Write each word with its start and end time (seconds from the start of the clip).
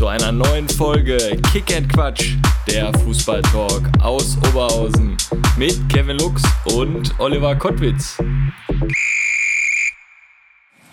Zu 0.00 0.06
einer 0.06 0.32
neuen 0.32 0.66
Folge 0.66 1.18
Kick 1.52 1.76
and 1.76 1.92
Quatsch, 1.92 2.36
der 2.66 2.90
Fußballtalk 3.00 3.82
aus 4.00 4.38
Oberhausen 4.48 5.18
mit 5.58 5.78
Kevin 5.90 6.16
Lux 6.16 6.42
und 6.74 7.12
Oliver 7.20 7.54
Kottwitz. 7.54 8.16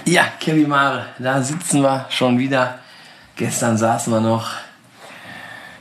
Ja, 0.04 0.24
Kevin 0.42 0.68
Mare, 0.68 1.06
da 1.20 1.42
sitzen 1.42 1.84
wir 1.84 2.06
schon 2.10 2.38
wieder. 2.38 2.80
Gestern 3.38 3.78
saßen 3.78 4.12
wir 4.12 4.20
noch 4.20 4.52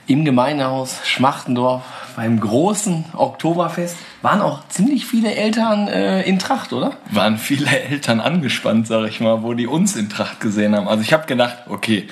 im 0.07 0.25
Gemeindehaus 0.25 1.01
Schmachtendorf 1.05 1.83
beim 2.15 2.39
großen 2.39 3.07
Oktoberfest. 3.13 3.97
Waren 4.23 4.41
auch 4.41 4.69
ziemlich 4.69 5.05
viele 5.05 5.35
Eltern 5.35 5.89
äh, 5.89 6.23
in 6.23 6.39
Tracht, 6.39 6.73
oder? 6.73 6.93
Waren 7.11 7.39
viele 7.39 7.77
Eltern 7.77 8.21
angespannt, 8.21 8.87
sag 8.87 9.09
ich 9.09 9.19
mal, 9.19 9.43
wo 9.43 9.53
die 9.55 9.67
uns 9.67 9.97
in 9.97 10.09
Tracht 10.09 10.39
gesehen 10.39 10.77
haben. 10.77 10.87
Also 10.87 11.03
ich 11.03 11.13
habe 11.13 11.27
gedacht, 11.27 11.65
okay, 11.69 12.07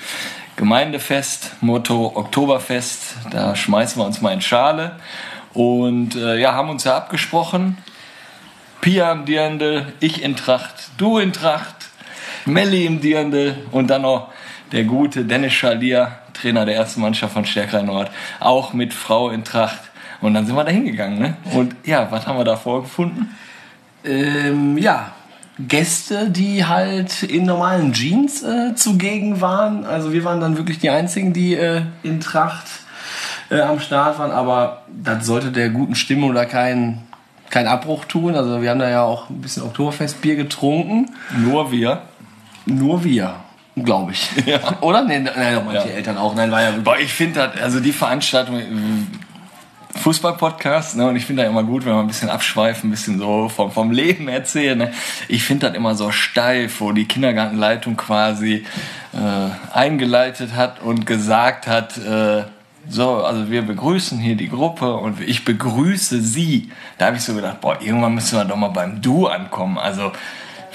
Gemeindefest, 0.55 1.51
Motto 1.61 2.13
Oktoberfest, 2.15 3.15
da 3.31 3.55
schmeißen 3.55 4.01
wir 4.01 4.05
uns 4.05 4.21
mal 4.21 4.33
in 4.33 4.41
Schale. 4.41 4.97
Und 5.53 6.15
äh, 6.15 6.37
ja, 6.37 6.53
haben 6.53 6.69
uns 6.69 6.83
ja 6.83 6.95
abgesprochen. 6.95 7.77
Pia 8.81 9.11
im 9.11 9.25
Dirndl, 9.25 9.93
ich 9.99 10.21
in 10.21 10.35
Tracht, 10.35 10.91
du 10.97 11.17
in 11.17 11.33
Tracht, 11.33 11.89
Melli 12.45 12.85
im 12.85 13.01
Dirndl 13.01 13.65
und 13.71 13.89
dann 13.89 14.03
noch 14.03 14.29
der 14.71 14.83
gute 14.83 15.25
Dennis 15.25 15.53
Schalier, 15.53 16.19
Trainer 16.33 16.65
der 16.65 16.75
ersten 16.75 17.01
Mannschaft 17.01 17.33
von 17.33 17.45
Stärker 17.45 17.81
Nord, 17.81 18.11
auch 18.39 18.73
mit 18.73 18.93
Frau 18.93 19.31
in 19.31 19.43
Tracht. 19.43 19.79
Und 20.21 20.35
dann 20.35 20.45
sind 20.45 20.55
wir 20.55 20.63
da 20.63 20.71
hingegangen. 20.71 21.19
Ne? 21.19 21.37
Und 21.53 21.75
ja, 21.83 22.11
was 22.11 22.27
haben 22.27 22.37
wir 22.37 22.45
da 22.45 22.55
vorgefunden? 22.55 23.35
Ähm, 24.03 24.77
ja, 24.77 25.14
Gäste, 25.59 26.29
die 26.29 26.65
halt 26.65 27.23
in 27.23 27.45
normalen 27.45 27.93
Jeans 27.93 28.43
äh, 28.43 28.75
zugegen 28.75 29.39
waren. 29.39 29.85
Also 29.85 30.11
wir 30.11 30.23
waren 30.25 30.41
dann 30.41 30.57
wirklich 30.57 30.79
die 30.79 30.89
Einzigen, 30.89 31.31
die 31.31 31.55
äh, 31.55 31.83
in 32.03 32.19
Tracht 32.19 32.67
äh, 33.49 33.61
am 33.61 33.79
Start 33.79 34.19
waren. 34.19 34.31
Aber 34.31 34.83
das 34.87 35.25
sollte 35.25 35.51
der 35.51 35.69
guten 35.69 35.95
Stimmung 35.95 36.33
da 36.33 36.45
keinen 36.45 37.03
kein 37.49 37.67
Abbruch 37.67 38.05
tun. 38.05 38.35
Also 38.35 38.61
wir 38.61 38.69
haben 38.69 38.79
da 38.79 38.89
ja 38.89 39.03
auch 39.03 39.29
ein 39.29 39.39
bisschen 39.39 39.63
Oktoberfestbier 39.63 40.35
getrunken. 40.35 41.11
Nur 41.37 41.71
wir. 41.71 42.01
Nur 42.65 43.03
wir, 43.03 43.35
glaube 43.75 44.11
ich. 44.11 44.29
Ja. 44.45 44.59
Oder? 44.81 45.03
Nee, 45.03 45.19
nein, 45.19 45.61
manche 45.63 45.87
Ja. 45.87 45.95
Eltern 45.95 46.17
auch. 46.17 46.35
Nein, 46.35 46.51
war 46.51 46.61
ja 46.63 46.71
Boah, 46.83 46.97
ich 46.97 47.13
finde 47.13 47.47
das, 47.53 47.61
also 47.61 47.79
die 47.79 47.93
Veranstaltung, 47.93 48.59
äh, 48.59 48.65
Fußball-Podcast, 49.95 50.97
ne, 50.97 51.07
und 51.07 51.15
ich 51.15 51.25
finde 51.25 51.43
das 51.43 51.51
immer 51.51 51.63
gut, 51.63 51.85
wenn 51.85 51.93
wir 51.93 51.99
ein 51.99 52.07
bisschen 52.07 52.29
abschweifen, 52.29 52.89
ein 52.89 52.91
bisschen 52.91 53.17
so 53.17 53.49
vom, 53.49 53.71
vom 53.71 53.91
Leben 53.91 54.27
erzählen. 54.27 54.77
Ne. 54.77 54.93
Ich 55.27 55.43
finde 55.43 55.67
das 55.67 55.75
immer 55.75 55.95
so 55.95 56.11
steif, 56.11 56.81
wo 56.81 56.91
die 56.91 57.05
Kindergartenleitung 57.05 57.97
quasi 57.97 58.65
äh, 59.13 59.73
eingeleitet 59.73 60.55
hat 60.55 60.81
und 60.81 61.05
gesagt 61.05 61.67
hat, 61.67 61.97
äh, 61.97 62.43
so, 62.87 63.23
also 63.23 63.49
wir 63.49 63.63
begrüßen 63.63 64.19
hier 64.19 64.35
die 64.35 64.49
Gruppe 64.49 64.95
und 64.95 65.19
ich 65.21 65.43
begrüße 65.43 66.21
sie. 66.21 66.69
Da 66.97 67.07
habe 67.07 67.17
ich 67.17 67.23
so 67.23 67.33
gedacht, 67.33 67.61
boah, 67.61 67.81
irgendwann 67.81 68.13
müssen 68.13 68.37
wir 68.37 68.45
doch 68.45 68.57
mal 68.57 68.67
beim 68.67 69.01
Du 69.01 69.27
ankommen. 69.27 69.77
Also 69.77 70.11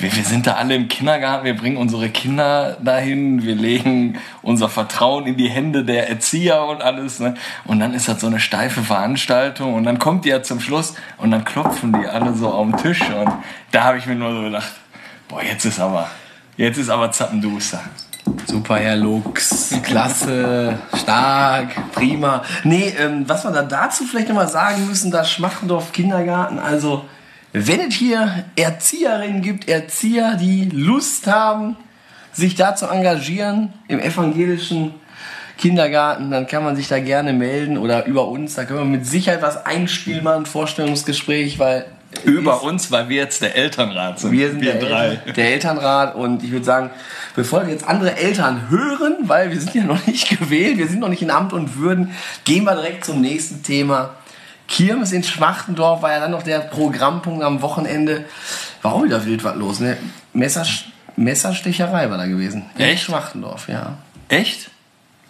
wir, 0.00 0.14
wir 0.14 0.24
sind 0.24 0.46
da 0.46 0.54
alle 0.54 0.74
im 0.74 0.88
Kindergarten, 0.88 1.44
wir 1.44 1.56
bringen 1.56 1.76
unsere 1.76 2.08
Kinder 2.08 2.76
dahin, 2.82 3.42
wir 3.42 3.54
legen 3.54 4.18
unser 4.42 4.68
Vertrauen 4.68 5.26
in 5.26 5.36
die 5.36 5.48
Hände 5.48 5.84
der 5.84 6.08
Erzieher 6.08 6.64
und 6.64 6.82
alles. 6.82 7.20
Ne? 7.20 7.34
Und 7.64 7.80
dann 7.80 7.94
ist 7.94 8.08
das 8.08 8.20
so 8.20 8.26
eine 8.26 8.40
steife 8.40 8.82
Veranstaltung 8.82 9.74
und 9.74 9.84
dann 9.84 9.98
kommt 9.98 10.24
die 10.24 10.30
ja 10.30 10.42
zum 10.42 10.60
Schluss 10.60 10.94
und 11.18 11.30
dann 11.30 11.44
klopfen 11.44 11.92
die 11.92 12.06
alle 12.06 12.34
so 12.34 12.48
auf 12.48 12.66
den 12.66 12.76
Tisch 12.76 13.02
und 13.02 13.30
da 13.72 13.84
habe 13.84 13.98
ich 13.98 14.06
mir 14.06 14.14
nur 14.14 14.32
so 14.34 14.42
gedacht, 14.42 14.72
boah, 15.28 15.42
jetzt 15.42 15.64
ist 15.64 15.80
aber, 15.80 16.08
jetzt 16.56 16.78
ist 16.78 16.90
aber 16.90 17.12
Zappenduster. 17.12 17.80
Super, 18.46 18.76
Herr 18.76 18.96
Lux. 18.96 19.74
Klasse, 19.82 20.78
stark, 20.94 21.92
prima. 21.92 22.42
Nee, 22.64 22.94
ähm, 22.98 23.24
was 23.26 23.44
wir 23.44 23.50
da 23.50 23.62
dazu 23.62 24.04
vielleicht 24.04 24.28
nochmal 24.28 24.48
sagen 24.48 24.86
müssen, 24.86 25.10
das 25.10 25.30
Schmachtendorf 25.30 25.92
Kindergarten, 25.92 26.58
also 26.58 27.04
wenn 27.52 27.80
es 27.80 27.94
hier 27.94 28.44
Erzieherinnen 28.56 29.42
gibt, 29.42 29.68
Erzieher, 29.68 30.36
die 30.36 30.66
Lust 30.66 31.26
haben, 31.26 31.76
sich 32.32 32.54
da 32.54 32.76
zu 32.76 32.86
engagieren 32.86 33.72
im 33.88 33.98
evangelischen 33.98 34.94
Kindergarten, 35.58 36.30
dann 36.30 36.46
kann 36.46 36.64
man 36.64 36.74
sich 36.76 36.88
da 36.88 37.00
gerne 37.00 37.32
melden 37.32 37.76
oder 37.76 38.06
über 38.06 38.28
uns, 38.28 38.54
da 38.54 38.64
können 38.64 38.78
wir 38.78 38.98
mit 38.98 39.06
Sicherheit 39.06 39.42
was 39.42 39.66
einspielen, 39.66 40.24
mal 40.24 40.36
ein 40.36 40.46
Vorstellungsgespräch, 40.46 41.58
weil 41.58 41.84
Über 42.24 42.62
uns, 42.62 42.90
weil 42.90 43.08
wir 43.08 43.16
jetzt 43.16 43.42
der 43.42 43.56
Elternrat 43.56 44.20
sind. 44.20 44.32
wir 44.32 44.50
sind 44.50 44.64
der, 44.64 44.78
drei. 44.78 45.06
Eltern, 45.08 45.34
der 45.34 45.52
Elternrat 45.52 46.14
und 46.14 46.42
ich 46.42 46.50
würde 46.50 46.64
sagen, 46.64 46.90
bevor 47.36 47.66
wir 47.66 47.72
jetzt 47.72 47.86
andere 47.86 48.16
Eltern 48.16 48.70
hören, 48.70 49.16
weil 49.22 49.50
wir 49.50 49.60
sind 49.60 49.74
ja 49.74 49.84
noch 49.84 50.06
nicht 50.06 50.28
gewählt, 50.38 50.78
wir 50.78 50.88
sind 50.88 51.00
noch 51.00 51.08
nicht 51.08 51.22
in 51.22 51.30
Amt 51.30 51.52
und 51.52 51.76
Würden, 51.76 52.14
gehen 52.44 52.64
wir 52.64 52.74
direkt 52.74 53.04
zum 53.04 53.20
nächsten 53.20 53.62
Thema. 53.62 54.14
Kirmes 54.70 55.12
in 55.12 55.22
Schmachtendorf 55.22 56.00
war 56.00 56.12
ja 56.12 56.20
dann 56.20 56.30
noch 56.30 56.44
der 56.44 56.60
Programmpunkt 56.60 57.42
am 57.42 57.60
Wochenende. 57.60 58.24
Warum 58.80 59.04
wieder 59.04 59.26
wild 59.26 59.44
was 59.44 59.56
los? 59.56 59.80
Ne? 59.80 59.98
Messer, 60.32 60.64
Messerstecherei 61.16 62.08
war 62.08 62.16
da 62.16 62.26
gewesen. 62.26 62.64
In 62.76 62.84
Echt? 62.84 63.02
Schmachtendorf, 63.02 63.68
ja. 63.68 63.98
Echt? 64.28 64.70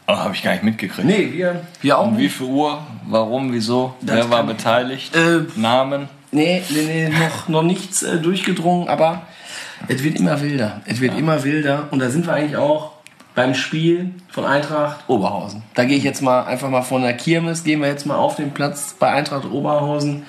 Oh, 0.06 0.14
habe 0.14 0.34
ich 0.34 0.42
gar 0.42 0.52
nicht 0.52 0.62
mitgekriegt. 0.62 1.06
Nee, 1.06 1.32
wir, 1.32 1.62
wir 1.80 1.98
auch 1.98 2.08
Um 2.08 2.18
wie 2.18 2.28
viel 2.28 2.46
Uhr? 2.46 2.82
Warum? 3.06 3.52
Wieso? 3.52 3.94
Das 4.02 4.16
Wer 4.16 4.30
war 4.30 4.44
beteiligt? 4.44 5.16
Äh, 5.16 5.40
Namen? 5.56 6.08
Nee, 6.32 6.62
nee, 6.68 6.82
nee, 6.82 7.08
noch, 7.08 7.48
noch 7.48 7.62
nichts 7.62 8.02
äh, 8.02 8.18
durchgedrungen, 8.18 8.88
aber 8.88 9.22
es 9.88 10.02
wird 10.02 10.18
immer 10.18 10.40
wilder. 10.40 10.82
Es 10.84 11.00
wird 11.00 11.18
immer 11.18 11.42
wilder. 11.42 11.88
Und 11.90 12.00
da 12.00 12.10
sind 12.10 12.26
wir 12.26 12.34
eigentlich 12.34 12.56
auch 12.56 12.92
beim 13.40 13.54
Spiel 13.54 14.10
von 14.28 14.44
Eintracht 14.44 15.08
Oberhausen. 15.08 15.62
Da 15.72 15.86
gehe 15.86 15.96
ich 15.96 16.04
jetzt 16.04 16.20
mal 16.20 16.44
einfach 16.44 16.68
mal 16.68 16.82
von 16.82 17.00
der 17.00 17.14
Kirmes, 17.14 17.64
gehen 17.64 17.80
wir 17.80 17.88
jetzt 17.88 18.04
mal 18.04 18.16
auf 18.16 18.36
den 18.36 18.50
Platz 18.50 18.94
bei 18.98 19.08
Eintracht 19.08 19.50
Oberhausen. 19.50 20.24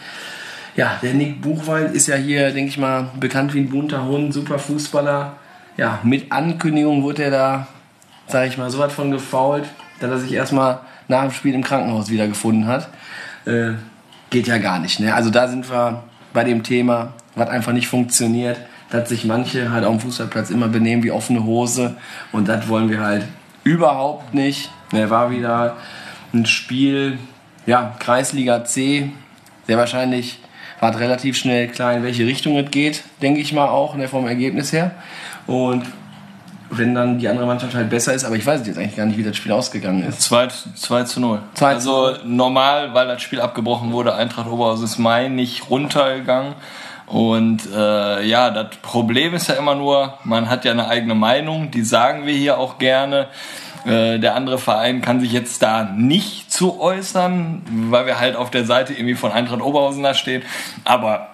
Ja, 0.78 0.98
der 1.02 1.14
Nick 1.14 1.42
Buchwald 1.42 1.94
ist 1.94 2.08
ja 2.08 2.16
hier, 2.16 2.52
denke 2.52 2.70
ich 2.70 2.78
mal, 2.78 3.10
bekannt 3.20 3.54
wie 3.54 3.60
ein 3.60 3.70
bunter 3.70 4.06
Hund, 4.06 4.34
super 4.34 4.58
Fußballer. 4.58 5.34
Ja, 5.76 6.00
mit 6.04 6.32
Ankündigung 6.32 7.04
wurde 7.04 7.24
er 7.24 7.32
da, 7.32 7.68
sage 8.28 8.48
ich 8.48 8.58
mal, 8.58 8.70
so 8.70 8.80
was 8.80 8.94
von 8.94 9.12
gefault, 9.12 9.66
dass 10.00 10.10
er 10.10 10.20
sich 10.20 10.32
erstmal 10.32 10.80
nach 11.10 11.24
dem 11.24 11.32
Spiel 11.32 11.54
im 11.54 11.66
Krankenhaus 11.66 12.10
wiedergefunden 12.10 12.66
hat. 12.66 12.88
Äh, 13.46 13.74
geht 14.30 14.48
ja 14.48 14.58
gar 14.58 14.80
nicht. 14.80 15.02
Ne? 15.02 15.14
Also 15.14 15.32
da 15.32 15.50
sind 15.50 15.70
wir 15.70 16.04
bei 16.32 16.46
dem 16.46 16.64
Thema, 16.64 17.12
was 17.36 17.50
einfach 17.50 17.74
nicht 17.74 17.90
funktioniert, 17.90 18.58
dass 18.92 19.10
sich 19.10 19.26
manche 19.26 19.72
halt 19.72 19.86
auf 19.86 19.98
dem 19.98 20.02
Fußballplatz 20.02 20.50
immer 20.52 20.68
benehmen 20.68 21.02
wie 21.04 21.12
offene 21.12 21.44
Hose 21.44 21.96
und 22.32 22.48
das 22.48 22.68
wollen 22.68 22.90
wir 22.90 23.02
halt 23.02 23.26
überhaupt 23.64 24.34
nicht. 24.34 24.70
Ne, 24.92 25.10
war 25.10 25.32
wieder 25.32 25.78
ein 26.34 26.46
Spiel, 26.46 27.18
ja, 27.66 27.96
Kreisliga 28.00 28.64
C, 28.66 29.12
sehr 29.68 29.78
wahrscheinlich 29.78 30.40
war 30.82 30.92
es 30.92 31.00
relativ 31.00 31.38
schnell 31.38 31.68
klar, 31.68 31.94
in 31.94 32.04
welche 32.04 32.26
Richtung 32.26 32.58
es 32.58 32.70
geht, 32.72 33.04
denke 33.22 33.40
ich 33.40 33.54
mal 33.54 33.70
auch, 33.70 33.96
ne, 33.96 34.08
vom 34.08 34.28
Ergebnis 34.28 34.74
her. 34.74 34.92
Und 35.48 35.86
wenn 36.72 36.96
dann 36.96 37.20
die 37.20 37.28
andere 37.28 37.46
Mannschaft 37.46 37.76
halt 37.76 37.90
besser 37.90 38.14
ist, 38.14 38.24
aber 38.24 38.36
ich 38.36 38.46
weiß 38.46 38.66
jetzt 38.66 38.78
eigentlich 38.78 38.96
gar 38.96 39.06
nicht, 39.06 39.18
wie 39.18 39.24
das 39.24 39.38
Spiel 39.38 39.52
ausgegangen 39.52 40.04
ist. 40.04 40.22
2, 40.22 40.48
2 40.76 41.04
zu 41.04 41.20
0. 41.20 41.40
2 41.54 41.76
zu 41.76 41.92
also 41.92 42.18
normal, 42.26 42.94
weil 42.94 43.08
das 43.08 43.22
Spiel 43.22 43.42
abgebrochen 43.42 43.92
wurde, 43.92 44.16
Eintracht 44.16 44.48
Oberhausen 44.48 44.86
ist 44.86 44.98
Mai 44.98 45.28
nicht 45.28 45.70
runtergegangen. 45.70 46.56
Und 47.12 47.68
äh, 47.76 48.26
ja, 48.26 48.52
das 48.52 48.78
Problem 48.82 49.34
ist 49.34 49.50
ja 49.50 49.56
immer 49.56 49.76
nur, 49.76 50.14
man 50.24 50.50
hat 50.50 50.64
ja 50.64 50.72
eine 50.72 50.88
eigene 50.88 51.14
Meinung, 51.14 51.70
die 51.70 51.84
sagen 51.84 52.26
wir 52.26 52.34
hier 52.34 52.58
auch 52.58 52.78
gerne. 52.78 53.28
Äh, 53.86 54.18
der 54.20 54.34
andere 54.36 54.58
Verein 54.58 55.02
kann 55.02 55.20
sich 55.20 55.34
jetzt 55.34 55.62
da 55.62 55.84
nicht 55.84 56.50
zu 56.50 56.80
äußern, 56.80 57.64
weil 57.90 58.06
wir 58.06 58.18
halt 58.18 58.38
auf 58.38 58.50
der 58.50 58.64
Seite 58.64 58.94
irgendwie 58.94 59.16
von 59.16 59.34
Eintracht 59.34 59.60
Oberhausen 59.62 60.04
da 60.04 60.14
stehen. 60.14 60.42
Aber 60.86 61.28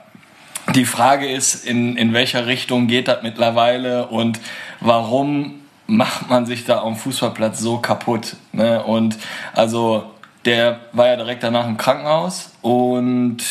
die 0.73 0.85
Frage 0.85 1.29
ist, 1.29 1.63
in, 1.63 1.95
in 1.95 2.11
welcher 2.11 2.47
Richtung 2.47 2.87
geht 2.87 3.07
das 3.07 3.21
mittlerweile 3.21 4.07
und 4.07 4.39
warum 4.79 5.61
macht 5.85 6.27
man 6.27 6.47
sich 6.47 6.65
da 6.65 6.81
am 6.81 6.95
Fußballplatz 6.95 7.59
so 7.59 7.77
kaputt? 7.77 8.35
Ne? 8.51 8.83
Und 8.83 9.15
also 9.53 10.05
der 10.43 10.79
war 10.93 11.07
ja 11.07 11.17
direkt 11.17 11.43
danach 11.43 11.67
im 11.67 11.77
Krankenhaus 11.77 12.51
und 12.61 13.43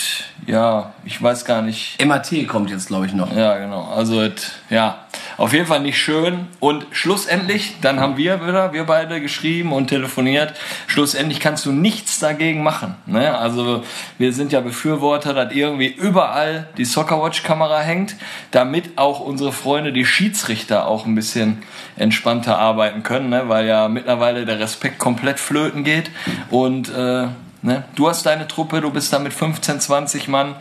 ja, 0.47 0.93
ich 1.05 1.21
weiß 1.21 1.45
gar 1.45 1.61
nicht. 1.61 2.05
MAT 2.05 2.31
kommt 2.47 2.71
jetzt, 2.71 2.87
glaube 2.87 3.07
ich, 3.07 3.13
noch. 3.13 3.35
Ja, 3.35 3.59
genau. 3.59 3.89
Also 3.95 4.23
et, 4.23 4.53
ja, 4.71 5.07
auf 5.39 5.53
jeden 5.53 5.67
Fall 5.67 5.81
nicht 5.81 5.99
schön. 5.99 6.47
Und 6.61 6.87
schlussendlich, 6.93 7.77
dann 7.83 7.99
haben 7.99 8.17
wir 8.17 8.47
wieder, 8.47 8.73
wir 8.73 8.85
beide 8.85 9.21
geschrieben 9.21 9.73
und 9.73 9.89
telefoniert. 9.89 10.55
Schlussendlich 10.87 11.41
kannst 11.41 11.67
du 11.67 11.73
nichts 11.73 12.21
dagegen 12.21 12.63
machen. 12.63 12.95
Ne? 13.07 13.37
Also 13.37 13.83
wir 14.19 14.33
sind 14.33 14.53
ja 14.53 14.61
Befürworter, 14.61 15.35
dass 15.35 15.53
irgendwie 15.53 15.89
überall 15.89 16.69
die 16.77 16.85
Soccerwatch-Kamera 16.85 17.81
hängt, 17.81 18.15
damit 18.53 18.99
auch 18.99 19.21
unsere 19.21 19.53
Freunde, 19.53 19.93
die 19.93 20.07
Schiedsrichter, 20.07 20.87
auch 20.87 21.07
ein 21.07 21.17
bisschen 21.17 21.63
entspannter 21.97 22.59
arbeiten 22.59 23.03
können, 23.03 23.31
ne? 23.31 23.49
weil 23.49 23.67
ja 23.67 23.89
mittlerweile 23.89 24.45
der 24.45 24.61
Respekt 24.61 24.99
komplett 24.99 25.41
flöten 25.41 25.83
geht. 25.83 26.11
Und 26.51 26.89
äh, 26.89 27.27
ne? 27.67 27.85
du 27.95 28.09
hast 28.09 28.25
deine 28.25 28.49
Truppe, 28.49 28.81
du 28.81 28.91
bist 28.91 29.13
da 29.13 29.19
mit 29.19 29.33
15, 29.33 29.81
20 29.81 30.29
Mann 30.29 30.57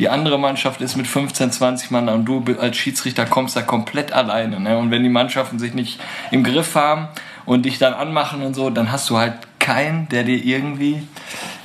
die 0.00 0.08
andere 0.08 0.38
Mannschaft 0.38 0.80
ist 0.80 0.96
mit 0.96 1.06
15, 1.06 1.52
20 1.52 1.90
Mann 1.90 2.08
und 2.08 2.24
du 2.24 2.42
als 2.58 2.78
Schiedsrichter 2.78 3.26
kommst 3.26 3.54
da 3.54 3.60
komplett 3.60 4.12
alleine. 4.12 4.58
Ne? 4.58 4.78
Und 4.78 4.90
wenn 4.90 5.02
die 5.02 5.10
Mannschaften 5.10 5.58
sich 5.58 5.74
nicht 5.74 6.00
im 6.30 6.42
Griff 6.42 6.74
haben 6.74 7.08
und 7.44 7.66
dich 7.66 7.78
dann 7.78 7.92
anmachen 7.92 8.42
und 8.42 8.54
so, 8.54 8.70
dann 8.70 8.90
hast 8.90 9.10
du 9.10 9.18
halt 9.18 9.34
keinen, 9.58 10.08
der 10.08 10.24
dir 10.24 10.42
irgendwie, 10.42 11.02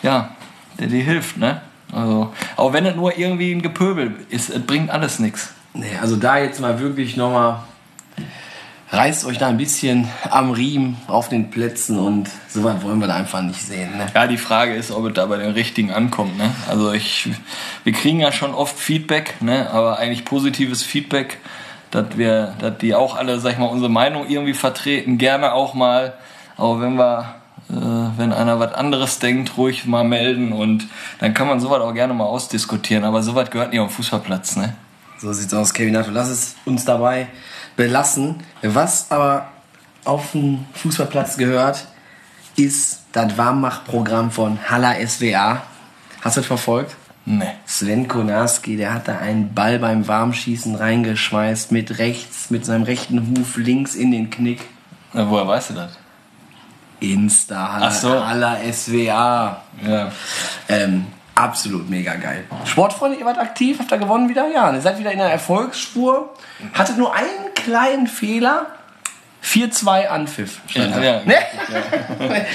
ja, 0.03 0.31
der 0.77 0.88
dir 0.88 1.01
hilft. 1.01 1.38
Ne? 1.38 1.62
Also, 1.94 2.33
auch 2.57 2.74
wenn 2.74 2.86
es 2.86 2.98
nur 2.98 3.18
irgendwie 3.18 3.53
ein 3.53 3.62
Gepöbel 3.62 4.13
ist, 4.30 4.50
es 4.50 4.62
bringt 4.65 4.89
alles 4.89 5.19
nichts. 5.19 5.53
Nee, 5.74 5.98
also 6.01 6.18
da 6.18 6.38
jetzt 6.38 6.59
mal 6.59 6.80
wirklich 6.80 7.15
nochmal 7.15 7.59
reißt 8.91 9.25
euch 9.25 9.37
da 9.37 9.47
ein 9.47 9.57
bisschen 9.57 10.07
am 10.29 10.51
Riemen 10.51 10.97
auf 11.07 11.29
den 11.29 11.49
Plätzen 11.49 11.97
und 11.97 12.29
so 12.49 12.63
weit 12.63 12.83
wollen 12.83 12.99
wir 12.99 13.07
da 13.07 13.15
einfach 13.15 13.41
nicht 13.41 13.61
sehen. 13.61 13.97
Ne? 13.97 14.07
Ja, 14.13 14.27
die 14.27 14.37
Frage 14.37 14.75
ist, 14.75 14.91
ob 14.91 15.05
es 15.05 15.13
da 15.13 15.25
bei 15.25 15.37
den 15.37 15.51
Richtigen 15.51 15.91
ankommt. 15.91 16.37
Ne? 16.37 16.51
Also 16.69 16.93
ich, 16.93 17.29
wir 17.83 17.93
kriegen 17.93 18.19
ja 18.19 18.31
schon 18.31 18.53
oft 18.53 18.77
Feedback, 18.77 19.41
ne? 19.41 19.69
aber 19.71 19.97
eigentlich 19.97 20.23
positives 20.23 20.83
Feedback, 20.83 21.39
dass 21.91 22.17
wir, 22.17 22.53
dass 22.59 22.77
die 22.77 22.93
auch 22.93 23.15
alle, 23.15 23.39
sag 23.39 23.53
ich 23.53 23.57
mal, 23.57 23.65
unsere 23.65 23.89
Meinung 23.89 24.27
irgendwie 24.27 24.53
vertreten. 24.53 25.17
Gerne 25.17 25.53
auch 25.53 25.73
mal, 25.73 26.13
aber 26.57 26.81
wenn 26.81 26.95
wir 26.95 27.35
äh, 27.69 27.73
wenn 27.73 28.31
einer 28.31 28.59
was 28.59 28.73
anderes 28.75 29.17
denkt, 29.17 29.57
ruhig 29.57 29.85
mal 29.85 30.03
melden 30.03 30.53
und 30.53 30.88
dann 31.19 31.33
kann 31.33 31.47
man 31.47 31.59
sowas 31.59 31.81
auch 31.81 31.93
gerne 31.93 32.13
mal 32.13 32.25
ausdiskutieren. 32.25 33.03
Aber 33.03 33.23
sowas 33.23 33.49
gehört 33.49 33.71
nicht 33.71 33.79
auf 33.79 33.89
den 33.89 33.95
Fußballplatz, 33.95 34.55
ne? 34.57 34.75
So 35.17 35.33
sieht's 35.33 35.53
aus, 35.53 35.73
Kevin. 35.73 35.93
Lass 35.93 36.29
es 36.29 36.55
uns 36.65 36.85
dabei 36.85 37.27
belassen. 37.75 38.36
Was 38.62 39.12
aber 39.12 39.48
auf 40.04 40.31
dem 40.31 40.66
Fußballplatz 40.74 41.38
gehört, 41.38 41.88
ist 42.56 43.01
das 43.12 43.38
Warmmachprogramm 43.38 44.31
von 44.31 44.60
Halla 44.69 44.95
SWA. 45.06 45.63
Hast 46.22 46.38
du 46.38 46.42
das 46.42 46.48
verfolgt? 46.48 46.95
Nee. 47.25 47.45
Sven 47.66 48.07
Konarski, 48.07 48.77
der 48.77 48.94
hat 48.94 49.07
da 49.07 49.18
einen 49.18 49.54
Ball 49.54 49.80
beim 49.80 50.07
Warmschießen 50.07 50.75
reingeschmeißt, 50.75 51.72
mit 51.72 51.98
rechts, 51.98 52.51
mit 52.51 52.66
seinem 52.66 52.83
rechten 52.83 53.36
Huf 53.36 53.57
links 53.57 53.95
in 53.95 54.12
den 54.12 54.30
Knick. 54.30 54.62
Na, 55.13 55.27
woher 55.30 55.48
weißt 55.48 55.72
du 55.72 55.74
das? 55.74 55.98
Insta, 57.00 57.74
Halla, 57.74 57.92
so. 57.92 58.25
Halla 58.25 58.57
SWA. 58.72 59.62
Ja. 59.86 60.12
Ähm, 60.69 61.07
absolut 61.35 61.89
mega 61.89 62.15
geil. 62.15 62.45
Sportfreunde, 62.65 63.17
ihr 63.19 63.25
wart 63.25 63.37
aktiv, 63.39 63.77
habt 63.79 63.91
ihr 63.91 63.97
gewonnen 63.97 64.29
wieder? 64.29 64.47
Ja, 64.53 64.73
ihr 64.73 64.81
seid 64.81 64.97
wieder 64.99 65.11
in 65.11 65.19
der 65.19 65.29
Erfolgsspur. 65.29 66.33
Hattet 66.73 66.97
nur 66.97 67.13
einen 67.13 67.53
kleinen 67.55 68.07
Fehler. 68.07 68.67
4-2 69.43 70.07
Anpfiff. 70.07 70.59
Ja, 70.69 70.87
da. 70.87 71.03
ja. 71.03 71.21
ne? 71.23 71.35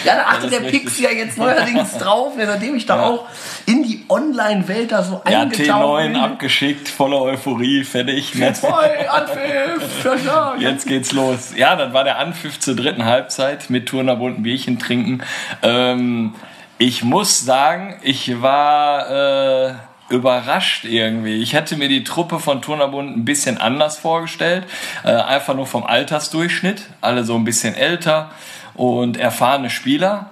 ja, 0.04 0.16
da 0.16 0.22
achtet 0.22 0.50
der 0.50 0.58
Pix 0.58 0.98
ja 0.98 1.10
jetzt 1.10 1.38
neuerdings 1.38 1.92
drauf, 1.98 2.34
ne, 2.36 2.46
seitdem 2.46 2.74
ich 2.74 2.84
da 2.84 2.96
Ja. 2.96 3.02
auch 3.06 3.28
in 3.66 3.84
die 3.84 4.04
Online-Welt 4.08 4.90
da 4.90 5.04
so 5.04 5.22
Ja, 5.30 5.42
eingetaucht 5.42 5.68
T9 5.70 6.02
bin. 6.08 6.16
abgeschickt, 6.16 6.88
voller 6.88 7.22
Euphorie, 7.22 7.84
fertig. 7.84 8.34
Ne? 8.34 8.50
4-2 8.50 9.06
Anpfiff. 9.06 10.04
Ja, 10.04 10.14
ja. 10.16 10.54
Jetzt 10.58 10.84
geht's 10.88 11.12
los. 11.12 11.52
Ja, 11.54 11.76
dann 11.76 11.92
war 11.92 12.02
der 12.02 12.18
Anpfiff 12.18 12.58
zur 12.58 12.74
dritten 12.74 13.04
Halbzeit 13.04 13.70
mit 13.70 13.86
Turnerbund 13.86 14.40
ein 14.40 14.42
Bierchen 14.42 14.80
trinken. 14.80 15.22
Ähm, 15.62 16.34
ich 16.80 17.04
muss 17.04 17.44
sagen, 17.44 17.96
ich 18.00 18.40
war 18.40 19.68
äh, 19.68 19.74
überrascht 20.08 20.86
irgendwie. 20.86 21.42
Ich 21.42 21.52
hätte 21.52 21.76
mir 21.76 21.90
die 21.90 22.04
Truppe 22.04 22.40
von 22.40 22.62
Turnerbund 22.62 23.18
ein 23.18 23.26
bisschen 23.26 23.58
anders 23.58 23.98
vorgestellt. 23.98 24.64
Äh, 25.04 25.10
einfach 25.10 25.54
nur 25.54 25.66
vom 25.66 25.84
Altersdurchschnitt. 25.84 26.84
Alle 27.02 27.24
so 27.24 27.34
ein 27.34 27.44
bisschen 27.44 27.74
älter 27.74 28.30
und 28.72 29.18
erfahrene 29.18 29.68
Spieler. 29.68 30.30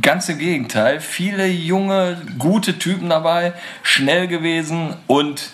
Ganz 0.00 0.28
im 0.28 0.38
Gegenteil. 0.38 1.00
Viele 1.00 1.48
junge, 1.48 2.22
gute 2.38 2.78
Typen 2.78 3.08
dabei. 3.08 3.52
Schnell 3.82 4.28
gewesen 4.28 4.94
und 5.08 5.50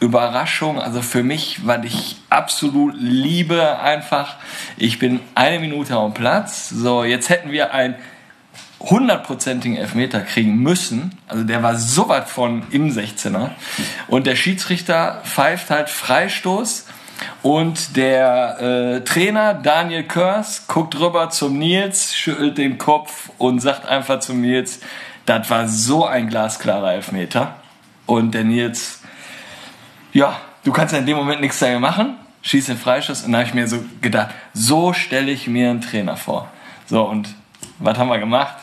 Überraschung, 0.00 0.80
also 0.80 1.00
für 1.00 1.22
mich, 1.22 1.64
was 1.64 1.84
ich 1.84 2.16
absolut 2.28 2.96
liebe, 2.98 3.78
einfach, 3.78 4.34
ich 4.76 4.98
bin 4.98 5.20
eine 5.36 5.60
Minute 5.60 5.94
am 5.94 6.12
Platz. 6.12 6.70
So, 6.70 7.04
jetzt 7.04 7.28
hätten 7.28 7.52
wir 7.52 7.72
einen 7.72 7.94
hundertprozentigen 8.90 9.76
Elfmeter 9.76 10.20
kriegen 10.20 10.56
müssen. 10.56 11.18
Also 11.28 11.44
der 11.44 11.62
war 11.62 11.76
so 11.76 12.08
weit 12.08 12.28
von 12.28 12.64
im 12.70 12.90
16er. 12.90 13.50
Und 14.08 14.26
der 14.26 14.36
Schiedsrichter 14.36 15.20
pfeift 15.24 15.70
halt 15.70 15.88
Freistoß. 15.88 16.86
Und 17.42 17.96
der 17.96 18.60
äh, 18.60 19.00
Trainer 19.04 19.54
Daniel 19.54 20.04
Körs 20.04 20.66
guckt 20.66 20.98
rüber 20.98 21.30
zum 21.30 21.58
Nils, 21.58 22.14
schüttelt 22.14 22.58
den 22.58 22.78
Kopf 22.78 23.30
und 23.38 23.60
sagt 23.60 23.86
einfach 23.86 24.20
zum 24.20 24.40
Nils, 24.40 24.80
das 25.26 25.48
war 25.50 25.68
so 25.68 26.04
ein 26.04 26.28
glasklarer 26.28 26.94
Elfmeter. 26.94 27.56
Und 28.06 28.34
der 28.34 28.42
Nils 28.42 29.02
ja, 30.12 30.40
du 30.64 30.72
kannst 30.72 30.92
ja 30.92 30.98
in 30.98 31.06
dem 31.06 31.16
Moment 31.16 31.40
nichts 31.40 31.58
dagegen 31.58 31.80
machen, 31.80 32.16
schießt 32.42 32.68
den 32.68 32.76
Freischuss 32.76 33.22
und 33.22 33.32
da 33.32 33.38
habe 33.38 33.48
ich 33.48 33.54
mir 33.54 33.66
so 33.66 33.82
gedacht, 34.00 34.30
so 34.52 34.92
stelle 34.92 35.30
ich 35.30 35.46
mir 35.46 35.70
einen 35.70 35.80
Trainer 35.80 36.16
vor. 36.16 36.50
So, 36.86 37.02
und 37.02 37.34
was 37.78 37.96
haben 37.96 38.08
wir 38.08 38.18
gemacht? 38.18 38.56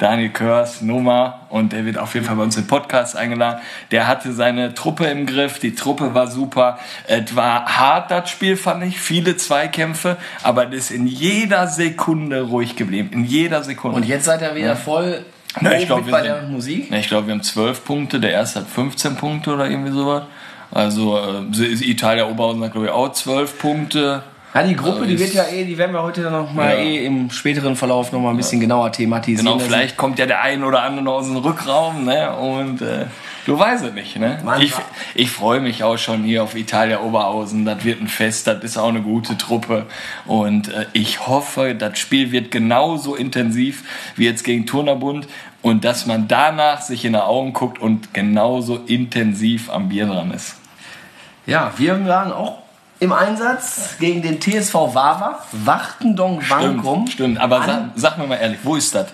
Daniel 0.00 0.30
Körs, 0.30 0.80
Nummer 0.80 1.42
und 1.50 1.72
der 1.72 1.84
wird 1.84 1.98
auf 1.98 2.14
jeden 2.14 2.26
Fall 2.26 2.34
bei 2.34 2.42
uns 2.42 2.56
im 2.56 2.66
Podcast 2.66 3.16
eingeladen. 3.16 3.60
Der 3.92 4.08
hatte 4.08 4.32
seine 4.32 4.74
Truppe 4.74 5.04
im 5.06 5.26
Griff, 5.26 5.58
die 5.60 5.74
Truppe 5.74 6.14
war 6.14 6.26
super. 6.26 6.78
Es 7.06 7.36
war 7.36 7.66
hart, 7.66 8.10
das 8.10 8.28
Spiel 8.30 8.56
fand 8.56 8.82
ich, 8.82 8.98
viele 8.98 9.36
Zweikämpfe, 9.36 10.16
aber 10.42 10.66
es 10.72 10.74
ist 10.86 10.90
in 10.90 11.06
jeder 11.06 11.68
Sekunde 11.68 12.40
ruhig 12.42 12.74
geblieben. 12.76 13.10
In 13.12 13.24
jeder 13.24 13.62
Sekunde. 13.62 13.96
Und 13.98 14.06
jetzt 14.06 14.24
seid 14.24 14.40
ihr 14.42 14.54
wieder 14.56 14.74
voll 14.74 15.24
Ja, 15.60 15.72
ich 15.72 15.76
oben 15.78 15.86
glaub, 15.86 15.98
mit 15.98 16.06
wir 16.06 16.12
bei 16.12 16.22
sind- 16.22 16.32
der 16.32 16.42
Musik. 16.44 16.90
Ja, 16.90 16.96
ich 16.96 17.08
glaube, 17.08 17.26
wir 17.26 17.34
haben 17.34 17.42
12 17.42 17.84
Punkte, 17.84 18.18
der 18.20 18.32
erste 18.32 18.60
hat 18.60 18.68
15 18.68 19.16
Punkte 19.16 19.52
oder 19.52 19.68
irgendwie 19.68 19.92
sowas. 19.92 20.22
Also 20.72 21.18
äh, 21.18 21.64
Italia 21.90 22.26
Oberhausen 22.26 22.62
hat 22.64 22.72
glaube 22.72 22.86
ich 22.86 22.92
auch 22.92 23.12
12 23.12 23.58
Punkte. 23.58 24.22
Ja, 24.52 24.64
die 24.64 24.74
Gruppe, 24.74 25.06
die 25.06 25.14
ist- 25.14 25.20
wird 25.20 25.34
ja 25.34 25.44
eh, 25.46 25.64
die 25.64 25.78
werden 25.78 25.92
wir 25.92 26.02
heute 26.02 26.22
dann 26.24 26.32
noch 26.32 26.52
mal 26.52 26.70
Ja. 26.74 26.80
eh 26.80 27.06
im 27.06 27.30
späteren 27.30 27.76
Verlauf 27.76 28.10
noch 28.10 28.18
mal 28.20 28.30
ein 28.30 28.36
bisschen 28.36 28.58
genauer 28.60 28.90
thematisieren. 28.90 29.46
Genau, 29.46 29.58
vielleicht 29.60 29.96
kommt 29.96 30.18
ja 30.18 30.26
der 30.26 30.40
ein 30.42 30.64
oder 30.64 30.82
andere 30.82 31.04
noch 31.04 31.12
aus 31.18 31.26
dem 31.26 31.36
Rückraum, 31.36 32.04
ne? 32.04 32.34
Und 32.36 32.82
äh, 32.82 33.06
du 33.46 33.56
weißt 33.56 33.84
es 33.84 33.92
nicht, 33.92 34.16
ne? 34.18 34.40
Mann, 34.44 34.60
ich 34.60 34.72
ich 35.14 35.30
freue 35.30 35.60
mich 35.60 35.84
auch 35.84 35.98
schon 35.98 36.24
hier 36.24 36.42
auf 36.42 36.56
Italia 36.56 37.00
Oberhausen. 37.00 37.64
Das 37.64 37.84
wird 37.84 38.00
ein 38.00 38.08
Fest, 38.08 38.48
das 38.48 38.64
ist 38.64 38.76
auch 38.76 38.88
eine 38.88 39.02
gute 39.02 39.38
Truppe. 39.38 39.86
Und 40.26 40.66
äh, 40.74 40.86
ich 40.94 41.28
hoffe, 41.28 41.76
das 41.76 42.00
Spiel 42.00 42.32
wird 42.32 42.50
genauso 42.50 43.14
intensiv 43.14 43.84
wie 44.16 44.24
jetzt 44.24 44.42
gegen 44.42 44.66
Turnerbund. 44.66 45.28
Und 45.62 45.84
dass 45.84 46.06
man 46.06 46.26
danach 46.26 46.80
sich 46.80 47.04
in 47.04 47.12
die 47.12 47.18
Augen 47.20 47.52
guckt 47.52 47.78
und 47.80 48.14
genauso 48.14 48.78
intensiv 48.86 49.70
am 49.70 49.90
Bier 49.90 50.06
dran 50.06 50.30
ist. 50.32 50.56
Ja, 51.46 51.72
wir 51.76 52.04
waren 52.06 52.32
auch 52.32 52.59
im 53.00 53.12
Einsatz 53.12 53.96
gegen 53.98 54.22
den 54.22 54.40
TSV 54.40 54.74
Wawa, 54.74 55.40
Wachtendong 55.52 56.42
Wankum. 56.48 57.06
Stimmt, 57.06 57.12
stimmt. 57.12 57.40
Aber 57.40 57.62
sag, 57.64 57.80
sag 57.96 58.18
mir 58.18 58.26
mal 58.26 58.36
ehrlich, 58.36 58.58
wo 58.62 58.76
ist 58.76 58.94
das? 58.94 59.06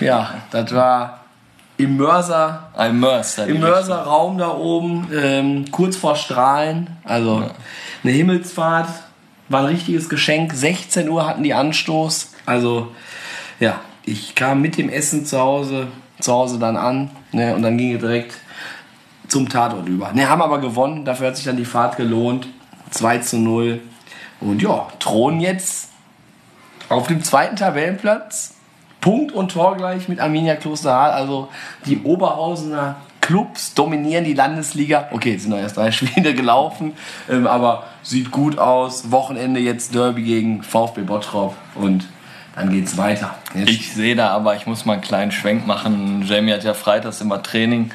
Ja, 0.00 0.34
das 0.50 0.74
war 0.74 1.20
im 1.76 1.96
Mörser, 1.96 2.70
Ein 2.76 2.98
Mörs. 3.00 3.36
da 3.36 3.44
die 3.44 3.50
im 3.50 3.56
Richtung. 3.56 3.70
Mörserraum 3.70 4.38
da 4.38 4.50
oben, 4.50 5.08
ähm, 5.12 5.70
kurz 5.70 5.96
vor 5.96 6.16
Strahlen. 6.16 6.96
Also 7.04 7.50
eine 8.02 8.12
Himmelsfahrt, 8.12 8.88
war 9.48 9.60
ein 9.60 9.66
richtiges 9.66 10.08
Geschenk. 10.08 10.52
16 10.54 11.08
Uhr 11.08 11.26
hatten 11.26 11.42
die 11.42 11.54
Anstoß. 11.54 12.32
Also 12.46 12.92
ja, 13.58 13.80
ich 14.04 14.34
kam 14.34 14.60
mit 14.62 14.78
dem 14.78 14.88
Essen 14.88 15.26
zu 15.26 15.38
Hause, 15.38 15.88
zu 16.20 16.32
Hause 16.32 16.58
dann 16.58 16.76
an 16.76 17.10
ne, 17.32 17.54
und 17.54 17.62
dann 17.62 17.76
ging 17.76 17.94
es 17.94 18.00
direkt 18.00 18.34
zum 19.30 19.48
Tatort 19.48 19.88
über. 19.88 20.12
Ne, 20.12 20.28
haben 20.28 20.42
aber 20.42 20.60
gewonnen, 20.60 21.04
dafür 21.04 21.28
hat 21.28 21.36
sich 21.36 21.44
dann 21.44 21.56
die 21.56 21.64
Fahrt 21.64 21.96
gelohnt. 21.96 22.48
2 22.90 23.18
zu 23.18 23.38
0. 23.38 23.80
Und 24.40 24.62
ja, 24.62 24.88
thronen 24.98 25.40
jetzt 25.40 25.90
auf 26.88 27.06
dem 27.06 27.22
zweiten 27.22 27.56
Tabellenplatz. 27.56 28.54
Punkt 29.00 29.32
und 29.32 29.52
Tor 29.52 29.76
gleich 29.76 30.08
mit 30.08 30.20
Arminia 30.20 30.56
Klosterhardt. 30.56 31.14
Also 31.14 31.48
die 31.86 32.02
Oberhausener 32.02 32.96
Clubs 33.20 33.74
dominieren 33.74 34.24
die 34.24 34.34
Landesliga. 34.34 35.08
Okay, 35.12 35.34
es 35.34 35.42
sind 35.42 35.52
noch 35.52 35.58
erst 35.58 35.76
drei 35.76 35.90
Spiele 35.92 36.34
gelaufen, 36.34 36.94
ähm, 37.28 37.46
aber 37.46 37.84
sieht 38.02 38.30
gut 38.30 38.58
aus. 38.58 39.10
Wochenende 39.10 39.60
jetzt 39.60 39.94
Derby 39.94 40.22
gegen 40.22 40.62
VfB 40.62 41.02
Bottrop. 41.02 41.54
Und 41.76 42.08
dann 42.56 42.70
geht's 42.70 42.96
weiter. 42.96 43.36
Jetzt 43.54 43.70
Ich 43.70 43.92
sehe 43.92 44.16
da 44.16 44.30
aber, 44.30 44.56
ich 44.56 44.66
muss 44.66 44.84
mal 44.84 44.94
einen 44.94 45.02
kleinen 45.02 45.32
Schwenk 45.32 45.66
machen. 45.66 46.22
Jamie 46.26 46.52
hat 46.52 46.64
ja 46.64 46.74
freitags 46.74 47.20
immer 47.20 47.42
Training 47.42 47.90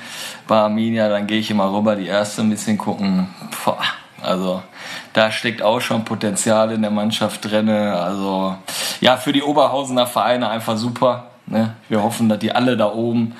bei 0.48 0.58
Arminia, 0.58 1.10
dann 1.10 1.28
gehe 1.28 1.40
ich 1.40 1.52
immer 1.52 1.72
rüber, 1.74 1.96
die 1.96 2.08
erste 2.08 2.42
ein 2.42 2.50
bisschen 2.50 2.78
gucken. 2.78 3.28
Boah, 3.64 3.80
also 4.22 4.64
da 5.14 5.32
steckt 5.32 5.62
auch 5.62 5.82
schon 5.82 6.06
Potenzial 6.06 6.72
in 6.72 6.82
der 6.82 6.92
Mannschaft 6.92 7.50
drin. 7.50 7.70
Also 7.70 8.56
ja, 9.02 9.18
für 9.18 9.34
die 9.34 9.44
Oberhausener 9.44 10.08
Vereine 10.08 10.50
einfach 10.50 10.78
super. 10.78 11.28
Ne? 11.48 11.76
Wir 11.90 12.02
hoffen, 12.02 12.30
dass 12.30 12.40
die 12.40 12.52
alle 12.52 12.76
da 12.78 12.92
oben 12.92 13.36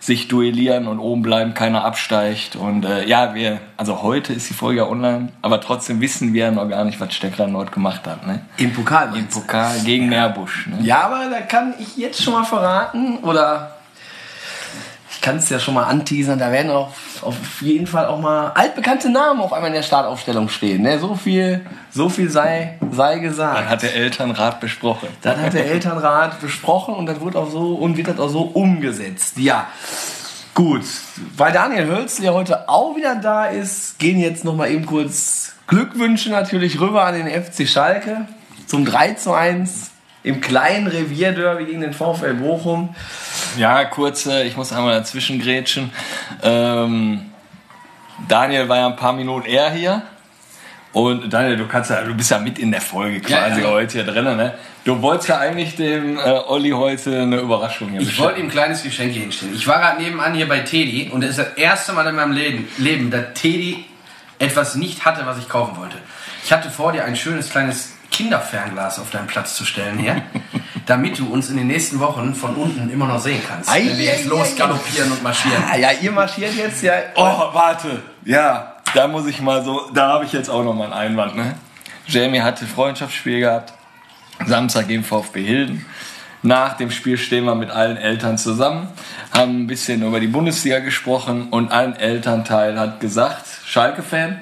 sich 0.00 0.28
duellieren 0.28 0.86
und 0.86 0.98
oben 0.98 1.22
bleiben, 1.22 1.54
keiner 1.54 1.84
absteigt. 1.84 2.56
Und 2.56 2.84
äh, 2.84 3.06
ja, 3.06 3.34
wir, 3.34 3.60
also 3.76 4.02
heute 4.02 4.32
ist 4.32 4.48
die 4.48 4.54
Folge 4.54 4.78
ja 4.78 4.86
online, 4.86 5.30
aber 5.42 5.60
trotzdem 5.60 6.00
wissen 6.00 6.32
wir 6.32 6.46
ja 6.46 6.50
noch 6.50 6.68
gar 6.68 6.84
nicht, 6.84 7.00
was 7.00 7.14
Steckler 7.14 7.46
Nord 7.46 7.72
gemacht 7.72 8.06
hat. 8.06 8.26
Ne? 8.26 8.40
Im 8.58 8.72
Pokal. 8.72 9.16
Im? 9.16 9.26
Pokal 9.26 9.78
gegen 9.80 10.08
Meerbusch. 10.08 10.68
Ne? 10.68 10.78
Ja, 10.82 11.06
aber 11.06 11.28
da 11.30 11.40
kann 11.40 11.74
ich 11.78 11.96
jetzt 11.96 12.22
schon 12.22 12.34
mal 12.34 12.44
verraten 12.44 13.18
oder 13.18 13.77
ich 15.18 15.22
kann 15.22 15.38
es 15.38 15.48
ja 15.48 15.58
schon 15.58 15.74
mal 15.74 15.82
anteasern, 15.82 16.38
da 16.38 16.52
werden 16.52 16.70
auch 16.70 16.92
auf 17.22 17.60
jeden 17.60 17.88
Fall 17.88 18.06
auch 18.06 18.20
mal 18.20 18.52
altbekannte 18.54 19.10
Namen 19.10 19.40
auf 19.40 19.52
einmal 19.52 19.70
in 19.70 19.74
der 19.74 19.82
Startaufstellung 19.82 20.48
stehen. 20.48 20.82
Ne? 20.82 21.00
So 21.00 21.16
viel, 21.16 21.66
so 21.90 22.08
viel 22.08 22.30
sei, 22.30 22.78
sei 22.92 23.18
gesagt. 23.18 23.58
Dann 23.58 23.68
hat 23.68 23.82
der 23.82 23.96
Elternrat 23.96 24.60
besprochen. 24.60 25.08
Das 25.22 25.36
hat 25.36 25.54
der 25.54 25.66
Elternrat 25.66 26.40
besprochen 26.40 26.94
und 26.94 27.06
das 27.06 27.20
wird 27.20 27.34
auch 27.34 27.50
so 27.50 27.74
und 27.74 27.96
wird 27.96 28.06
das 28.06 28.20
auch 28.20 28.28
so 28.28 28.42
umgesetzt. 28.42 29.38
Ja. 29.38 29.66
Gut, 30.54 30.84
weil 31.36 31.52
Daniel 31.52 31.88
Hölzl 31.88 32.22
ja 32.22 32.32
heute 32.32 32.68
auch 32.68 32.94
wieder 32.94 33.16
da 33.16 33.46
ist, 33.46 33.98
gehen 33.98 34.20
jetzt 34.20 34.44
noch 34.44 34.54
mal 34.54 34.70
eben 34.70 34.86
kurz 34.86 35.54
Glückwünsche 35.66 36.30
natürlich 36.30 36.78
rüber 36.80 37.04
an 37.04 37.14
den 37.14 37.26
FC 37.26 37.68
Schalke 37.68 38.28
zum 38.66 38.84
3 38.84 39.14
zu 39.14 39.32
1 39.32 39.87
im 40.28 40.40
kleinen 40.40 40.86
Revierderby 40.86 41.64
gegen 41.64 41.80
den 41.80 41.94
VfL 41.94 42.34
Bochum. 42.34 42.94
Ja, 43.56 43.84
kurz, 43.86 44.26
äh, 44.26 44.44
ich 44.44 44.56
muss 44.56 44.72
einmal 44.72 44.92
dazwischen 44.92 45.40
grätschen. 45.40 45.90
Ähm, 46.42 47.22
Daniel 48.28 48.68
war 48.68 48.76
ja 48.76 48.86
ein 48.86 48.96
paar 48.96 49.14
Minuten 49.14 49.46
eher 49.46 49.70
hier. 49.70 50.02
Und 50.92 51.32
Daniel, 51.32 51.56
du 51.56 51.66
kannst 51.66 51.90
ja, 51.90 52.02
du 52.02 52.14
bist 52.14 52.30
ja 52.30 52.38
mit 52.38 52.58
in 52.58 52.70
der 52.70 52.80
Folge 52.80 53.20
quasi 53.20 53.60
Ja, 53.60 53.66
ja. 53.66 53.70
heute 53.70 53.92
hier 53.92 54.04
drin, 54.04 54.24
ne? 54.24 54.54
Du 54.84 55.00
wolltest 55.00 55.28
ja 55.28 55.38
eigentlich 55.38 55.76
dem 55.76 56.18
äh, 56.18 56.20
Olli 56.20 56.70
heute 56.70 57.22
eine 57.22 57.38
Überraschung 57.38 57.90
hier 57.90 58.00
Ich 58.00 58.18
wollte 58.18 58.40
ihm 58.40 58.46
ein 58.46 58.50
kleines 58.50 58.82
Geschenk 58.82 59.12
hier 59.12 59.22
hinstellen. 59.22 59.54
Ich 59.54 59.66
war 59.66 59.78
gerade 59.78 60.02
nebenan 60.02 60.34
hier 60.34 60.48
bei 60.48 60.60
Teddy 60.60 61.10
und 61.12 61.22
das 61.22 61.30
ist 61.30 61.38
das 61.38 61.52
erste 61.56 61.92
Mal 61.92 62.06
in 62.06 62.16
meinem 62.16 62.32
Leben, 62.32 62.68
Leben 62.78 63.10
dass 63.10 63.34
Teddy 63.34 63.84
etwas 64.38 64.76
nicht 64.76 65.04
hatte, 65.04 65.26
was 65.26 65.38
ich 65.38 65.48
kaufen 65.48 65.76
wollte. 65.76 65.96
Ich 66.44 66.52
hatte 66.52 66.70
vor 66.70 66.92
dir 66.92 67.04
ein 67.04 67.16
schönes 67.16 67.50
kleines 67.50 67.97
Kinderfernglas 68.10 68.98
auf 68.98 69.10
deinen 69.10 69.26
Platz 69.26 69.54
zu 69.54 69.64
stellen 69.64 69.98
hier, 69.98 70.22
damit 70.86 71.18
du 71.18 71.32
uns 71.32 71.50
in 71.50 71.56
den 71.56 71.66
nächsten 71.66 72.00
Wochen 72.00 72.34
von 72.34 72.54
unten 72.54 72.90
immer 72.90 73.06
noch 73.06 73.20
sehen 73.20 73.40
kannst. 73.46 73.70
Ei, 73.70 73.86
wenn 73.86 73.98
wir 73.98 74.04
jetzt 74.04 74.26
losgaloppieren 74.26 75.12
und 75.12 75.22
marschieren. 75.22 75.62
Ah, 75.70 75.76
ja, 75.76 75.90
ihr 76.00 76.12
marschiert 76.12 76.54
jetzt 76.54 76.82
ja. 76.82 76.94
Oh, 77.14 77.22
warte. 77.22 78.02
Ja, 78.24 78.76
da 78.94 79.08
muss 79.08 79.26
ich 79.26 79.40
mal 79.40 79.64
so, 79.64 79.90
da 79.92 80.08
habe 80.08 80.24
ich 80.24 80.32
jetzt 80.32 80.48
auch 80.48 80.64
noch 80.64 80.74
mal 80.74 80.84
einen 80.84 80.92
Einwand, 80.92 81.36
ne? 81.36 81.54
Jamie 82.06 82.40
hatte 82.40 82.66
Freundschaftsspiel 82.66 83.40
gehabt. 83.40 83.74
Samstag 84.46 84.88
gegen 84.88 85.04
VfB 85.04 85.44
Hilden. 85.44 85.84
Nach 86.42 86.76
dem 86.76 86.90
Spiel 86.90 87.18
stehen 87.18 87.44
wir 87.44 87.56
mit 87.56 87.70
allen 87.70 87.96
Eltern 87.96 88.38
zusammen, 88.38 88.88
haben 89.36 89.62
ein 89.62 89.66
bisschen 89.66 90.02
über 90.02 90.20
die 90.20 90.28
Bundesliga 90.28 90.78
gesprochen 90.78 91.48
und 91.50 91.72
ein 91.72 91.96
Elternteil 91.96 92.78
hat 92.78 93.00
gesagt, 93.00 93.44
Schalke-Fan, 93.66 94.38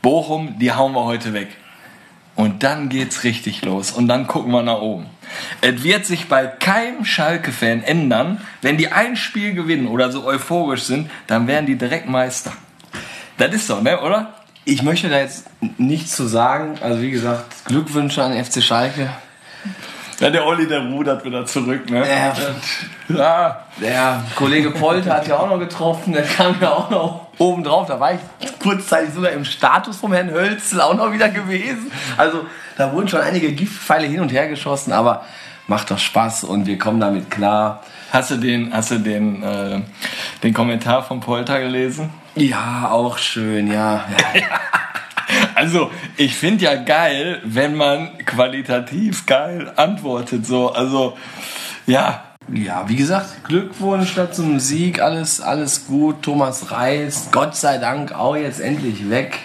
Bochum, 0.00 0.58
die 0.60 0.72
hauen 0.72 0.92
wir 0.92 1.04
heute 1.04 1.32
weg. 1.32 1.48
Und 2.36 2.62
dann 2.64 2.88
geht's 2.88 3.22
richtig 3.24 3.64
los. 3.64 3.92
Und 3.92 4.08
dann 4.08 4.26
gucken 4.26 4.50
wir 4.52 4.62
nach 4.62 4.80
oben. 4.80 5.06
Es 5.60 5.82
wird 5.84 6.04
sich 6.04 6.28
bei 6.28 6.46
keinem 6.46 7.04
Schalke-Fan 7.04 7.82
ändern, 7.82 8.40
wenn 8.60 8.76
die 8.76 8.88
ein 8.88 9.16
Spiel 9.16 9.54
gewinnen 9.54 9.86
oder 9.86 10.10
so 10.10 10.24
euphorisch 10.24 10.82
sind, 10.82 11.10
dann 11.26 11.46
werden 11.46 11.66
die 11.66 11.76
direkt 11.76 12.08
Meister. 12.08 12.52
Das 13.38 13.54
ist 13.54 13.66
so, 13.66 13.80
ne, 13.80 14.00
oder? 14.00 14.34
Ich 14.64 14.82
möchte 14.82 15.08
da 15.08 15.18
jetzt 15.18 15.46
nichts 15.78 16.16
zu 16.16 16.26
sagen. 16.26 16.78
Also 16.80 17.02
wie 17.02 17.10
gesagt, 17.10 17.66
Glückwünsche 17.66 18.22
an 18.22 18.32
FC 18.44 18.62
Schalke. 18.62 19.10
Ja, 20.20 20.30
der 20.30 20.46
Olli, 20.46 20.66
der 20.66 20.80
rudert 20.80 21.24
wieder 21.24 21.44
zurück, 21.44 21.90
ne? 21.90 22.04
Ja. 22.08 22.34
Ja. 23.08 23.64
Der 23.80 24.24
Kollege 24.36 24.70
Polter 24.70 25.14
hat 25.14 25.28
ja 25.28 25.38
auch 25.38 25.48
noch 25.48 25.58
getroffen, 25.58 26.12
der 26.12 26.22
kam 26.22 26.56
ja 26.60 26.72
auch 26.72 26.90
noch 26.90 27.26
oben 27.38 27.64
drauf. 27.64 27.88
Da 27.88 27.98
war 27.98 28.14
ich 28.14 28.20
kurzzeitig 28.60 29.12
sogar 29.12 29.32
im 29.32 29.44
Status 29.44 29.96
vom 29.96 30.12
Herrn 30.12 30.30
Hölzel 30.30 30.80
auch 30.80 30.94
noch 30.94 31.12
wieder 31.12 31.28
gewesen. 31.28 31.90
Also 32.16 32.46
da 32.76 32.92
wurden 32.92 33.08
schon 33.08 33.20
einige 33.20 33.52
Giftpfeile 33.52 34.06
hin 34.06 34.20
und 34.20 34.32
her 34.32 34.48
geschossen, 34.48 34.92
aber 34.92 35.24
macht 35.66 35.90
doch 35.90 35.98
Spaß 35.98 36.44
und 36.44 36.66
wir 36.66 36.78
kommen 36.78 37.00
damit 37.00 37.30
klar. 37.30 37.82
Hast 38.12 38.30
du 38.30 38.36
den, 38.36 38.72
hast 38.72 38.92
du 38.92 38.98
den, 38.98 39.42
äh, 39.42 39.80
den 40.42 40.54
Kommentar 40.54 41.02
von 41.02 41.20
Polter 41.20 41.60
gelesen? 41.60 42.10
Ja, 42.36 42.90
auch 42.90 43.18
schön, 43.18 43.66
ja. 43.66 44.04
ja. 44.34 44.40
Also, 45.54 45.90
ich 46.16 46.34
finde 46.34 46.64
ja 46.64 46.74
geil, 46.74 47.40
wenn 47.44 47.76
man 47.76 48.18
qualitativ 48.24 49.26
geil 49.26 49.72
antwortet, 49.76 50.46
so. 50.46 50.72
Also, 50.72 51.16
ja, 51.86 52.24
Ja, 52.52 52.88
wie 52.88 52.96
gesagt, 52.96 53.44
Glückwunsch 53.44 54.16
zum 54.32 54.60
Sieg, 54.60 55.00
alles, 55.00 55.40
alles 55.40 55.86
gut. 55.86 56.22
Thomas 56.22 56.70
Reis, 56.70 57.28
Gott 57.32 57.56
sei 57.56 57.78
Dank 57.78 58.12
auch 58.12 58.36
jetzt 58.36 58.60
endlich 58.60 59.08
weg. 59.08 59.38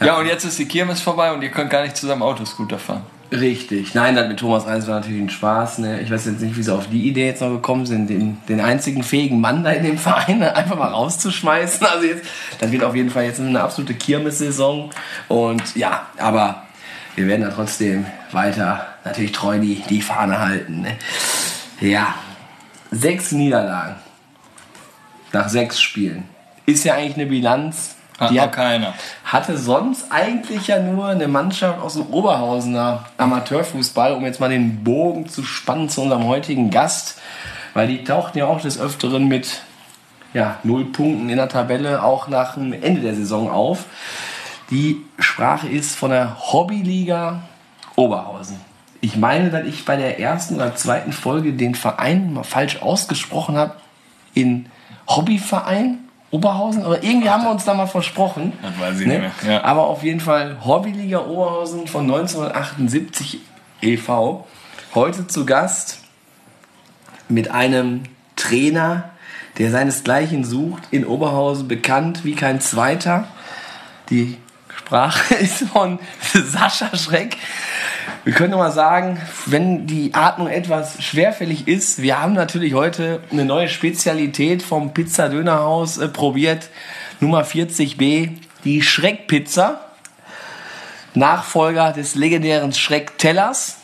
Ja. 0.00 0.18
und 0.18 0.26
jetzt 0.26 0.44
ist 0.44 0.58
die 0.58 0.64
Kirmes 0.64 1.02
vorbei 1.02 1.30
und 1.30 1.42
ihr 1.42 1.50
könnt 1.50 1.68
gar 1.68 1.82
nicht 1.82 1.96
zusammen 1.96 2.22
Autoscooter 2.22 2.78
fahren. 2.78 3.04
Richtig. 3.32 3.94
Nein, 3.94 4.16
das 4.16 4.26
mit 4.26 4.40
Thomas 4.40 4.66
Reis 4.66 4.88
war 4.88 5.00
natürlich 5.00 5.22
ein 5.22 5.30
Spaß. 5.30 5.78
Ne? 5.78 6.00
Ich 6.00 6.10
weiß 6.10 6.26
jetzt 6.26 6.40
nicht, 6.40 6.56
wie 6.56 6.62
sie 6.62 6.74
auf 6.74 6.88
die 6.88 7.06
Idee 7.06 7.26
jetzt 7.26 7.40
noch 7.40 7.50
gekommen 7.50 7.86
sind, 7.86 8.10
den, 8.10 8.38
den 8.48 8.60
einzigen 8.60 9.04
fähigen 9.04 9.40
Mann 9.40 9.62
da 9.62 9.70
in 9.70 9.84
dem 9.84 9.98
Verein 9.98 10.42
einfach 10.42 10.76
mal 10.76 10.88
rauszuschmeißen. 10.88 11.86
Also 11.86 12.06
jetzt, 12.06 12.24
das 12.58 12.72
wird 12.72 12.82
auf 12.82 12.96
jeden 12.96 13.10
Fall 13.10 13.24
jetzt 13.24 13.40
eine 13.40 13.60
absolute 13.60 13.94
Kirmes-Saison. 13.94 14.90
Und 15.28 15.76
ja, 15.76 16.06
aber 16.18 16.64
wir 17.14 17.28
werden 17.28 17.42
da 17.42 17.50
trotzdem 17.50 18.06
weiter 18.32 18.86
natürlich 19.04 19.32
treu 19.32 19.58
die, 19.58 19.82
die 19.88 20.02
Fahne 20.02 20.40
halten. 20.40 20.82
Ne? 20.82 20.96
Ja, 21.80 22.14
sechs 22.90 23.30
Niederlagen 23.30 23.94
nach 25.32 25.48
sechs 25.48 25.80
Spielen. 25.80 26.24
Ist 26.66 26.84
ja 26.84 26.94
eigentlich 26.94 27.16
eine 27.16 27.26
Bilanz. 27.26 27.96
Hat 28.20 28.30
Die 28.30 28.34
noch 28.34 28.42
hat, 28.42 28.52
keiner. 28.52 28.92
hatte 29.24 29.56
sonst 29.56 30.12
eigentlich 30.12 30.66
ja 30.66 30.78
nur 30.78 31.06
eine 31.06 31.26
Mannschaft 31.26 31.80
aus 31.80 31.94
dem 31.94 32.06
Oberhausener 32.08 33.06
Amateurfußball, 33.16 34.12
um 34.12 34.26
jetzt 34.26 34.40
mal 34.40 34.50
den 34.50 34.84
Bogen 34.84 35.26
zu 35.26 35.42
spannen 35.42 35.88
zu 35.88 36.02
unserem 36.02 36.26
heutigen 36.26 36.70
Gast, 36.70 37.18
weil 37.72 37.88
die 37.88 38.04
tauchten 38.04 38.38
ja 38.38 38.46
auch 38.46 38.60
des 38.60 38.78
Öfteren 38.78 39.26
mit 39.26 39.62
ja, 40.34 40.58
null 40.64 40.84
Punkten 40.84 41.30
in 41.30 41.36
der 41.36 41.48
Tabelle 41.48 42.02
auch 42.02 42.28
nach 42.28 42.54
dem 42.54 42.74
Ende 42.74 43.00
der 43.00 43.14
Saison 43.14 43.50
auf. 43.50 43.86
Die 44.70 45.02
Sprache 45.18 45.68
ist 45.68 45.96
von 45.96 46.10
der 46.10 46.52
Hobbyliga 46.52 47.40
Oberhausen. 47.96 48.60
Ich 49.00 49.16
meine, 49.16 49.48
dass 49.50 49.64
ich 49.66 49.86
bei 49.86 49.96
der 49.96 50.20
ersten 50.20 50.56
oder 50.56 50.76
zweiten 50.76 51.12
Folge 51.12 51.54
den 51.54 51.74
Verein 51.74 52.34
mal 52.34 52.44
falsch 52.44 52.82
ausgesprochen 52.82 53.56
habe 53.56 53.76
in 54.34 54.66
Hobbyverein 55.08 56.09
Oberhausen, 56.30 56.84
aber 56.84 57.02
irgendwie 57.02 57.28
haben 57.28 57.42
wir 57.42 57.50
uns 57.50 57.64
da 57.64 57.74
mal 57.74 57.86
versprochen. 57.86 58.52
Das 58.62 58.78
weiß 58.78 59.00
ich 59.00 59.06
Ne? 59.06 59.18
nicht 59.18 59.42
mehr. 59.44 59.52
Ja. 59.54 59.64
Aber 59.64 59.88
auf 59.88 60.02
jeden 60.04 60.20
Fall 60.20 60.58
Hobbyliga 60.64 61.26
Oberhausen 61.26 61.86
von 61.88 62.02
1978 62.02 63.40
e.V. 63.82 64.46
Heute 64.94 65.26
zu 65.26 65.44
Gast 65.44 65.98
mit 67.28 67.50
einem 67.50 68.04
Trainer, 68.36 69.10
der 69.58 69.70
seinesgleichen 69.70 70.44
sucht, 70.44 70.84
in 70.90 71.04
Oberhausen 71.04 71.66
bekannt 71.68 72.24
wie 72.24 72.34
kein 72.34 72.60
zweiter. 72.60 73.24
Die 74.08 74.36
Sprache 74.90 75.34
ist 75.40 75.68
von 75.72 76.00
Sascha 76.34 76.96
Schreck. 76.96 77.36
Wir 78.24 78.32
können 78.32 78.58
mal 78.58 78.72
sagen, 78.72 79.20
wenn 79.46 79.86
die 79.86 80.14
Atmung 80.14 80.48
etwas 80.48 81.00
schwerfällig 81.00 81.68
ist, 81.68 82.02
wir 82.02 82.20
haben 82.20 82.32
natürlich 82.32 82.74
heute 82.74 83.22
eine 83.30 83.44
neue 83.44 83.68
Spezialität 83.68 84.64
vom 84.64 84.92
Pizza-Dönerhaus 84.92 85.98
äh, 85.98 86.08
probiert. 86.08 86.70
Nummer 87.20 87.44
40b, 87.44 88.30
die 88.64 88.82
Schreckpizza. 88.82 89.80
Nachfolger 91.14 91.92
des 91.92 92.16
legendären 92.16 92.72
Schrecktellers. 92.72 93.76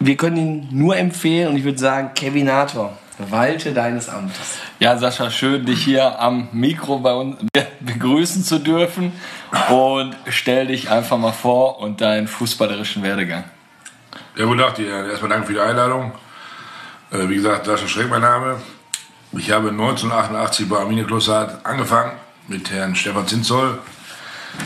Wir 0.00 0.16
können 0.16 0.36
ihn 0.38 0.68
nur 0.70 0.96
empfehlen 0.96 1.48
und 1.50 1.58
ich 1.58 1.64
würde 1.64 1.78
sagen, 1.78 2.12
Kevinator, 2.14 2.96
walte 3.18 3.72
deines 3.72 4.08
Amtes. 4.08 4.58
Ja, 4.78 4.96
Sascha, 4.98 5.30
schön, 5.30 5.64
dich 5.64 5.84
hier 5.84 6.20
am 6.20 6.48
Mikro 6.52 6.98
bei 6.98 7.12
uns 7.14 7.36
be- 7.52 7.66
begrüßen 7.80 8.42
zu 8.44 8.58
dürfen. 8.58 9.12
Und 9.70 10.16
stell 10.28 10.66
dich 10.66 10.90
einfach 10.90 11.16
mal 11.18 11.32
vor 11.32 11.78
und 11.80 12.00
deinen 12.00 12.28
fußballerischen 12.28 13.02
Werdegang. 13.02 13.44
Ja, 14.36 14.44
guten 14.44 14.58
Tag 14.60 14.74
dir. 14.74 15.06
Erstmal 15.08 15.30
danke 15.30 15.46
für 15.46 15.52
die 15.54 15.60
Einladung. 15.60 16.12
Äh, 17.10 17.28
wie 17.28 17.36
gesagt, 17.36 17.66
Sascha 17.66 17.86
Schreck 17.88 18.10
mein 18.10 18.20
Name. 18.20 18.60
Ich 19.32 19.50
habe 19.50 19.70
1988 19.70 20.68
bei 20.68 20.76
Arminia 20.78 21.04
Klosterhardt 21.04 21.64
angefangen 21.64 22.12
mit 22.48 22.70
Herrn 22.70 22.94
Stefan 22.94 23.26
Zinzoll. 23.26 23.78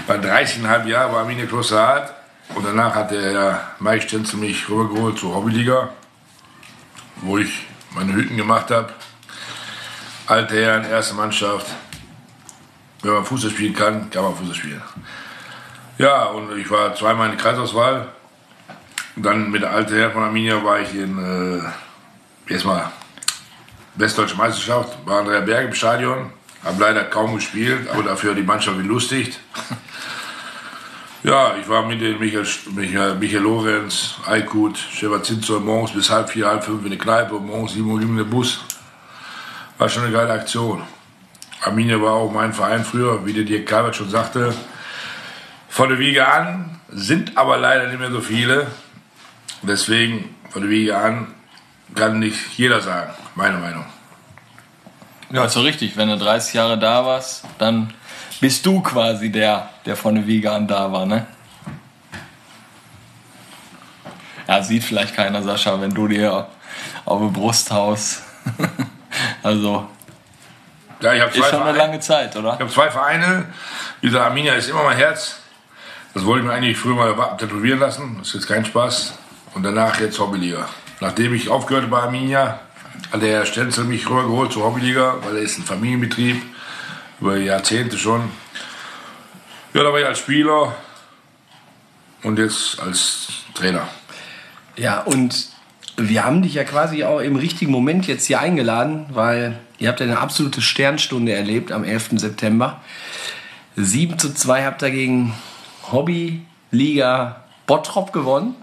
War 0.06 0.16
13,5 0.16 0.86
Jahre 0.86 1.12
bei 1.12 1.18
Arminia 1.18 1.46
Klosterhardt. 1.46 2.14
Und 2.54 2.66
danach 2.66 2.94
hat 2.96 3.12
der 3.12 3.22
Herr 3.32 3.60
Mike 3.78 4.02
Stenzel 4.02 4.40
mich 4.40 4.68
rübergeholt 4.68 5.16
zur 5.18 5.34
Hobbyliga, 5.36 5.90
wo 7.22 7.38
ich 7.38 7.66
meine 7.90 8.12
Hütten 8.12 8.36
gemacht 8.36 8.70
habe. 8.70 8.92
Alte 10.26 10.54
Herren, 10.54 10.84
erste 10.84 11.14
Mannschaft. 11.14 11.66
Wenn 13.02 13.12
man 13.12 13.24
Fußball 13.24 13.50
spielen 13.50 13.74
kann, 13.74 14.10
kann 14.10 14.22
man 14.22 14.34
Fußball 14.34 14.54
spielen. 14.54 14.82
Ja, 15.98 16.24
und 16.24 16.56
ich 16.58 16.70
war 16.70 16.94
zweimal 16.94 17.30
in 17.30 17.36
der 17.36 17.42
Kreisauswahl. 17.42 18.08
Dann 19.16 19.50
mit 19.50 19.62
der 19.62 19.70
alten 19.70 19.94
Herren 19.94 20.12
von 20.12 20.22
Arminia 20.22 20.62
war 20.64 20.80
ich 20.80 20.94
in, 20.94 21.18
äh, 21.18 22.52
erstmal 22.52 22.90
Westdeutsche 23.96 24.36
Meisterschaft, 24.36 25.04
war 25.04 25.20
Andrea 25.20 25.40
Berg 25.40 25.66
im 25.66 25.74
Stadion. 25.74 26.32
Hab 26.64 26.78
leider 26.78 27.04
kaum 27.04 27.34
gespielt, 27.34 27.88
aber 27.90 28.02
dafür 28.02 28.34
die 28.34 28.42
Mannschaft 28.42 28.76
belustigt. 28.76 29.40
Ja, 31.22 31.54
ich 31.60 31.68
war 31.68 31.84
mit 31.84 32.00
den 32.00 32.18
Michael, 32.18 32.46
Michael, 32.74 33.16
Michael 33.16 33.42
Lorenz, 33.42 34.14
Aykut, 34.26 34.78
Stefan 34.78 35.22
Zinzer 35.22 35.60
morgens 35.60 35.92
bis 35.92 36.08
halb 36.08 36.30
vier, 36.30 36.46
halb 36.46 36.64
fünf 36.64 36.82
in 36.82 36.90
der 36.90 36.98
Kneipe 36.98 37.34
und 37.34 37.46
morgens 37.46 37.74
sieben 37.74 37.90
Uhr 37.90 38.00
ging 38.00 38.16
der 38.16 38.24
Bus. 38.24 38.60
War 39.76 39.90
schon 39.90 40.04
eine 40.04 40.12
geile 40.12 40.32
Aktion. 40.32 40.82
Arminia 41.60 42.00
war 42.00 42.14
auch 42.14 42.32
mein 42.32 42.54
Verein 42.54 42.86
früher, 42.86 43.26
wie 43.26 43.34
der 43.34 43.44
Dirk 43.44 43.66
Kalbert 43.66 43.96
schon 43.96 44.08
sagte. 44.08 44.54
Von 45.68 45.90
der 45.90 45.98
Wiege 45.98 46.26
an 46.26 46.80
sind 46.88 47.36
aber 47.36 47.58
leider 47.58 47.88
nicht 47.88 48.00
mehr 48.00 48.10
so 48.10 48.22
viele. 48.22 48.68
Deswegen 49.60 50.34
von 50.48 50.62
der 50.62 50.70
Wiege 50.70 50.96
an 50.96 51.34
kann 51.94 52.18
nicht 52.18 52.56
jeder 52.56 52.80
sagen, 52.80 53.12
meine 53.34 53.58
Meinung. 53.58 53.84
Ja, 55.30 55.44
ist 55.44 55.54
doch 55.54 55.64
richtig. 55.64 55.98
Wenn 55.98 56.08
du 56.08 56.16
30 56.16 56.54
Jahre 56.54 56.78
da 56.78 57.04
warst, 57.04 57.44
dann 57.58 57.92
bist 58.40 58.64
du 58.66 58.80
quasi 58.80 59.30
der, 59.30 59.70
der 59.84 59.96
von 59.96 60.14
der 60.14 60.26
Wiege 60.26 60.50
an 60.50 60.66
da 60.66 60.90
war, 60.90 61.06
ne? 61.06 61.26
Ja, 64.48 64.62
sieht 64.62 64.82
vielleicht 64.82 65.14
keiner, 65.14 65.42
Sascha, 65.42 65.80
wenn 65.80 65.94
du 65.94 66.08
dir 66.08 66.48
auf 67.04 67.20
die 67.20 67.28
Brust 67.28 67.70
haust. 67.70 68.22
also, 69.42 69.86
Ja, 71.00 71.14
ich 71.14 71.20
habe 71.20 71.30
ist 71.30 71.36
zwei, 71.38 71.48
schon 71.50 71.62
eine 71.62 71.72
Vereine. 71.72 71.78
lange 71.78 72.00
Zeit, 72.00 72.36
oder? 72.36 72.54
Ich 72.54 72.60
hab 72.60 72.70
zwei 72.70 72.90
Vereine. 72.90 73.46
Dieser 74.02 74.24
Arminia 74.24 74.54
ist 74.54 74.68
immer 74.68 74.82
mein 74.82 74.96
Herz. 74.96 75.36
Das 76.14 76.24
wollte 76.24 76.40
ich 76.40 76.46
mir 76.48 76.54
eigentlich 76.54 76.76
früher 76.76 76.96
mal 76.96 77.36
tätowieren 77.36 77.78
lassen. 77.78 78.16
Das 78.18 78.28
ist 78.28 78.34
jetzt 78.34 78.48
kein 78.48 78.64
Spaß. 78.64 79.14
Und 79.54 79.62
danach 79.62 80.00
jetzt 80.00 80.18
Hobbyliga. 80.18 80.68
Nachdem 81.00 81.34
ich 81.34 81.48
aufgehört 81.48 81.84
habe 81.84 81.96
bei 81.96 82.02
Arminia, 82.02 82.58
hat 83.12 83.22
der 83.22 83.30
Herr 83.30 83.46
Stenzel 83.46 83.84
mich 83.84 84.08
rübergeholt 84.08 84.52
zur 84.52 84.64
Hobbyliga, 84.64 85.16
weil 85.22 85.36
er 85.36 85.42
ist 85.42 85.58
ein 85.58 85.64
Familienbetrieb. 85.64 86.42
Über 87.20 87.36
Jahrzehnte 87.36 87.98
schon. 87.98 88.30
Ja, 89.74 89.82
da 89.82 89.92
war 89.92 90.00
ich 90.00 90.06
als 90.06 90.18
Spieler 90.18 90.74
und 92.22 92.38
jetzt 92.38 92.80
als 92.80 93.28
Trainer. 93.54 93.88
Ja, 94.76 95.00
und 95.02 95.50
wir 95.96 96.24
haben 96.24 96.42
dich 96.42 96.54
ja 96.54 96.64
quasi 96.64 97.04
auch 97.04 97.20
im 97.20 97.36
richtigen 97.36 97.70
Moment 97.70 98.06
jetzt 98.06 98.26
hier 98.26 98.40
eingeladen, 98.40 99.06
weil 99.10 99.58
ihr 99.78 99.88
habt 99.88 100.00
ja 100.00 100.06
eine 100.06 100.18
absolute 100.18 100.62
Sternstunde 100.62 101.32
erlebt 101.32 101.72
am 101.72 101.84
11. 101.84 102.12
September. 102.14 102.80
7 103.76 104.18
zu 104.18 104.32
2 104.32 104.64
habt 104.64 104.82
ihr 104.82 104.90
gegen 104.90 105.34
Hobbyliga 105.92 107.44
Bottrop 107.66 108.12
gewonnen. 108.12 108.54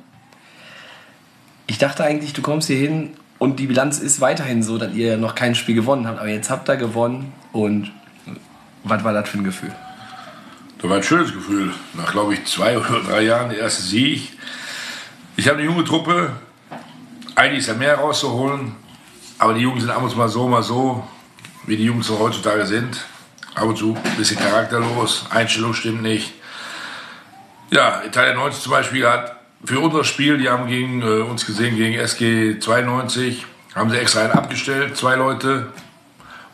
Ich 1.67 1.77
dachte 1.77 2.03
eigentlich, 2.03 2.33
du 2.33 2.41
kommst 2.41 2.67
hier 2.67 2.77
hin 2.77 3.11
und 3.37 3.59
die 3.59 3.67
Bilanz 3.67 3.99
ist 3.99 4.19
weiterhin 4.19 4.63
so, 4.63 4.77
dass 4.77 4.93
ihr 4.93 5.17
noch 5.17 5.35
kein 5.35 5.53
Spiel 5.53 5.75
gewonnen 5.75 6.07
habt. 6.07 6.19
Aber 6.19 6.29
jetzt 6.29 6.49
habt 6.49 6.69
ihr 6.69 6.77
gewonnen 6.77 7.33
und 7.51 7.91
was 8.89 9.03
war 9.03 9.13
das 9.13 9.29
für 9.29 9.37
ein 9.37 9.43
Gefühl? 9.43 9.73
Das 10.79 10.89
war 10.89 10.97
ein 10.97 11.03
schönes 11.03 11.33
Gefühl. 11.33 11.73
Nach, 11.93 12.11
glaube 12.11 12.33
ich, 12.35 12.45
zwei 12.45 12.77
oder 12.77 13.01
drei 13.01 13.21
Jahren 13.21 13.49
der 13.49 13.59
erste 13.59 13.81
Sieg. 13.81 14.31
Ich 15.35 15.47
habe 15.47 15.57
eine 15.57 15.65
junge 15.67 15.83
Truppe. 15.83 16.31
Eigentlich 17.35 17.59
ist 17.59 17.67
ja 17.67 17.73
mehr 17.73 17.95
rauszuholen. 17.95 18.75
Aber 19.39 19.53
die 19.53 19.61
Jungs 19.61 19.81
sind 19.81 19.91
ab 19.91 20.01
und 20.01 20.09
zu 20.09 20.17
mal 20.17 20.29
so, 20.29 20.47
mal 20.47 20.63
so, 20.63 21.07
wie 21.65 21.77
die 21.77 21.85
Jungs 21.85 22.09
heutzutage 22.09 22.65
sind. 22.65 23.05
Ab 23.55 23.63
und 23.65 23.77
zu 23.77 23.95
ein 24.03 24.17
bisschen 24.17 24.37
charakterlos. 24.39 25.25
Einstellung 25.29 25.73
stimmt 25.73 26.01
nicht. 26.03 26.33
Ja, 27.71 28.01
Italien 28.05 28.35
90 28.37 28.63
zum 28.63 28.71
Beispiel 28.71 29.07
hat 29.07 29.35
für 29.65 29.79
unser 29.79 30.03
Spiel, 30.03 30.37
die 30.37 30.49
haben 30.49 30.67
gegen 30.67 31.01
äh, 31.01 31.21
uns 31.21 31.45
gesehen, 31.45 31.75
gegen 31.75 31.95
SG 31.99 32.59
92, 32.59 33.45
haben 33.75 33.89
sie 33.89 33.97
extra 33.97 34.21
einen 34.21 34.31
abgestellt, 34.33 34.95
zwei 34.95 35.15
Leute. 35.15 35.73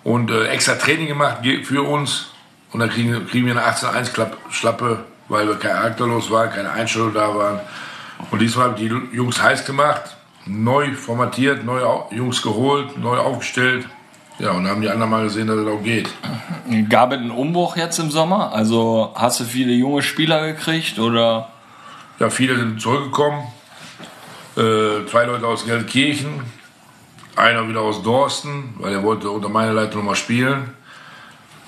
Und 0.04 0.32
äh, 0.32 0.48
extra 0.48 0.76
Training 0.76 1.08
gemacht 1.08 1.44
ge- 1.44 1.64
für 1.64 1.84
uns. 1.88 2.30
Und 2.74 2.80
dann 2.80 2.90
kriegen, 2.90 3.26
kriegen 3.28 3.46
wir 3.46 3.54
eine 3.54 3.66
18-1-Schlappe, 3.72 5.06
weil 5.30 5.48
wir 5.48 5.56
charakterlos 5.56 6.30
waren, 6.32 6.50
keine 6.50 6.72
Einstellung 6.72 7.14
da 7.14 7.34
waren. 7.34 7.60
Und 8.32 8.42
diesmal 8.42 8.70
haben 8.70 8.76
die 8.76 9.16
Jungs 9.16 9.42
heiß 9.42 9.66
gemacht, 9.66 10.18
neu 10.46 10.94
formatiert, 10.94 11.64
neue 11.64 11.88
Jungs 12.12 12.42
geholt, 12.42 12.98
neu 12.98 13.18
aufgestellt. 13.18 13.86
Ja, 14.40 14.52
und 14.52 14.68
haben 14.68 14.82
die 14.82 14.90
anderen 14.90 15.12
mal 15.12 15.24
gesehen, 15.24 15.48
dass 15.48 15.58
es 15.58 15.68
auch 15.68 15.84
geht. 15.84 16.10
Gab 16.90 17.12
es 17.12 17.20
einen 17.20 17.30
Umbruch 17.30 17.78
jetzt 17.78 18.00
im 18.00 18.10
Sommer? 18.10 18.52
Also 18.52 19.14
hast 19.16 19.40
du 19.40 19.44
viele 19.44 19.74
junge 19.74 20.02
Spieler 20.02 20.48
gekriegt 20.48 20.98
oder? 20.98 21.50
Ja, 22.20 22.32
viele 22.32 22.58
sind 22.58 22.82
zurückgekommen. 22.82 23.44
Äh, 24.56 25.06
zwei 25.10 25.26
Leute 25.26 25.46
aus 25.46 25.66
Gelsenkirchen, 25.66 26.42
einer 27.36 27.68
wieder 27.70 27.82
aus 27.82 28.02
Dorsten, 28.02 28.74
weil 28.80 28.94
er 28.94 29.04
wollte 29.04 29.30
unter 29.30 29.50
meiner 29.50 29.74
Leitung 29.74 30.02
nochmal 30.02 30.16
spielen. 30.16 30.74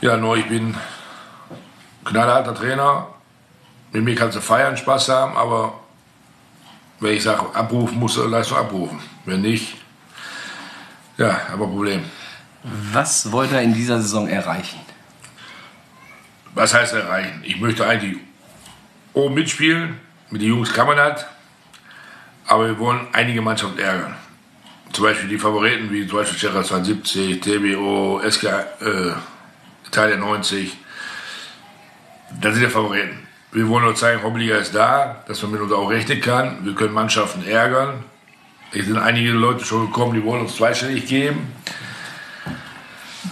Ja, 0.01 0.17
nur 0.17 0.37
ich 0.37 0.45
bin 0.45 0.75
knallharter 2.05 2.55
Trainer. 2.55 3.07
Mit 3.91 4.03
mir 4.03 4.15
kannst 4.15 4.37
du 4.37 4.41
feiern, 4.41 4.77
Spaß 4.77 5.09
haben, 5.09 5.37
aber 5.37 5.73
wenn 6.99 7.13
ich 7.13 7.23
sage, 7.23 7.43
abrufen, 7.53 7.99
musst 7.99 8.17
du 8.17 8.25
Leistung 8.27 8.57
abrufen. 8.57 8.99
Wenn 9.25 9.41
nicht, 9.41 9.75
ja, 11.17 11.41
aber 11.51 11.67
Problem. 11.67 12.03
Was 12.63 13.31
wollt 13.31 13.51
ihr 13.51 13.61
in 13.61 13.73
dieser 13.73 14.01
Saison 14.01 14.27
erreichen? 14.27 14.79
Was 16.53 16.73
heißt 16.73 16.93
erreichen? 16.93 17.41
Ich 17.45 17.59
möchte 17.59 17.85
eigentlich 17.85 18.17
oben 19.13 19.35
mitspielen. 19.35 19.99
Mit 20.29 20.41
den 20.41 20.49
Jungs 20.49 20.73
kann 20.73 20.87
man 20.87 20.97
das. 20.97 21.25
Aber 22.47 22.67
wir 22.67 22.79
wollen 22.79 23.07
einige 23.13 23.41
Mannschaften 23.41 23.79
ärgern. 23.79 24.15
Zum 24.91 25.03
Beispiel 25.03 25.29
die 25.29 25.37
Favoriten 25.37 25.91
wie 25.91 26.07
zum 26.07 26.19
Beispiel 26.19 26.39
Cerra 26.39 26.63
72, 26.63 27.39
TBO, 27.39 28.21
SK 28.29 28.43
äh, 28.43 29.11
Italien 29.87 30.19
90. 30.19 30.77
Das 32.41 32.53
sind 32.53 32.63
die 32.63 32.69
Favoriten. 32.69 33.19
Wir 33.51 33.67
wollen 33.69 33.85
nur 33.85 33.95
zeigen, 33.95 34.21
Hobbyliga 34.21 34.57
ist 34.57 34.75
da, 34.75 35.23
dass 35.27 35.41
man 35.41 35.51
mit 35.51 35.61
uns 35.61 35.71
auch 35.71 35.89
rechnen 35.89 36.19
kann. 36.19 36.65
Wir 36.65 36.75
können 36.75 36.93
Mannschaften 36.93 37.45
ärgern. 37.47 38.03
Es 38.73 38.85
sind 38.85 38.97
einige 38.97 39.31
Leute 39.31 39.63
schon 39.63 39.87
gekommen, 39.87 40.13
die 40.13 40.23
wollen 40.23 40.41
uns 40.41 40.55
zweistellig 40.57 41.05
geben. 41.05 41.53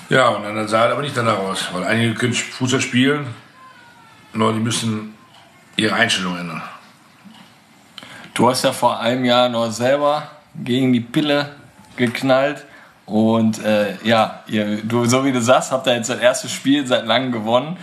Ja, 0.10 0.30
und 0.30 0.44
dann 0.44 0.68
sah 0.68 0.86
es 0.86 0.92
aber 0.94 1.02
nicht 1.02 1.18
danach 1.18 1.40
aus, 1.40 1.68
weil 1.74 1.84
einige 1.84 2.14
können 2.14 2.34
Fußball 2.34 2.80
spielen, 2.80 3.28
nur 4.34 4.54
die 4.54 4.60
müssen 4.60 5.16
ihre 5.76 5.94
Einstellung 5.96 6.38
ändern. 6.38 6.62
Du 8.34 8.50
hast 8.50 8.64
ja 8.64 8.72
vor 8.72 9.00
einem 9.00 9.26
Jahr 9.26 9.50
noch 9.50 9.72
selber 9.72 10.30
gegen 10.56 10.94
die 10.94 11.02
Pille 11.02 11.50
geknallt. 11.98 12.66
Und 13.06 13.64
äh, 13.64 13.98
ja, 14.04 14.44
ihr, 14.48 14.82
du, 14.84 15.06
so 15.06 15.26
wie 15.26 15.32
du 15.32 15.42
sagst, 15.42 15.72
habt 15.72 15.88
ihr 15.88 15.96
jetzt 15.96 16.10
das 16.10 16.20
erste 16.20 16.48
Spiel 16.48 16.88
seit 16.88 17.06
langem 17.06 17.32
gewonnen. 17.32 17.78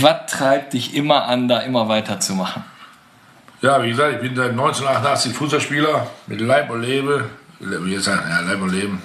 Was 0.00 0.30
treibt 0.30 0.74
dich 0.74 0.94
immer 0.94 1.24
an, 1.24 1.48
da 1.48 1.60
immer 1.60 1.88
weiterzumachen? 1.88 2.62
Ja, 3.62 3.82
wie 3.82 3.90
gesagt, 3.90 4.14
ich 4.14 4.20
bin 4.20 4.36
seit 4.36 4.50
1988 4.50 5.32
Fußballspieler 5.34 6.06
mit 6.26 6.40
Leib 6.40 6.68
und 6.70 6.82
Leben. 6.82 7.24
Jetzt 7.86 8.06
ja, 8.08 8.40
Leib 8.40 8.60
und 8.60 8.72
Leben. 8.72 9.00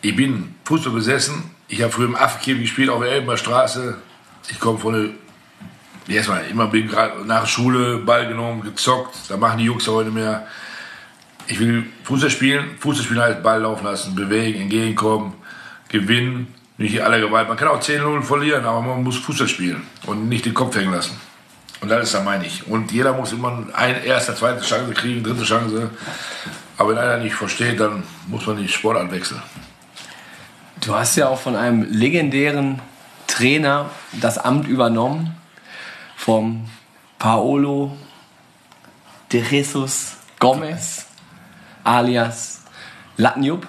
Ich 0.00 0.14
bin 0.14 0.54
Fußball 0.64 0.92
besessen. 0.92 1.50
Ich 1.66 1.82
habe 1.82 1.92
früher 1.92 2.06
im 2.06 2.14
Affenkäfig 2.14 2.62
gespielt 2.62 2.88
auf 2.90 3.02
der 3.02 3.10
Elbener 3.10 3.36
Straße. 3.36 3.98
Ich 4.50 4.60
komme 4.60 4.78
von 4.78 4.94
der. 4.94 6.16
Erstmal, 6.16 6.46
immer 6.46 6.68
bin 6.68 6.88
gerade 6.88 7.22
nach 7.26 7.46
Schule 7.46 7.98
Ball 7.98 8.28
genommen, 8.28 8.62
gezockt. 8.62 9.14
Da 9.28 9.36
machen 9.36 9.58
die 9.58 9.64
Jungs 9.64 9.86
heute 9.88 10.10
mehr. 10.10 10.46
Ich 11.48 11.58
will 11.58 11.84
Fußball 12.04 12.30
spielen. 12.30 12.78
Fußball 12.78 13.04
spielen 13.04 13.20
heißt 13.20 13.42
Ball 13.42 13.60
laufen 13.60 13.84
lassen, 13.84 14.14
bewegen, 14.14 14.62
entgegenkommen, 14.62 15.34
gewinnen. 15.88 16.54
Nicht 16.78 17.02
aller 17.02 17.20
Gewalt. 17.20 17.48
Man 17.48 17.56
kann 17.56 17.68
auch 17.68 17.80
10-0 17.80 18.22
verlieren, 18.22 18.64
aber 18.64 18.80
man 18.80 19.02
muss 19.02 19.18
Fußball 19.18 19.48
spielen 19.48 19.82
und 20.06 20.28
nicht 20.28 20.46
den 20.46 20.54
Kopf 20.54 20.76
hängen 20.76 20.92
lassen. 20.92 21.20
Und 21.80 21.88
das 21.88 22.04
ist 22.04 22.14
da 22.14 22.22
meine 22.22 22.46
ich. 22.46 22.66
Und 22.66 22.90
jeder 22.92 23.12
muss 23.12 23.32
immer 23.32 23.66
eine 23.74 24.04
erste, 24.04 24.34
zweite 24.34 24.62
Chance 24.62 24.92
kriegen, 24.94 25.22
dritte 25.22 25.44
Chance. 25.44 25.90
Aber 26.76 26.90
wenn 26.90 26.98
einer 26.98 27.18
nicht 27.18 27.34
versteht, 27.34 27.78
dann 27.80 28.04
muss 28.28 28.46
man 28.46 28.56
die 28.56 28.68
Sportart 28.68 29.10
wechseln. 29.10 29.42
Du 30.80 30.94
hast 30.94 31.16
ja 31.16 31.28
auch 31.28 31.40
von 31.40 31.56
einem 31.56 31.82
legendären 31.90 32.80
Trainer 33.26 33.90
das 34.12 34.38
Amt 34.38 34.68
übernommen, 34.68 35.36
vom 36.16 36.68
Paolo 37.18 37.96
de 39.32 39.42
Jesus 39.42 40.16
Gomez, 40.38 41.06
alias 41.82 42.62
Latnjup. 43.16 43.66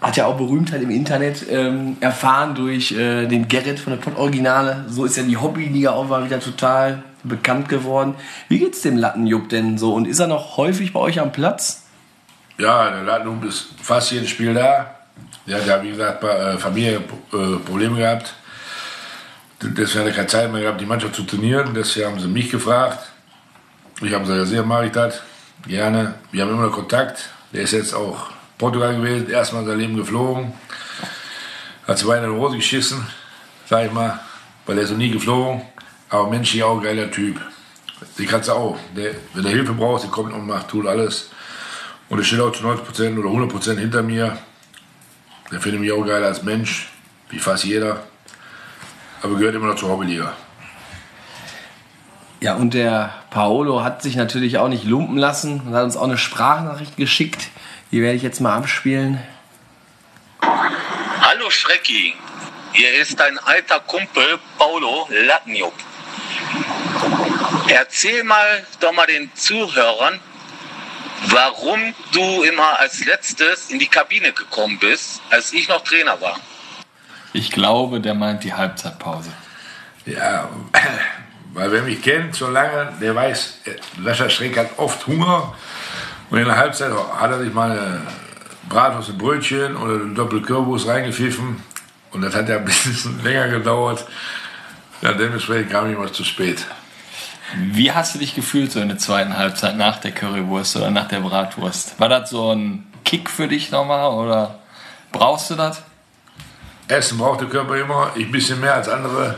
Hat 0.00 0.16
ja 0.16 0.26
auch 0.26 0.36
Berühmtheit 0.36 0.82
im 0.82 0.90
Internet 0.90 1.44
ähm, 1.50 1.98
erfahren 2.00 2.54
durch 2.54 2.92
äh, 2.92 3.26
den 3.26 3.48
Gerrit 3.48 3.78
von 3.78 3.92
der 3.92 4.00
Pott-Originale. 4.00 4.86
So 4.88 5.04
ist 5.04 5.16
ja 5.16 5.22
die 5.22 5.36
Hobbyliga 5.36 5.90
auch 5.90 6.08
mal 6.08 6.24
wieder 6.24 6.40
total 6.40 7.02
bekannt 7.22 7.68
geworden. 7.68 8.14
Wie 8.48 8.58
geht's 8.58 8.80
dem 8.80 8.96
Lattenjupp 8.96 9.50
denn 9.50 9.76
so? 9.76 9.94
Und 9.94 10.06
ist 10.06 10.18
er 10.18 10.26
noch 10.26 10.56
häufig 10.56 10.94
bei 10.94 11.00
euch 11.00 11.20
am 11.20 11.32
Platz? 11.32 11.84
Ja, 12.58 12.90
der 12.90 13.02
Lattenhub 13.02 13.44
ist 13.44 13.68
fast 13.82 14.10
jedes 14.12 14.30
Spiel 14.30 14.54
da. 14.54 14.94
Der 15.46 15.58
hat 15.58 15.66
ja, 15.66 15.82
wie 15.82 15.90
gesagt, 15.90 16.20
bei 16.20 16.28
äh, 16.28 16.58
Familie 16.58 17.02
äh, 17.32 17.56
Probleme 17.64 17.96
gehabt. 17.96 18.34
Deswegen 19.62 20.00
hat 20.00 20.06
er 20.06 20.14
keine 20.14 20.26
Zeit 20.26 20.52
mehr 20.52 20.62
gehabt, 20.62 20.80
die 20.80 20.86
Mannschaft 20.86 21.14
zu 21.14 21.24
trainieren. 21.24 21.72
Deswegen 21.74 22.06
haben 22.06 22.20
sie 22.20 22.28
mich 22.28 22.50
gefragt. 22.50 23.10
Ich 24.00 24.12
habe 24.14 24.24
gesagt, 24.24 24.38
ja, 24.38 24.44
sehr 24.46 24.62
mache 24.62 24.86
ich 24.86 24.92
das. 24.92 25.20
Gerne. 25.66 26.14
Wir 26.32 26.42
haben 26.42 26.50
immer 26.50 26.66
noch 26.66 26.72
Kontakt. 26.72 27.28
Der 27.52 27.62
ist 27.62 27.72
jetzt 27.72 27.92
auch 27.92 28.30
Portugal 28.60 28.94
gewesen, 28.94 29.30
erstmal 29.30 29.64
sein 29.64 29.78
Leben 29.78 29.96
geflogen. 29.96 30.52
Hat 31.88 31.98
zwei 31.98 32.18
in 32.18 32.24
die 32.24 32.38
Hose 32.38 32.56
geschissen, 32.56 33.06
sag 33.66 33.86
ich 33.86 33.92
mal, 33.92 34.20
weil 34.66 34.76
er 34.76 34.84
ist 34.84 34.90
noch 34.90 34.98
nie 34.98 35.10
geflogen. 35.10 35.62
Aber 36.10 36.28
menschlich 36.28 36.62
auch 36.62 36.76
ein 36.76 36.82
geiler 36.82 37.10
Typ. 37.10 37.40
Die 38.18 38.26
kannst 38.26 38.50
du 38.50 38.52
auch. 38.52 38.78
Der, 38.94 39.12
wenn 39.32 39.46
er 39.46 39.50
Hilfe 39.50 39.72
braucht, 39.72 40.02
der 40.02 40.10
kommt 40.10 40.34
und 40.34 40.46
macht, 40.46 40.68
tut 40.68 40.86
alles. 40.86 41.30
Und 42.10 42.18
er 42.18 42.24
steht 42.24 42.40
auch 42.40 42.52
zu 42.52 42.62
90% 42.64 43.18
oder 43.18 43.30
100% 43.30 43.78
hinter 43.78 44.02
mir. 44.02 44.36
Der 45.50 45.60
findet 45.60 45.80
mich 45.80 45.92
auch 45.92 46.04
geil 46.04 46.22
als 46.22 46.42
Mensch, 46.42 46.92
wie 47.30 47.38
fast 47.38 47.64
jeder. 47.64 48.02
Aber 49.22 49.36
gehört 49.36 49.54
immer 49.54 49.68
noch 49.68 49.76
zur 49.76 49.88
Hobbyliga. 49.88 50.34
Ja, 52.40 52.56
und 52.56 52.74
der 52.74 53.14
Paolo 53.30 53.82
hat 53.82 54.02
sich 54.02 54.16
natürlich 54.16 54.58
auch 54.58 54.68
nicht 54.68 54.84
lumpen 54.84 55.16
lassen 55.16 55.60
und 55.60 55.74
hat 55.74 55.84
uns 55.84 55.96
auch 55.96 56.04
eine 56.04 56.18
Sprachnachricht 56.18 56.98
geschickt. 56.98 57.48
Die 57.90 58.02
werde 58.02 58.16
ich 58.16 58.22
jetzt 58.22 58.40
mal 58.40 58.56
abspielen. 58.56 59.20
Hallo 60.40 61.50
Schrecki, 61.50 62.14
hier 62.72 62.94
ist 63.00 63.18
dein 63.18 63.36
alter 63.38 63.80
Kumpel 63.80 64.38
Paulo 64.58 65.08
Latniuk. 65.10 65.72
Erzähl 67.68 68.22
mal 68.22 68.64
doch 68.78 68.92
mal 68.92 69.06
den 69.06 69.34
Zuhörern, 69.34 70.20
warum 71.26 71.94
du 72.12 72.42
immer 72.42 72.78
als 72.78 73.04
letztes 73.04 73.70
in 73.70 73.80
die 73.80 73.88
Kabine 73.88 74.32
gekommen 74.32 74.78
bist, 74.78 75.20
als 75.30 75.52
ich 75.52 75.68
noch 75.68 75.82
Trainer 75.82 76.20
war. 76.20 76.38
Ich 77.32 77.50
glaube, 77.50 78.00
der 78.00 78.14
meint 78.14 78.44
die 78.44 78.54
Halbzeitpause. 78.54 79.32
Ja, 80.06 80.48
weil 81.52 81.72
wer 81.72 81.82
mich 81.82 82.02
kennt 82.02 82.36
so 82.36 82.48
lange, 82.48 82.96
der 83.00 83.16
weiß, 83.16 83.58
Lascher 83.98 84.30
Schreck 84.30 84.56
hat 84.56 84.78
oft 84.78 85.08
Hunger. 85.08 85.54
Und 86.30 86.38
in 86.38 86.44
der 86.44 86.56
Halbzeit 86.56 86.92
hat 86.92 87.30
er 87.30 87.40
sich 87.40 87.52
mal 87.52 87.70
eine 87.70 88.02
Bratwurst 88.68 89.10
und 89.10 89.18
Brötchen 89.18 89.76
oder 89.76 89.94
einen 89.94 90.14
Doppelkürbis 90.14 90.86
reingepfiffen. 90.86 91.62
Und 92.12 92.22
das 92.22 92.34
hat 92.34 92.48
ja 92.48 92.56
ein 92.56 92.64
bisschen 92.64 93.20
länger 93.24 93.48
gedauert. 93.48 94.06
Ja, 95.02 95.12
dementsprechend 95.12 95.70
kam 95.70 95.88
ich 95.88 95.96
immer 95.96 96.12
zu 96.12 96.24
spät. 96.24 96.66
Wie 97.56 97.90
hast 97.90 98.14
du 98.14 98.20
dich 98.20 98.34
gefühlt 98.34 98.70
so 98.70 98.80
in 98.80 98.88
der 98.88 98.98
zweiten 98.98 99.36
Halbzeit 99.36 99.76
nach 99.76 99.98
der 99.98 100.12
Currywurst 100.12 100.76
oder 100.76 100.90
nach 100.90 101.08
der 101.08 101.20
Bratwurst? 101.20 101.98
War 101.98 102.08
das 102.08 102.30
so 102.30 102.52
ein 102.52 102.86
Kick 103.04 103.28
für 103.28 103.48
dich 103.48 103.72
nochmal 103.72 104.10
oder 104.12 104.60
brauchst 105.10 105.50
du 105.50 105.56
das? 105.56 105.82
Essen 106.86 107.18
braucht 107.18 107.40
der 107.40 107.48
Körper 107.48 107.76
immer, 107.76 108.12
ich 108.14 108.26
ein 108.26 108.32
bisschen 108.32 108.60
mehr 108.60 108.74
als 108.74 108.88
andere. 108.88 109.36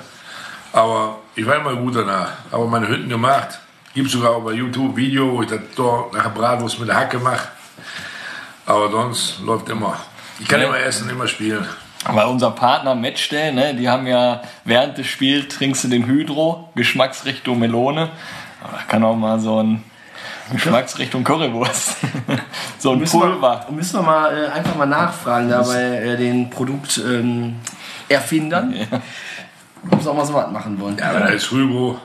Aber 0.72 1.18
ich 1.35 1.46
war 1.46 1.57
immer 1.57 1.74
gut 1.76 1.96
danach. 1.96 2.33
Aber 2.50 2.66
meine 2.66 2.88
Hütten 2.88 3.09
gemacht. 3.09 3.61
Gibt 3.94 4.11
sogar 4.11 4.31
auch 4.37 4.40
bei 4.42 4.52
YouTube 4.52 4.96
Video, 4.96 5.33
wo 5.37 5.42
ich 5.42 5.48
das 5.50 5.61
dort 5.76 6.14
nach 6.14 6.22
der 6.22 6.31
Bratwurst 6.31 6.78
mit 6.81 6.88
der 6.88 6.96
Hacke 6.96 7.18
mache. 7.18 7.48
Aber 8.66 8.90
sonst 8.90 9.40
läuft 9.40 9.68
immer. 9.68 9.96
Ich 10.38 10.48
kann 10.48 10.61
Ja. 10.61 10.68
immer 10.68 10.78
essen, 10.78 11.11
immer 11.11 11.26
spielen. 11.28 11.66
Weil 12.07 12.26
unser 12.26 12.50
Partner 12.50 12.94
Matchday, 12.94 13.52
ne, 13.52 13.74
die 13.74 13.88
haben 13.88 14.07
ja 14.07 14.42
während 14.64 14.98
des 14.98 15.07
Spiels 15.07 15.55
trinkst 15.55 15.85
du 15.85 15.88
den 15.88 16.07
Hydro, 16.07 16.70
Geschmacksrichtung 16.74 17.59
Melone. 17.59 18.11
Aber 18.64 18.76
da 18.78 18.83
kann 18.88 19.05
auch 19.05 19.14
mal 19.14 19.38
so 19.38 19.62
ein 19.62 19.85
Geschmacksrichtung 20.52 21.22
Currywurst. 21.22 21.96
so 22.78 22.92
ein 22.92 22.98
Müssen 22.98 23.20
Pulver. 23.20 23.64
wir, 23.68 23.74
müssen 23.74 23.98
wir 24.00 24.02
mal 24.02 24.37
äh, 24.37 24.48
einfach 24.48 24.74
mal 24.74 24.87
nachfragen 24.87 25.48
da 25.48 25.62
bei 25.62 25.81
äh, 25.81 26.16
den 26.16 26.50
Produkterfindern. 26.50 27.20
Ähm, 27.20 27.57
Erfindern, 28.09 28.74
ob 29.90 30.02
sie 30.02 30.11
auch 30.11 30.14
mal 30.14 30.26
so 30.26 30.35
was 30.35 30.50
machen 30.50 30.78
wollen. 30.81 30.98
Ja, 30.98 31.11
aber 31.11 31.20
da 31.20 31.26
ist 31.28 31.50
Rübo, 31.52 31.98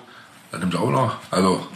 das 0.51 0.59
nimmt 0.61 0.73
er 0.75 0.81
auch 0.81 0.89
noch. 0.91 1.15
Also, 1.31 1.67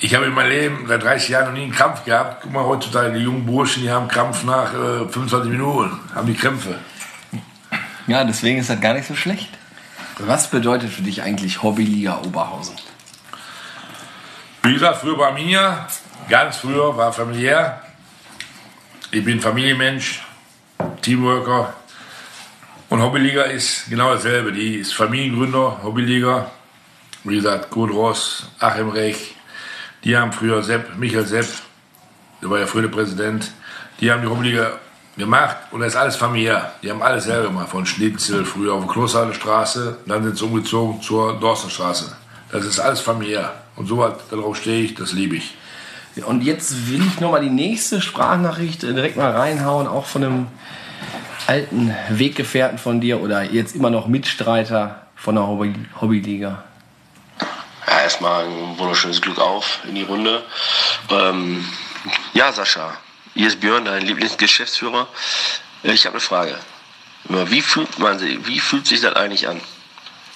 ich 0.00 0.14
habe 0.14 0.26
in 0.26 0.34
meinem 0.34 0.50
Leben 0.50 0.84
seit 0.86 1.02
30 1.02 1.28
Jahren 1.30 1.46
noch 1.46 1.52
nie 1.52 1.62
einen 1.64 1.72
Krampf 1.72 2.04
gehabt. 2.04 2.42
Guck 2.42 2.52
mal, 2.52 2.64
heutzutage 2.64 3.18
die 3.18 3.24
jungen 3.24 3.46
Burschen, 3.46 3.82
die 3.82 3.90
haben 3.90 4.08
Krampf 4.08 4.44
nach 4.44 4.72
äh, 4.74 5.08
25 5.08 5.50
Minuten, 5.50 5.98
haben 6.14 6.26
die 6.26 6.34
Krämpfe. 6.34 6.78
Ja, 8.06 8.24
deswegen 8.24 8.58
ist 8.58 8.70
das 8.70 8.80
gar 8.80 8.94
nicht 8.94 9.06
so 9.08 9.14
schlecht. 9.14 9.50
Was 10.18 10.48
bedeutet 10.50 10.90
für 10.90 11.02
dich 11.02 11.22
eigentlich 11.22 11.62
Hobbyliga 11.62 12.20
Oberhausen? 12.24 12.76
Wie 14.62 14.72
gesagt, 14.72 14.98
früher 14.98 15.18
war 15.18 15.32
mir, 15.32 15.86
ganz 16.28 16.56
früher 16.56 16.96
war 16.96 17.12
familiär. 17.12 17.82
Ich 19.10 19.24
bin 19.24 19.40
Familienmensch, 19.40 20.22
Teamworker. 21.02 21.74
Und 22.88 23.02
Hobbyliga 23.02 23.42
ist 23.42 23.88
genau 23.88 24.14
dasselbe. 24.14 24.52
Die 24.52 24.76
ist 24.76 24.94
Familiengründer, 24.94 25.80
Hobbyliga. 25.82 26.50
Wie 27.24 27.36
gesagt, 27.36 27.70
Kurt 27.70 27.92
Ross, 27.92 28.48
Achim 28.58 28.88
Rech, 28.90 29.35
die 30.06 30.16
haben 30.16 30.32
früher 30.32 30.62
Sepp, 30.62 30.96
Michael 30.96 31.26
Sepp, 31.26 31.46
der 32.40 32.48
war 32.48 32.60
ja 32.60 32.66
früher 32.66 32.82
der 32.82 32.90
Präsident, 32.90 33.50
die 34.00 34.10
haben 34.10 34.22
die 34.22 34.28
Hobbyliga 34.28 34.78
gemacht 35.16 35.56
und 35.72 35.80
das 35.80 35.94
ist 35.94 35.96
alles 35.96 36.14
familiär. 36.14 36.72
Die 36.80 36.90
haben 36.90 37.02
alles 37.02 37.24
selber 37.24 37.48
gemacht, 37.48 37.70
von 37.70 37.84
Schnitzel, 37.86 38.44
früher 38.44 38.74
auf 38.74 38.84
der 38.84 38.92
Klosterhalle 38.92 39.34
Straße, 39.34 39.96
dann 40.06 40.22
sind 40.22 40.38
sie 40.38 40.44
umgezogen 40.44 41.02
zur 41.02 41.40
Dorstenstraße. 41.40 42.16
Das 42.52 42.64
ist 42.64 42.78
alles 42.78 43.00
familiär. 43.00 43.52
Und 43.74 43.88
so 43.88 43.98
was, 43.98 44.12
darauf 44.30 44.56
stehe 44.56 44.84
ich, 44.84 44.94
das 44.94 45.12
liebe 45.12 45.36
ich. 45.36 45.54
Und 46.24 46.44
jetzt 46.44 46.88
will 46.88 47.04
ich 47.04 47.18
nochmal 47.18 47.42
die 47.42 47.50
nächste 47.50 48.00
Sprachnachricht 48.00 48.84
äh, 48.84 48.94
direkt 48.94 49.16
mal 49.16 49.32
reinhauen, 49.32 49.88
auch 49.88 50.06
von 50.06 50.22
einem 50.22 50.46
alten 51.48 51.92
Weggefährten 52.10 52.78
von 52.78 53.00
dir 53.00 53.20
oder 53.20 53.42
jetzt 53.42 53.74
immer 53.74 53.90
noch 53.90 54.06
Mitstreiter 54.06 55.02
von 55.16 55.34
der 55.34 55.48
Hobby 55.48 55.74
Hobbyliga. 56.00 56.62
Erstmal 58.06 58.44
ein 58.44 58.78
wunderschönes 58.78 59.20
Glück 59.20 59.40
auf 59.40 59.80
in 59.82 59.96
die 59.96 60.04
Runde. 60.04 60.44
Ähm, 61.10 61.68
ja, 62.34 62.52
Sascha, 62.52 62.96
hier 63.34 63.48
ist 63.48 63.58
Björn, 63.58 63.84
dein 63.84 64.06
Lieblingsgeschäftsführer. 64.06 65.08
Äh, 65.82 65.90
Ich 65.90 66.06
habe 66.06 66.14
eine 66.14 66.20
Frage. 66.20 66.56
Wie 67.24 67.60
fühlt, 67.60 67.98
man, 67.98 68.20
wie 68.46 68.60
fühlt 68.60 68.86
sich 68.86 69.00
das 69.00 69.16
eigentlich 69.16 69.48
an? 69.48 69.60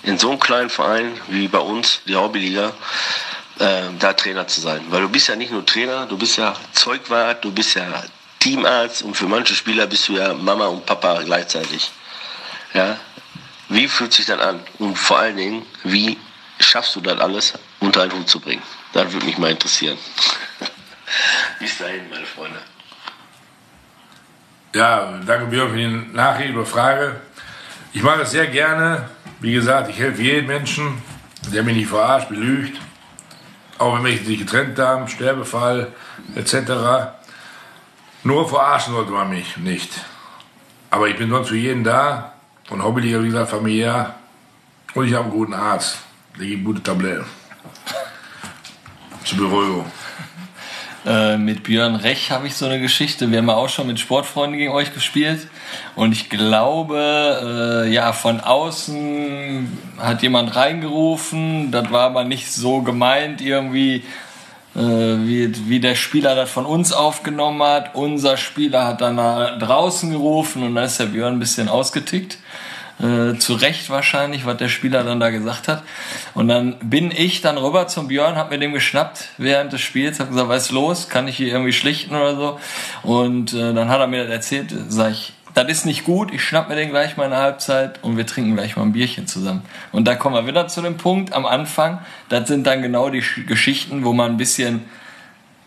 In 0.02 0.18
so 0.18 0.30
einem 0.30 0.40
kleinen 0.40 0.68
Verein 0.68 1.16
wie 1.28 1.46
bei 1.46 1.60
uns, 1.60 2.00
die 2.06 2.16
Hobbyliga, 2.16 2.72
äh, 3.60 3.82
da 4.00 4.14
Trainer 4.14 4.48
zu 4.48 4.60
sein. 4.60 4.84
Weil 4.88 5.02
du 5.02 5.08
bist 5.08 5.28
ja 5.28 5.36
nicht 5.36 5.52
nur 5.52 5.64
Trainer, 5.64 6.06
du 6.06 6.18
bist 6.18 6.38
ja 6.38 6.56
Zeugwart, 6.72 7.44
du 7.44 7.52
bist 7.52 7.74
ja 7.76 7.86
Teamarzt 8.40 9.02
und 9.02 9.16
für 9.16 9.28
manche 9.28 9.54
Spieler 9.54 9.86
bist 9.86 10.08
du 10.08 10.14
ja 10.14 10.34
Mama 10.34 10.66
und 10.66 10.86
Papa 10.86 11.22
gleichzeitig. 11.22 11.92
Ja? 12.74 12.98
Wie 13.68 13.86
fühlt 13.86 14.12
sich 14.12 14.26
das 14.26 14.40
an? 14.40 14.58
Und 14.80 14.96
vor 14.96 15.20
allen 15.20 15.36
Dingen, 15.36 15.64
wie 15.84 16.18
schaffst 16.60 16.94
du 16.96 17.00
das 17.00 17.18
alles 17.18 17.54
unter 17.80 18.02
einen 18.02 18.12
Hut 18.12 18.28
zu 18.28 18.40
bringen? 18.40 18.62
Das 18.92 19.12
würde 19.12 19.26
mich 19.26 19.38
mal 19.38 19.50
interessieren. 19.50 19.98
Bis 21.58 21.78
dahin, 21.78 22.08
meine 22.10 22.26
Freunde. 22.26 22.58
Ja, 24.74 25.18
danke 25.26 25.46
Björn 25.46 25.70
für 25.70 25.76
die 25.76 25.88
Nachricht 25.88 26.54
oder 26.54 26.64
Frage. 26.64 27.20
Ich 27.92 28.02
mache 28.02 28.22
es 28.22 28.30
sehr 28.30 28.46
gerne. 28.46 29.08
Wie 29.40 29.52
gesagt, 29.52 29.90
ich 29.90 29.98
helfe 29.98 30.22
jedem 30.22 30.46
Menschen, 30.46 31.02
der 31.52 31.64
mich 31.64 31.74
nicht 31.74 31.88
verarscht, 31.88 32.28
belügt. 32.28 32.80
Auch 33.78 33.96
wenn 33.96 34.04
welche 34.04 34.24
sich 34.24 34.38
getrennt 34.38 34.78
haben, 34.78 35.08
Sterbefall 35.08 35.92
etc. 36.36 37.12
Nur 38.22 38.48
verarschen 38.48 38.92
sollte 38.92 39.10
man 39.10 39.30
mich 39.30 39.56
nicht. 39.56 39.90
Aber 40.90 41.08
ich 41.08 41.16
bin 41.16 41.30
sonst 41.30 41.48
für 41.48 41.56
jeden 41.56 41.82
da. 41.82 42.34
Und 42.68 42.84
Hobbyliga, 42.84 43.20
wie 43.22 43.28
gesagt, 43.28 43.50
familiär. 43.50 44.14
Und 44.94 45.06
ich 45.06 45.14
habe 45.14 45.24
einen 45.24 45.32
guten 45.32 45.54
Arzt. 45.54 45.98
Gibt 46.46 46.64
gute 46.64 46.82
Tabletten. 46.82 47.26
Zur 49.24 49.38
Beruhigung. 49.38 49.84
Äh, 51.04 51.36
mit 51.36 51.64
Björn 51.64 51.96
Rech 51.96 52.30
habe 52.30 52.46
ich 52.46 52.54
so 52.54 52.64
eine 52.64 52.80
Geschichte. 52.80 53.30
Wir 53.30 53.38
haben 53.38 53.48
ja 53.48 53.54
auch 53.54 53.68
schon 53.68 53.86
mit 53.86 54.00
Sportfreunden 54.00 54.58
gegen 54.58 54.72
euch 54.72 54.94
gespielt. 54.94 55.48
Und 55.96 56.12
ich 56.12 56.30
glaube, 56.30 57.84
äh, 57.84 57.92
ja, 57.92 58.12
von 58.12 58.40
außen 58.40 59.78
hat 59.98 60.22
jemand 60.22 60.56
reingerufen. 60.56 61.70
Das 61.70 61.90
war 61.90 62.04
aber 62.04 62.24
nicht 62.24 62.50
so 62.50 62.80
gemeint 62.80 63.42
irgendwie, 63.42 64.04
äh, 64.74 64.80
wie, 64.80 65.68
wie 65.68 65.80
der 65.80 65.94
Spieler 65.94 66.34
das 66.34 66.50
von 66.50 66.64
uns 66.64 66.92
aufgenommen 66.92 67.62
hat. 67.62 67.94
Unser 67.94 68.38
Spieler 68.38 68.86
hat 68.86 69.02
dann 69.02 69.16
nach 69.16 69.58
draußen 69.58 70.10
gerufen 70.10 70.62
und 70.62 70.74
dann 70.74 70.84
ist 70.84 71.00
der 71.00 71.06
Björn 71.06 71.34
ein 71.34 71.38
bisschen 71.38 71.68
ausgetickt. 71.68 72.38
Äh, 73.02 73.38
zu 73.38 73.54
Recht 73.54 73.88
wahrscheinlich, 73.88 74.44
was 74.44 74.58
der 74.58 74.68
Spieler 74.68 75.04
dann 75.04 75.20
da 75.20 75.30
gesagt 75.30 75.68
hat. 75.68 75.82
Und 76.34 76.48
dann 76.48 76.76
bin 76.82 77.10
ich 77.10 77.40
dann 77.40 77.56
rüber 77.56 77.86
zum 77.86 78.08
Björn, 78.08 78.36
hab 78.36 78.50
mir 78.50 78.58
den 78.58 78.74
geschnappt 78.74 79.30
während 79.38 79.72
des 79.72 79.80
Spiels, 79.80 80.20
hab 80.20 80.28
gesagt, 80.28 80.48
was 80.48 80.64
ist 80.66 80.70
los? 80.72 81.08
Kann 81.08 81.26
ich 81.26 81.36
hier 81.38 81.48
irgendwie 81.48 81.72
schlichten 81.72 82.14
oder 82.14 82.36
so? 82.36 82.60
Und 83.02 83.54
äh, 83.54 83.72
dann 83.72 83.88
hat 83.88 84.00
er 84.00 84.06
mir 84.06 84.24
das 84.24 84.32
erzählt, 84.32 84.74
sag 84.88 85.12
ich, 85.12 85.32
das 85.54 85.68
ist 85.68 85.86
nicht 85.86 86.04
gut, 86.04 86.32
ich 86.32 86.44
schnapp 86.44 86.68
mir 86.68 86.76
den 86.76 86.90
gleich 86.90 87.16
mal 87.16 87.24
in 87.24 87.30
der 87.30 87.40
Halbzeit 87.40 87.98
und 88.02 88.16
wir 88.16 88.26
trinken 88.26 88.54
gleich 88.54 88.76
mal 88.76 88.82
ein 88.82 88.92
Bierchen 88.92 89.26
zusammen. 89.26 89.62
Und 89.92 90.06
da 90.06 90.14
kommen 90.14 90.34
wir 90.34 90.46
wieder 90.46 90.68
zu 90.68 90.82
dem 90.82 90.96
Punkt 90.96 91.32
am 91.32 91.46
Anfang, 91.46 92.00
das 92.28 92.48
sind 92.48 92.66
dann 92.66 92.82
genau 92.82 93.08
die 93.08 93.22
Sch- 93.22 93.46
Geschichten, 93.46 94.04
wo 94.04 94.12
man 94.12 94.32
ein 94.32 94.36
bisschen 94.36 94.84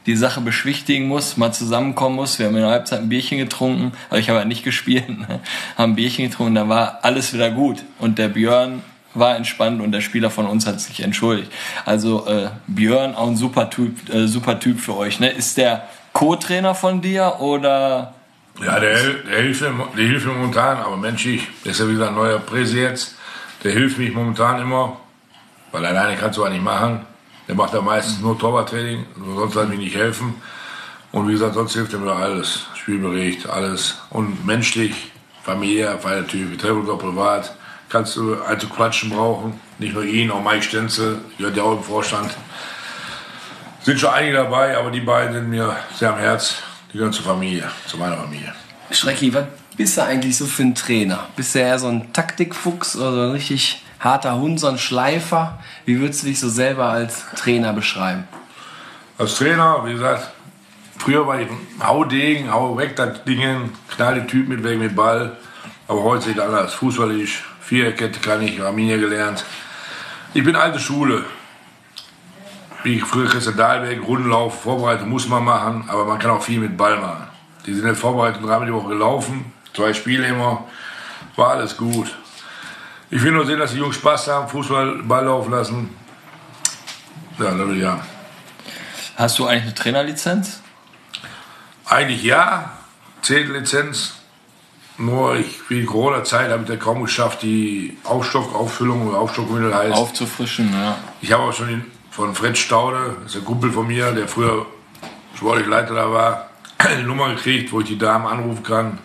die 0.05 0.15
Sache 0.15 0.41
beschwichtigen 0.41 1.07
muss, 1.07 1.37
mal 1.37 1.51
zusammenkommen 1.51 2.15
muss. 2.15 2.39
Wir 2.39 2.47
haben 2.47 2.55
in 2.55 2.61
der 2.61 2.71
Halbzeit 2.71 2.99
ein 2.99 3.09
Bierchen 3.09 3.37
getrunken, 3.37 3.93
aber 4.09 4.19
ich 4.19 4.29
habe 4.29 4.39
ja 4.39 4.45
nicht 4.45 4.63
gespielt, 4.63 5.09
ne? 5.09 5.39
haben 5.77 5.93
ein 5.93 5.95
Bierchen 5.95 6.29
getrunken, 6.29 6.55
da 6.55 6.67
war 6.67 6.99
alles 7.03 7.33
wieder 7.33 7.51
gut. 7.51 7.83
Und 7.99 8.17
der 8.17 8.29
Björn 8.29 8.81
war 9.13 9.35
entspannt 9.35 9.81
und 9.81 9.91
der 9.91 10.01
Spieler 10.01 10.29
von 10.29 10.45
uns 10.47 10.65
hat 10.65 10.81
sich 10.81 11.01
entschuldigt. 11.01 11.51
Also 11.85 12.25
äh, 12.27 12.49
Björn 12.67 13.15
auch 13.15 13.27
ein 13.27 13.37
super 13.37 13.69
Typ, 13.69 14.13
äh, 14.13 14.27
super 14.27 14.59
Typ 14.59 14.79
für 14.79 14.97
euch. 14.97 15.19
Ne? 15.19 15.29
Ist 15.29 15.57
der 15.57 15.87
Co-Trainer 16.13 16.75
von 16.75 17.01
dir 17.01 17.37
oder 17.39 18.13
Ja, 18.63 18.79
der, 18.79 18.97
der, 19.13 19.41
hilft 19.41 19.61
mir, 19.61 19.87
hilft 19.95 20.25
momentan, 20.25 20.77
aber 20.77 20.97
menschlich, 20.97 21.47
der 21.63 21.71
ist 21.71 21.79
ja 21.79 21.89
wieder 21.89 22.09
ein 22.09 22.15
neuer 22.15 22.39
Präsi 22.39 22.79
jetzt. 22.79 23.15
Der 23.63 23.71
hilft 23.71 23.97
mich 23.97 24.13
momentan 24.13 24.61
immer, 24.61 24.97
weil 25.71 25.85
alleine 25.85 26.17
kannst 26.17 26.37
du 26.37 26.45
auch 26.45 26.49
nicht 26.49 26.63
machen. 26.63 27.05
Der 27.47 27.55
macht 27.55 27.73
ja 27.73 27.81
meistens 27.81 28.19
nur 28.21 28.37
Torwarttraining, 28.37 29.05
sonst 29.35 29.53
kann 29.53 29.69
mir 29.69 29.77
nicht 29.77 29.95
helfen. 29.95 30.35
Und 31.11 31.27
wie 31.27 31.33
gesagt, 31.33 31.53
sonst 31.53 31.73
hilft 31.73 31.93
er 31.93 31.99
mir 31.99 32.13
alles. 32.13 32.65
Spielbericht, 32.75 33.47
alles. 33.47 33.97
Und 34.09 34.45
menschlich, 34.45 35.11
familiär, 35.43 35.99
feiner 35.99 36.25
Typ. 36.25 36.51
Wir 36.51 36.57
treffen 36.57 36.81
uns 36.81 36.89
auch 36.89 36.97
privat. 36.97 37.55
Kannst 37.89 38.15
du 38.15 38.35
alte 38.41 38.65
Quatschen 38.67 39.11
brauchen. 39.11 39.59
Nicht 39.77 39.93
nur 39.93 40.03
ihn, 40.03 40.31
auch 40.31 40.43
Mike 40.43 40.63
Stenzel, 40.63 41.19
gehört 41.37 41.55
ja 41.55 41.63
auch 41.63 41.77
im 41.77 41.83
Vorstand. 41.83 42.33
Sind 43.83 43.99
schon 43.99 44.09
einige 44.09 44.37
dabei, 44.37 44.77
aber 44.77 44.89
die 44.89 45.01
beiden 45.01 45.33
sind 45.33 45.49
mir 45.49 45.75
sehr 45.93 46.13
am 46.13 46.17
Herz. 46.17 46.55
Die 46.91 46.97
gehören 46.97 47.13
zur 47.13 47.25
Familie, 47.25 47.69
zu 47.85 47.97
meiner 47.97 48.17
Familie. 48.17 48.55
Schrecki, 48.89 49.33
was 49.33 49.45
bist 49.75 49.97
du 49.97 50.03
eigentlich 50.03 50.37
so 50.37 50.45
für 50.45 50.63
ein 50.63 50.73
Trainer? 50.73 51.27
Bist 51.35 51.53
du 51.53 51.59
eher 51.59 51.77
so 51.77 51.87
ein 51.87 52.13
Taktikfuchs 52.13 52.95
oder 52.95 53.27
so 53.27 53.31
richtig 53.33 53.82
harter 54.03 54.35
Hund, 54.35 54.59
so 54.59 54.67
ein 54.67 54.77
Schleifer? 54.77 55.59
Wie 55.85 55.99
würdest 55.99 56.23
du 56.23 56.27
dich 56.27 56.39
so 56.39 56.49
selber 56.49 56.89
als 56.89 57.25
Trainer 57.35 57.73
beschreiben? 57.73 58.27
Als 59.17 59.35
Trainer, 59.35 59.83
wie 59.85 59.93
gesagt, 59.93 60.31
früher 60.97 61.25
war 61.25 61.39
ich 61.39 61.47
ein 61.49 61.87
Haudegen, 61.87 62.51
hau 62.51 62.77
weg 62.77 62.95
das 62.95 63.23
Ding, 63.23 63.71
knall 63.95 64.15
den 64.15 64.27
Typ 64.27 64.47
mit 64.47 64.63
weg 64.63 64.77
mit 64.79 64.95
Ball. 64.95 65.37
Aber 65.87 66.03
heute 66.03 66.25
sieht 66.25 66.39
anders. 66.39 66.73
Fußballisch, 66.73 67.43
Viererkette 67.61 68.19
kann 68.19 68.41
ich, 68.41 68.61
Arminia 68.61 68.97
gelernt. 68.97 69.45
Ich 70.33 70.43
bin 70.43 70.55
alte 70.55 70.79
Schule. 70.79 71.23
Wie 72.83 72.99
früher 72.99 73.29
Christian 73.29 73.55
Dahlberg, 73.55 74.05
Rundenlauf, 74.05 74.63
Vorbereitung 74.63 75.09
muss 75.09 75.29
man 75.29 75.45
machen, 75.45 75.85
aber 75.87 76.03
man 76.03 76.19
kann 76.19 76.31
auch 76.31 76.43
viel 76.43 76.59
mit 76.59 76.75
Ball 76.75 76.97
machen. 76.97 77.27
Die 77.65 77.71
sind 77.71 77.81
in 77.81 77.87
der 77.87 77.95
Vorbereitung 77.95 78.43
dreimal 78.43 78.65
die 78.65 78.73
Woche 78.73 78.89
gelaufen, 78.89 79.53
zwei 79.73 79.93
Spiele 79.93 80.27
immer, 80.27 80.65
war 81.37 81.51
alles 81.51 81.77
gut. 81.77 82.13
Ich 83.13 83.21
will 83.21 83.31
nur 83.31 83.45
sehen, 83.45 83.59
dass 83.59 83.73
die 83.73 83.77
Jungs 83.77 83.97
Spaß 83.97 84.27
haben, 84.29 84.47
Fußball, 84.49 85.03
Ball 85.03 85.25
laufen 85.25 85.51
lassen. 85.51 85.87
Ja, 87.37 87.55
will 87.55 87.77
ich 87.77 87.85
haben. 87.85 88.01
hast 89.15 89.37
du 89.37 89.45
eigentlich 89.45 89.63
eine 89.65 89.75
Trainerlizenz? 89.75 90.61
Eigentlich 91.85 92.23
ja, 92.23 92.71
Lizenz. 93.29 94.15
Nur 94.97 95.35
ich, 95.35 95.69
wie 95.69 95.81
in 95.81 95.85
Corona-Zeit 95.85 96.49
habe 96.49 96.63
ich 96.63 96.67
da 96.67 96.75
kaum 96.75 97.03
geschafft, 97.03 97.43
die 97.43 97.97
Aufstockauffüllung 98.03 99.07
oder 99.07 99.19
Aufstockmittel 99.19 99.75
heißt. 99.75 99.93
Aufzufrischen, 99.93 100.73
ja. 100.73 100.97
Ich 101.21 101.31
habe 101.31 101.43
auch 101.43 101.53
schon 101.53 101.67
den, 101.67 101.85
von 102.09 102.33
Fred 102.33 102.57
Staude, 102.57 103.17
das 103.21 103.35
ist 103.35 103.41
ein 103.41 103.45
Kumpel 103.45 103.71
von 103.71 103.85
mir, 103.85 104.11
der 104.11 104.27
früher 104.27 104.65
sportlich 105.35 105.67
Leiter 105.67 105.93
da 105.93 106.11
war, 106.11 106.49
eine 106.79 107.03
Nummer 107.03 107.29
gekriegt, 107.29 107.71
wo 107.71 107.81
ich 107.81 107.87
die 107.87 107.97
Damen 107.97 108.25
anrufen 108.25 108.63
kann, 108.63 108.97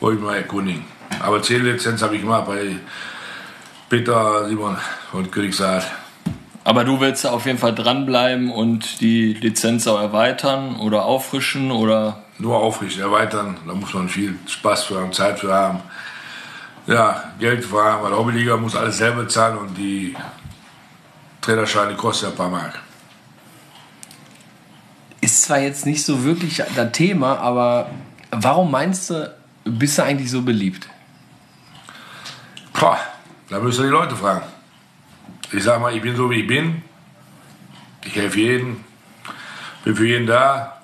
wo 0.00 0.10
ich 0.10 0.18
mal 0.18 0.34
erkundigen. 0.34 0.84
Aber 1.20 1.38
Lizenz 1.38 2.02
habe 2.02 2.16
ich 2.16 2.22
gemacht 2.22 2.46
bei 2.46 2.80
Peter 3.94 4.48
Simon 4.48 4.76
von 5.12 5.30
Königshaard. 5.30 5.84
Aber 6.64 6.82
du 6.82 6.98
willst 6.98 7.24
auf 7.28 7.46
jeden 7.46 7.58
Fall 7.58 7.76
dranbleiben 7.76 8.50
und 8.50 9.00
die 9.00 9.34
Lizenz 9.34 9.86
auch 9.86 10.00
erweitern 10.00 10.80
oder 10.80 11.04
auffrischen 11.04 11.70
oder 11.70 12.24
Nur 12.40 12.56
aufrichten, 12.56 13.02
erweitern, 13.02 13.56
da 13.64 13.72
muss 13.72 13.94
man 13.94 14.08
viel 14.08 14.36
Spaß 14.48 14.82
für 14.82 14.98
haben, 14.98 15.12
Zeit 15.12 15.38
für 15.38 15.54
haben. 15.54 15.78
Ja, 16.88 17.22
Geld 17.38 17.64
für 17.64 17.84
haben, 17.84 18.02
weil 18.02 18.16
Hobbyliga 18.16 18.56
muss 18.56 18.74
alles 18.74 18.98
selber 18.98 19.28
zahlen 19.28 19.58
und 19.58 19.78
die 19.78 20.16
Trainerscheine 21.40 21.94
kosten 21.94 22.24
ja 22.24 22.30
ein 22.32 22.36
paar 22.36 22.50
Mark. 22.50 22.80
Ist 25.20 25.42
zwar 25.44 25.60
jetzt 25.60 25.86
nicht 25.86 26.04
so 26.04 26.24
wirklich 26.24 26.64
das 26.74 26.90
Thema, 26.90 27.38
aber 27.38 27.92
warum 28.32 28.72
meinst 28.72 29.10
du, 29.10 29.32
bist 29.62 29.98
du 29.98 30.02
eigentlich 30.02 30.32
so 30.32 30.42
beliebt? 30.42 30.88
Boah, 32.72 32.98
da 33.48 33.58
müsst 33.60 33.78
ihr 33.78 33.84
die 33.84 33.90
Leute 33.90 34.16
fragen. 34.16 34.46
Ich 35.52 35.62
sag 35.62 35.80
mal, 35.80 35.94
ich 35.94 36.02
bin 36.02 36.16
so 36.16 36.30
wie 36.30 36.40
ich 36.40 36.46
bin. 36.46 36.82
Ich 38.04 38.14
helfe 38.16 38.40
jedem. 38.40 38.84
Bin 39.84 39.96
für 39.96 40.06
jeden 40.06 40.26
da. 40.26 40.80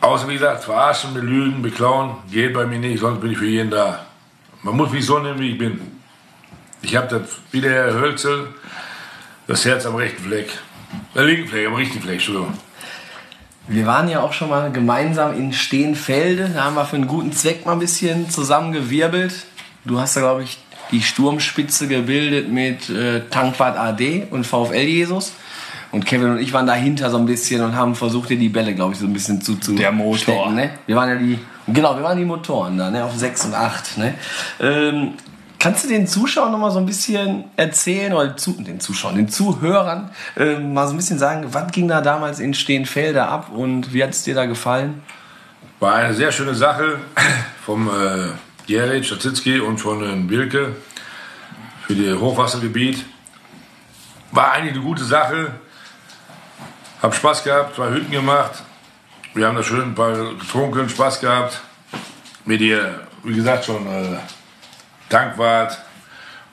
Außer 0.00 0.26
wie 0.28 0.34
gesagt, 0.34 0.64
verarschen, 0.64 1.12
belügen, 1.12 1.60
beklauen, 1.60 2.16
geht 2.30 2.54
bei 2.54 2.64
mir 2.66 2.78
nicht, 2.78 3.00
sonst 3.00 3.20
bin 3.20 3.32
ich 3.32 3.38
für 3.38 3.46
jeden 3.46 3.70
da. 3.70 4.06
Man 4.62 4.76
muss 4.76 4.90
mich 4.90 5.04
so 5.04 5.18
nehmen, 5.18 5.38
wie 5.38 5.50
ich 5.52 5.58
bin. 5.58 5.80
Ich 6.80 6.96
habe 6.96 7.06
das, 7.06 7.38
wie 7.50 7.60
der 7.60 7.72
Herr 7.72 7.94
Hölzel, 7.94 8.48
das 9.46 9.64
Herz 9.66 9.84
am 9.84 9.96
rechten 9.96 10.22
Fleck. 10.22 10.58
Der 11.14 11.24
linken 11.24 11.48
Fleck, 11.48 11.66
am 11.66 11.74
richtigen 11.74 12.02
Fleck, 12.02 12.14
Entschuldigung. 12.14 12.54
Wir 13.68 13.86
waren 13.86 14.08
ja 14.08 14.20
auch 14.20 14.32
schon 14.32 14.48
mal 14.48 14.72
gemeinsam 14.72 15.36
in 15.36 15.52
Stehenfelde. 15.52 16.48
Da 16.48 16.64
haben 16.64 16.74
wir 16.74 16.86
für 16.86 16.96
einen 16.96 17.06
guten 17.06 17.32
Zweck 17.32 17.66
mal 17.66 17.72
ein 17.72 17.78
bisschen 17.78 18.30
zusammengewirbelt. 18.30 19.46
Du 19.84 20.00
hast 20.00 20.16
da, 20.16 20.20
glaube 20.20 20.42
ich, 20.42 20.58
die 20.90 21.02
Sturmspitze 21.02 21.88
gebildet 21.88 22.48
mit 22.48 22.88
äh, 22.90 23.22
Tankwart 23.30 23.76
AD 23.76 24.26
und 24.30 24.46
VfL 24.46 24.76
Jesus. 24.76 25.32
Und 25.92 26.06
Kevin 26.06 26.32
und 26.32 26.38
ich 26.38 26.52
waren 26.52 26.66
dahinter 26.66 27.10
so 27.10 27.18
ein 27.18 27.26
bisschen 27.26 27.62
und 27.62 27.74
haben 27.74 27.94
versucht, 27.94 28.30
dir 28.30 28.38
die 28.38 28.48
Bälle, 28.48 28.74
glaube 28.74 28.92
ich, 28.92 29.00
so 29.00 29.06
ein 29.06 29.12
bisschen 29.12 29.40
zuzustecken. 29.40 29.76
Der 29.76 29.92
Motor. 29.92 30.50
Ne? 30.50 30.70
Wir 30.86 30.94
waren 30.94 31.08
ja 31.08 31.16
die, 31.16 31.38
genau, 31.66 31.96
wir 31.96 32.02
waren 32.04 32.16
die 32.16 32.24
Motoren 32.24 32.78
da, 32.78 32.90
ne? 32.90 33.04
auf 33.04 33.16
6 33.16 33.46
und 33.46 33.54
8. 33.54 33.98
Ne? 33.98 34.14
Ähm, 34.60 35.14
kannst 35.58 35.84
du 35.84 35.88
den 35.88 36.06
Zuschauern 36.06 36.52
noch 36.52 36.58
mal 36.58 36.70
so 36.70 36.78
ein 36.78 36.86
bisschen 36.86 37.44
erzählen, 37.56 38.12
oder 38.12 38.36
zu, 38.36 38.52
den 38.52 38.78
Zuschauern, 38.78 39.16
den 39.16 39.28
Zuhörern, 39.28 40.10
ähm, 40.36 40.74
mal 40.74 40.86
so 40.86 40.94
ein 40.94 40.96
bisschen 40.96 41.18
sagen, 41.18 41.46
was 41.50 41.72
ging 41.72 41.88
da 41.88 42.00
damals 42.00 42.38
in 42.38 42.54
Stehenfelde 42.54 43.26
ab 43.26 43.50
und 43.52 43.92
wie 43.92 44.02
hat 44.04 44.10
es 44.10 44.22
dir 44.22 44.34
da 44.34 44.46
gefallen? 44.46 45.02
War 45.80 45.94
eine 45.94 46.14
sehr 46.14 46.30
schöne 46.30 46.54
Sache 46.54 46.98
vom 47.64 47.88
äh, 47.88 48.28
Jeric, 48.70 49.04
Stazitzki 49.04 49.58
und 49.58 49.78
von 49.78 50.00
äh, 50.00 50.14
Bilke 50.28 50.76
für 51.82 51.96
das 51.96 52.20
Hochwassergebiet. 52.20 53.04
War 54.30 54.52
eigentlich 54.52 54.74
eine 54.74 54.84
gute 54.84 55.02
Sache. 55.02 55.56
Hab 57.02 57.12
Spaß 57.12 57.42
gehabt, 57.42 57.74
zwei 57.74 57.90
Hütten 57.90 58.12
gemacht. 58.12 58.62
Wir 59.34 59.48
haben 59.48 59.56
da 59.56 59.64
schön 59.64 59.82
ein 59.82 59.94
paar 59.96 60.12
getrunken, 60.34 60.88
Spaß 60.88 61.18
gehabt. 61.18 61.60
Mit 62.44 62.60
ihr, 62.60 63.08
wie 63.24 63.34
gesagt, 63.34 63.64
schon 63.64 63.84
äh, 63.88 64.18
Tankwart 65.08 65.76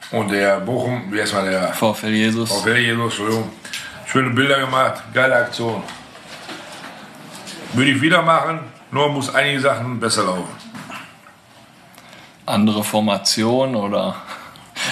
und 0.09 0.31
der 0.31 0.59
Bochum, 0.61 1.13
wie 1.13 1.21
heißt 1.21 1.35
mal 1.35 1.47
der 1.47 1.71
VfL 1.73 2.07
Jesus? 2.07 2.49
VfL 2.51 2.77
Jesus, 2.77 3.03
Entschuldigung. 3.03 3.51
Schöne 4.07 4.31
Bilder 4.31 4.59
gemacht, 4.61 5.03
geile 5.13 5.35
Aktion. 5.35 5.83
Würde 7.73 7.91
ich 7.91 8.01
wieder 8.01 8.23
machen, 8.23 8.61
nur 8.89 9.07
muss 9.09 9.33
einige 9.35 9.59
Sachen 9.59 9.99
besser 9.99 10.23
laufen. 10.23 10.56
Andere 12.47 12.83
Formation 12.83 13.75
oder 13.75 14.15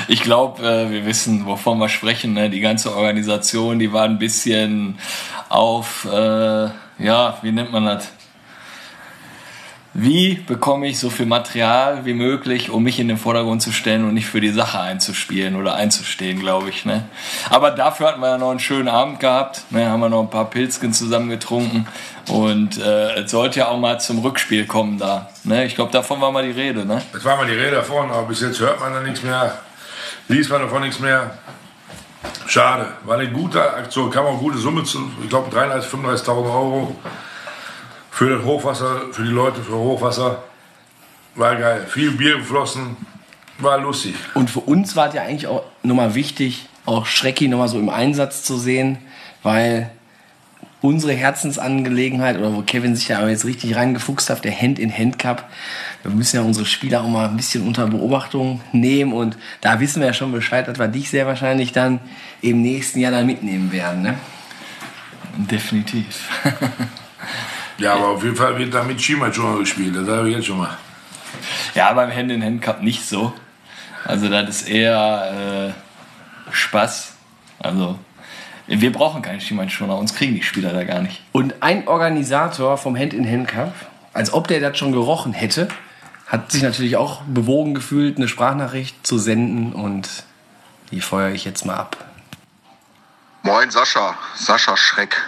ich 0.07 0.21
glaube, 0.21 0.63
äh, 0.63 0.91
wir 0.91 1.05
wissen, 1.05 1.45
wovon 1.45 1.79
wir 1.79 1.89
sprechen. 1.89 2.33
Ne? 2.33 2.49
Die 2.49 2.59
ganze 2.59 2.95
Organisation, 2.95 3.79
die 3.79 3.93
war 3.93 4.03
ein 4.03 4.19
bisschen 4.19 4.97
auf, 5.49 6.05
äh, 6.11 6.69
ja, 6.99 7.37
wie 7.41 7.51
nennt 7.51 7.71
man 7.71 7.85
das? 7.85 8.11
Wie 9.97 10.33
bekomme 10.35 10.87
ich 10.87 10.99
so 10.99 11.09
viel 11.09 11.25
Material 11.25 12.03
wie 12.03 12.13
möglich, 12.13 12.69
um 12.69 12.83
mich 12.83 12.99
in 12.99 13.07
den 13.07 13.15
Vordergrund 13.15 13.61
zu 13.61 13.71
stellen 13.71 14.03
und 14.03 14.13
nicht 14.13 14.25
für 14.25 14.41
die 14.41 14.49
Sache 14.49 14.77
einzuspielen 14.77 15.55
oder 15.55 15.75
einzustehen, 15.75 16.41
glaube 16.41 16.69
ich. 16.69 16.83
Ne? 16.83 17.05
Aber 17.49 17.71
dafür 17.71 18.09
hatten 18.09 18.19
wir 18.19 18.27
ja 18.27 18.37
noch 18.37 18.51
einen 18.51 18.59
schönen 18.59 18.89
Abend 18.89 19.21
gehabt. 19.21 19.63
Ne? 19.69 19.89
Haben 19.89 20.01
wir 20.01 20.09
noch 20.09 20.23
ein 20.23 20.29
paar 20.29 20.49
Pilzken 20.49 20.91
zusammen 20.91 21.29
getrunken. 21.29 21.87
Und 22.27 22.77
äh, 22.77 23.21
es 23.21 23.31
sollte 23.31 23.59
ja 23.59 23.69
auch 23.69 23.79
mal 23.79 23.97
zum 24.01 24.19
Rückspiel 24.19 24.65
kommen 24.65 24.97
da. 24.97 25.29
Ne? 25.45 25.65
Ich 25.65 25.75
glaube, 25.75 25.91
davon 25.91 26.19
war 26.21 26.31
mal 26.31 26.43
die 26.43 26.59
Rede. 26.59 26.85
Ne? 26.85 27.01
Jetzt 27.13 27.25
war 27.25 27.37
mal 27.37 27.45
die 27.45 27.53
Rede 27.53 27.77
davon, 27.77 28.09
aber 28.11 28.23
bis 28.23 28.41
jetzt 28.41 28.59
hört 28.59 28.79
man 28.79 28.93
da 28.93 29.01
nichts 29.01 29.23
mehr, 29.23 29.59
liest 30.27 30.49
man 30.49 30.61
davon 30.61 30.81
nichts 30.81 30.99
mehr. 30.99 31.37
Schade, 32.47 32.87
war 33.03 33.17
eine 33.17 33.31
gute 33.31 33.61
Aktion, 33.61 34.09
kam 34.09 34.25
auch 34.25 34.31
eine 34.31 34.39
gute 34.39 34.57
Summe 34.57 34.83
zu, 34.83 35.11
ich 35.21 35.29
glaube 35.29 35.55
33.000, 35.55 35.83
35.000 35.83 36.27
Euro 36.27 36.95
für 38.11 38.37
das 38.37 38.45
Hochwasser, 38.45 39.01
für 39.11 39.23
die 39.23 39.29
Leute 39.29 39.61
für 39.61 39.75
Hochwasser. 39.75 40.43
War 41.35 41.55
geil, 41.55 41.85
viel 41.87 42.11
Bier 42.11 42.37
geflossen, 42.37 42.95
war 43.57 43.77
lustig. 43.79 44.15
Und 44.33 44.49
für 44.49 44.61
uns 44.61 44.95
war 44.95 45.09
es 45.09 45.15
ja 45.15 45.23
eigentlich 45.23 45.47
auch 45.47 45.63
nochmal 45.83 46.15
wichtig, 46.15 46.67
auch 46.85 47.05
Schrecki 47.05 47.47
nochmal 47.47 47.67
so 47.67 47.77
im 47.77 47.89
Einsatz 47.89 48.43
zu 48.43 48.57
sehen, 48.57 48.99
weil 49.43 49.91
unsere 50.85 51.13
Herzensangelegenheit 51.13 52.37
oder 52.37 52.53
wo 52.53 52.61
Kevin 52.61 52.95
sich 52.95 53.07
ja 53.07 53.19
aber 53.19 53.29
jetzt 53.29 53.45
richtig 53.45 53.75
reingefuchst 53.75 54.29
hat, 54.29 54.45
der 54.45 54.59
Hand-in-Hand-Cup. 54.59 55.49
Wir 56.03 56.11
müssen 56.11 56.37
ja 56.37 56.43
unsere 56.43 56.65
Spieler 56.65 57.01
auch 57.01 57.07
mal 57.07 57.27
ein 57.27 57.37
bisschen 57.37 57.67
unter 57.67 57.87
Beobachtung 57.87 58.61
nehmen 58.71 59.13
und 59.13 59.37
da 59.61 59.79
wissen 59.79 59.99
wir 59.99 60.07
ja 60.07 60.13
schon 60.13 60.31
Bescheid, 60.31 60.67
dass 60.67 60.79
wir 60.79 60.87
dich 60.87 61.09
sehr 61.09 61.25
wahrscheinlich 61.25 61.71
dann 61.71 61.99
im 62.41 62.61
nächsten 62.61 62.99
Jahr 62.99 63.11
dann 63.11 63.25
mitnehmen 63.25 63.71
werden. 63.71 64.01
Ne? 64.01 64.15
Definitiv. 65.37 66.29
Ja, 67.77 67.95
aber 67.95 68.07
auf 68.07 68.23
jeden 68.23 68.37
Fall 68.37 68.57
wird 68.57 68.73
da 68.73 68.83
mit 68.83 69.01
Schiemann 69.01 69.33
schon 69.33 69.51
mal 69.51 69.59
gespielt, 69.59 69.95
das 69.95 70.05
sage 70.05 70.29
ich 70.29 70.35
jetzt 70.35 70.45
schon 70.45 70.59
mal. 70.59 70.77
Ja, 71.73 71.91
beim 71.91 72.09
Hand-in-Hand-Cup 72.09 72.81
nicht 72.81 73.05
so. 73.05 73.33
Also 74.05 74.29
das 74.29 74.61
ist 74.61 74.69
eher 74.69 75.73
äh, 75.75 76.53
Spaß. 76.53 77.15
Also 77.59 77.99
wir 78.67 78.91
brauchen 78.91 79.21
keinen 79.21 79.41
Schienbeinschoner, 79.41 79.97
uns 79.97 80.15
kriegen 80.15 80.35
die 80.35 80.43
Spieler 80.43 80.73
da 80.73 80.83
gar 80.83 81.01
nicht. 81.01 81.21
Und 81.31 81.61
ein 81.61 81.87
Organisator 81.87 82.77
vom 82.77 82.97
Hand-in-Hand-Cup, 82.97 83.73
als 84.13 84.33
ob 84.33 84.47
der 84.47 84.59
das 84.59 84.77
schon 84.77 84.91
gerochen 84.91 85.33
hätte, 85.33 85.67
hat 86.27 86.51
sich 86.51 86.63
natürlich 86.63 86.97
auch 86.97 87.21
bewogen 87.23 87.75
gefühlt, 87.75 88.17
eine 88.17 88.27
Sprachnachricht 88.27 89.05
zu 89.05 89.19
senden 89.19 89.73
und 89.73 90.23
die 90.91 91.01
feuere 91.01 91.31
ich 91.31 91.45
jetzt 91.45 91.65
mal 91.65 91.75
ab. 91.75 91.97
Moin 93.43 93.69
Sascha, 93.69 94.15
Sascha 94.35 94.75
Schreck. 94.75 95.21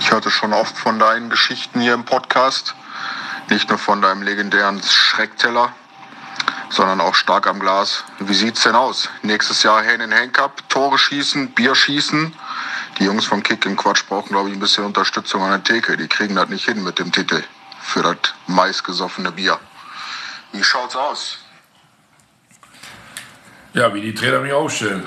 Ich 0.00 0.10
hörte 0.10 0.30
schon 0.30 0.52
oft 0.52 0.76
von 0.76 0.98
deinen 0.98 1.30
Geschichten 1.30 1.80
hier 1.80 1.94
im 1.94 2.04
Podcast. 2.04 2.74
Nicht 3.48 3.68
nur 3.68 3.78
von 3.78 4.02
deinem 4.02 4.22
legendären 4.22 4.82
Schreckteller, 4.82 5.72
sondern 6.70 7.00
auch 7.00 7.14
stark 7.14 7.46
am 7.46 7.60
Glas. 7.60 8.04
Wie 8.18 8.34
sieht's 8.34 8.62
denn 8.62 8.74
aus? 8.74 9.08
Nächstes 9.22 9.62
Jahr 9.62 9.84
Hand 9.84 10.02
in 10.02 10.14
Hand 10.14 10.34
Cup, 10.34 10.68
Tore 10.68 10.98
schießen, 10.98 11.52
Bier 11.52 11.74
schießen. 11.74 12.32
Die 12.98 13.04
Jungs 13.04 13.24
von 13.24 13.42
Kick 13.42 13.66
in 13.66 13.76
Quatsch 13.76 14.04
brauchen, 14.08 14.30
glaube 14.30 14.50
ich, 14.50 14.56
ein 14.56 14.60
bisschen 14.60 14.84
Unterstützung 14.84 15.42
an 15.42 15.50
der 15.50 15.64
Theke. 15.64 15.96
Die 15.96 16.06
kriegen 16.06 16.34
das 16.34 16.48
nicht 16.48 16.64
hin 16.64 16.82
mit 16.82 16.98
dem 16.98 17.10
Titel 17.10 17.42
für 17.80 18.02
das 18.02 18.34
meistgesoffene 18.46 19.32
Bier. 19.32 19.58
Wie 20.52 20.62
schaut's 20.62 20.96
aus? 20.96 21.38
Ja, 23.72 23.92
wie 23.92 24.00
die 24.00 24.14
Trainer 24.14 24.40
mich 24.40 24.52
aufstellen. 24.52 25.04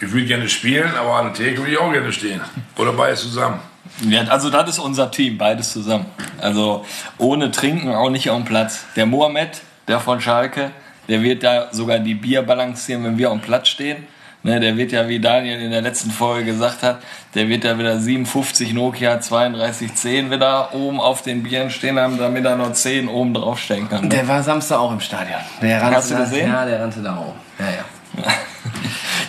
Ich 0.00 0.10
würde 0.10 0.26
gerne 0.26 0.48
spielen, 0.48 0.94
aber 0.96 1.16
an 1.16 1.26
der 1.26 1.34
Theke 1.34 1.58
würde 1.58 1.72
ich 1.72 1.78
auch 1.78 1.92
gerne 1.92 2.12
stehen. 2.12 2.40
Oder 2.76 2.92
beides 2.92 3.20
zusammen. 3.20 3.60
Ja, 4.00 4.22
also 4.24 4.50
das 4.50 4.70
ist 4.70 4.78
unser 4.78 5.10
Team, 5.10 5.38
beides 5.38 5.72
zusammen. 5.72 6.06
Also 6.40 6.86
ohne 7.18 7.50
Trinken 7.50 7.94
auch 7.94 8.10
nicht 8.10 8.30
auf 8.30 8.36
dem 8.36 8.46
Platz. 8.46 8.84
Der 8.96 9.06
Mohamed, 9.06 9.60
der 9.88 10.00
von 10.00 10.20
Schalke, 10.20 10.70
der 11.08 11.22
wird 11.22 11.42
da 11.42 11.68
sogar 11.72 11.98
die 11.98 12.14
Bier 12.14 12.42
balancieren, 12.42 13.04
wenn 13.04 13.18
wir 13.18 13.30
auf 13.30 13.38
dem 13.38 13.42
Platz 13.42 13.68
stehen. 13.68 14.06
Ne, 14.42 14.58
der 14.58 14.74
wird 14.74 14.92
ja, 14.92 15.06
wie 15.06 15.20
Daniel 15.20 15.60
in 15.60 15.70
der 15.70 15.82
letzten 15.82 16.10
Folge 16.10 16.46
gesagt 16.46 16.82
hat, 16.82 17.02
der 17.34 17.46
wird 17.50 17.62
da 17.62 17.78
wieder 17.78 17.98
57 17.98 18.72
Nokia 18.72 19.18
3210 19.18 20.30
wieder 20.30 20.74
oben 20.74 20.98
auf 20.98 21.20
den 21.20 21.42
Bieren 21.42 21.68
stehen 21.68 21.98
haben, 21.98 22.16
damit 22.16 22.46
er 22.46 22.56
noch 22.56 22.72
10 22.72 23.08
oben 23.08 23.34
draufstellen 23.34 23.90
kann. 23.90 24.04
Ne? 24.04 24.08
Der 24.08 24.26
war 24.26 24.42
Samstag 24.42 24.78
auch 24.78 24.92
im 24.92 25.00
Stadion. 25.00 25.40
Der 25.60 25.82
rannte 25.82 25.96
Hast 25.96 26.10
du 26.10 26.14
da, 26.14 26.20
gesehen? 26.20 26.48
Ja, 26.48 26.64
der 26.64 26.80
rannte 26.80 27.02
da 27.02 27.18
oben. 27.18 27.38
Ja, 27.58 27.66
ja. 27.66 28.32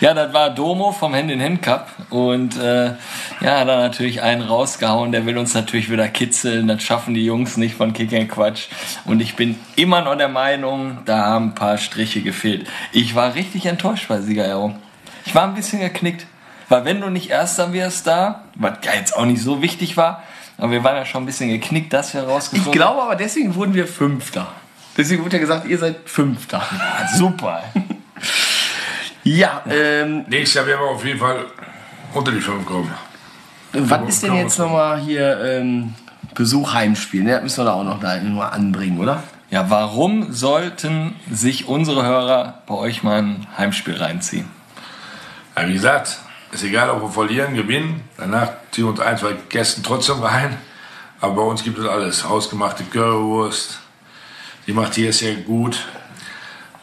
Ja, 0.02 0.14
das 0.14 0.32
war 0.32 0.50
Domo 0.50 0.90
vom 0.90 1.14
Hand 1.14 1.30
in 1.30 1.40
Hand 1.40 1.62
Cup 1.62 1.88
und 2.10 2.58
äh, 2.58 2.86
ja, 2.86 3.60
hat 3.60 3.68
er 3.68 3.76
natürlich 3.78 4.20
einen 4.20 4.42
rausgehauen. 4.42 5.12
Der 5.12 5.26
will 5.26 5.38
uns 5.38 5.54
natürlich 5.54 5.92
wieder 5.92 6.08
kitzeln. 6.08 6.66
Das 6.66 6.82
schaffen 6.82 7.14
die 7.14 7.24
Jungs 7.24 7.56
nicht 7.56 7.76
von 7.76 7.92
Kick 7.92 8.12
and 8.12 8.28
Quatsch. 8.28 8.66
Und 9.04 9.22
ich 9.22 9.36
bin 9.36 9.60
immer 9.76 10.02
noch 10.02 10.16
der 10.16 10.28
Meinung, 10.28 10.98
da 11.04 11.18
haben 11.26 11.50
ein 11.50 11.54
paar 11.54 11.78
Striche 11.78 12.20
gefehlt. 12.20 12.66
Ich 12.90 13.14
war 13.14 13.36
richtig 13.36 13.66
enttäuscht 13.66 14.08
bei 14.08 14.20
Siegerehrung. 14.20 14.76
Ich 15.24 15.36
war 15.36 15.44
ein 15.44 15.54
bisschen 15.54 15.78
geknickt. 15.78 16.26
Weil 16.68 16.84
wenn 16.84 17.00
du 17.00 17.08
nicht 17.08 17.30
Erster 17.30 17.72
wirst 17.72 18.08
da, 18.08 18.42
was 18.56 18.78
ja 18.84 18.94
jetzt 18.94 19.16
auch 19.16 19.24
nicht 19.24 19.40
so 19.40 19.62
wichtig 19.62 19.96
war, 19.96 20.24
aber 20.58 20.72
wir 20.72 20.82
waren 20.82 20.96
ja 20.96 21.06
schon 21.06 21.22
ein 21.22 21.26
bisschen 21.26 21.48
geknickt, 21.48 21.92
dass 21.92 22.12
wir 22.12 22.22
Ich 22.22 22.28
rausgeflogen 22.28 22.72
glaube 22.72 23.02
aber, 23.02 23.14
deswegen 23.14 23.54
wurden 23.54 23.74
wir 23.74 23.86
Fünfter. 23.86 24.48
Deswegen 24.96 25.22
wurde 25.22 25.36
ja 25.36 25.40
gesagt, 25.40 25.68
ihr 25.68 25.78
seid 25.78 25.98
Fünfter. 26.06 26.60
sind. 27.06 27.18
Super. 27.18 27.62
Ja, 29.24 29.62
ähm, 29.68 30.24
Nächstes 30.28 30.54
Jahr 30.54 30.66
werden 30.66 30.80
wir 30.80 30.90
auf 30.90 31.04
jeden 31.04 31.18
Fall 31.18 31.46
unter 32.12 32.32
die 32.32 32.40
5 32.40 32.66
kommen. 32.66 32.92
was 33.72 34.08
ist 34.08 34.22
denn 34.22 34.34
jetzt 34.34 34.58
nochmal 34.58 35.00
hier 35.00 35.40
ähm, 35.40 35.94
Besuch 36.34 36.74
Heimspiel? 36.74 37.22
Ne? 37.22 37.32
Das 37.32 37.42
müssen 37.42 37.60
wir 37.60 37.64
da 37.66 37.72
auch 37.74 37.84
noch 37.84 38.00
da 38.00 38.20
mal 38.20 38.48
anbringen, 38.48 38.98
oder? 38.98 39.22
Ja, 39.50 39.68
warum 39.70 40.32
sollten 40.32 41.14
sich 41.30 41.68
unsere 41.68 42.04
Hörer 42.04 42.62
bei 42.66 42.74
euch 42.74 43.02
mal 43.02 43.18
ein 43.18 43.46
Heimspiel 43.56 43.96
reinziehen? 43.96 44.46
Ja, 45.56 45.68
wie 45.68 45.74
gesagt, 45.74 46.18
ist 46.50 46.64
egal, 46.64 46.90
ob 46.90 47.02
wir 47.02 47.10
verlieren, 47.10 47.54
gewinnen. 47.54 48.02
Danach 48.16 48.48
ziehen 48.70 48.84
wir 48.84 48.90
uns 48.90 49.00
ein, 49.00 49.18
zwei 49.18 49.34
Gästen 49.50 49.82
trotzdem 49.82 50.20
rein. 50.20 50.56
Aber 51.20 51.34
bei 51.34 51.42
uns 51.42 51.62
gibt 51.62 51.78
es 51.78 51.86
alles. 51.86 52.28
Hausgemachte 52.28 52.84
Currywurst. 52.84 53.78
Die 54.66 54.72
macht 54.72 54.94
hier 54.94 55.12
sehr 55.12 55.36
gut. 55.36 55.86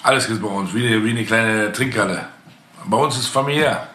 Alles 0.04 0.28
gibt 0.28 0.40
es 0.42 0.46
bei 0.48 0.54
uns. 0.54 0.74
Wie 0.74 0.86
eine, 0.88 1.04
wie 1.04 1.10
eine 1.12 1.26
kleine 1.26 1.72
Trinkhalle. 1.72 2.26
Bei 2.86 2.98
uns 2.98 3.16
ist 3.16 3.22
es 3.24 3.28
familiär. 3.28 3.88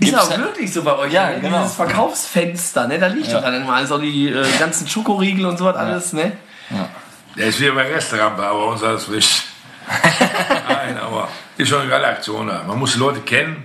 Ist 0.00 0.06
Gibt's 0.10 0.18
auch 0.18 0.38
wirklich 0.38 0.72
so 0.72 0.82
bei 0.82 0.96
euch. 0.96 1.12
Ja, 1.12 1.30
ne? 1.30 1.40
genau. 1.40 1.58
Dieses 1.62 1.74
Verkaufsfenster, 1.76 2.86
ne? 2.88 2.98
Da 2.98 3.08
liegt 3.08 3.26
Ja. 3.28 3.34
doch 3.34 3.42
dann 3.42 3.54
immer 3.62 3.74
alles, 3.74 3.92
auch 3.92 4.00
die 4.00 4.28
äh, 4.28 4.46
ganzen 4.58 4.88
Schokoriegel 4.88 5.44
und 5.46 5.58
so 5.58 5.64
was 5.66 5.76
alles, 5.76 6.12
ne? 6.12 6.32
Der 7.36 7.46
ist 7.46 7.60
wie 7.60 7.70
bei 7.70 7.82
Restaurant, 7.92 8.38
aber 8.38 8.58
bei 8.58 8.72
uns 8.72 8.82
alles 8.82 9.04
frisch. 9.04 9.42
Nein, 10.68 10.98
aber 10.98 11.28
ist 11.56 11.68
schon 11.68 11.80
eine 11.80 11.90
geile 11.90 12.06
Aktion 12.06 12.46
da. 12.46 12.62
Man 12.66 12.78
muss 12.78 12.92
die 12.94 12.98
Leute 12.98 13.20
kennen. 13.20 13.64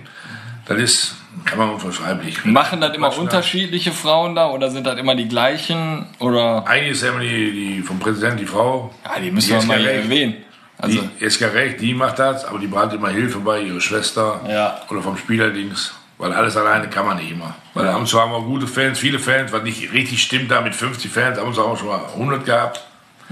Das 0.66 0.78
ist, 0.78 1.16
kann 1.44 1.58
man 1.58 1.70
unverschreiblich. 1.70 2.44
Machen 2.44 2.80
das 2.80 2.94
immer 2.94 3.10
da. 3.10 3.16
unterschiedliche 3.16 3.92
Frauen 3.92 4.34
da 4.34 4.48
oder 4.48 4.70
sind 4.70 4.86
das 4.86 4.98
immer 4.98 5.14
die 5.14 5.28
gleichen? 5.28 6.06
Oder 6.18 6.66
Eigentlich 6.66 6.92
ist 6.92 7.02
ja 7.02 7.10
immer 7.10 7.20
die, 7.20 7.52
die 7.52 7.82
vom 7.82 7.98
Präsidenten 7.98 8.38
die 8.38 8.46
Frau. 8.46 8.94
ja, 9.04 9.20
die 9.20 9.30
müssen 9.30 9.50
wir 9.50 9.62
mal 9.62 9.80
ja 9.82 9.90
erwähnen. 9.90 10.36
Also 10.84 11.00
die 11.20 11.24
ist 11.24 11.40
ja 11.40 11.48
recht, 11.48 11.80
die 11.80 11.94
macht 11.94 12.18
das, 12.18 12.44
aber 12.44 12.58
die 12.58 12.66
braucht 12.66 12.92
immer 12.92 13.08
Hilfe 13.08 13.38
bei 13.40 13.60
ihrer 13.60 13.80
Schwester 13.80 14.40
Ja. 14.48 14.80
oder 14.90 15.02
vom 15.02 15.16
Spielerdienst. 15.16 15.94
Weil 16.18 16.32
alles 16.32 16.56
alleine 16.56 16.88
kann 16.88 17.06
man 17.06 17.16
nicht 17.16 17.32
immer. 17.32 17.54
Weil 17.74 17.88
ab 17.88 17.96
und 17.98 18.06
zu 18.06 18.20
haben 18.20 18.30
wir 18.30 18.40
gute 18.42 18.66
Fans, 18.68 18.98
viele 18.98 19.18
Fans, 19.18 19.50
was 19.52 19.62
nicht 19.64 19.92
richtig 19.92 20.22
stimmt 20.22 20.50
da 20.50 20.60
mit 20.60 20.74
50 20.74 21.10
Fans, 21.10 21.38
ab 21.38 21.46
und 21.46 21.54
zu 21.54 21.62
haben 21.62 21.72
wir 21.72 21.76
schon 21.76 21.88
mal 21.88 22.00
100 22.14 22.44
gehabt, 22.46 22.84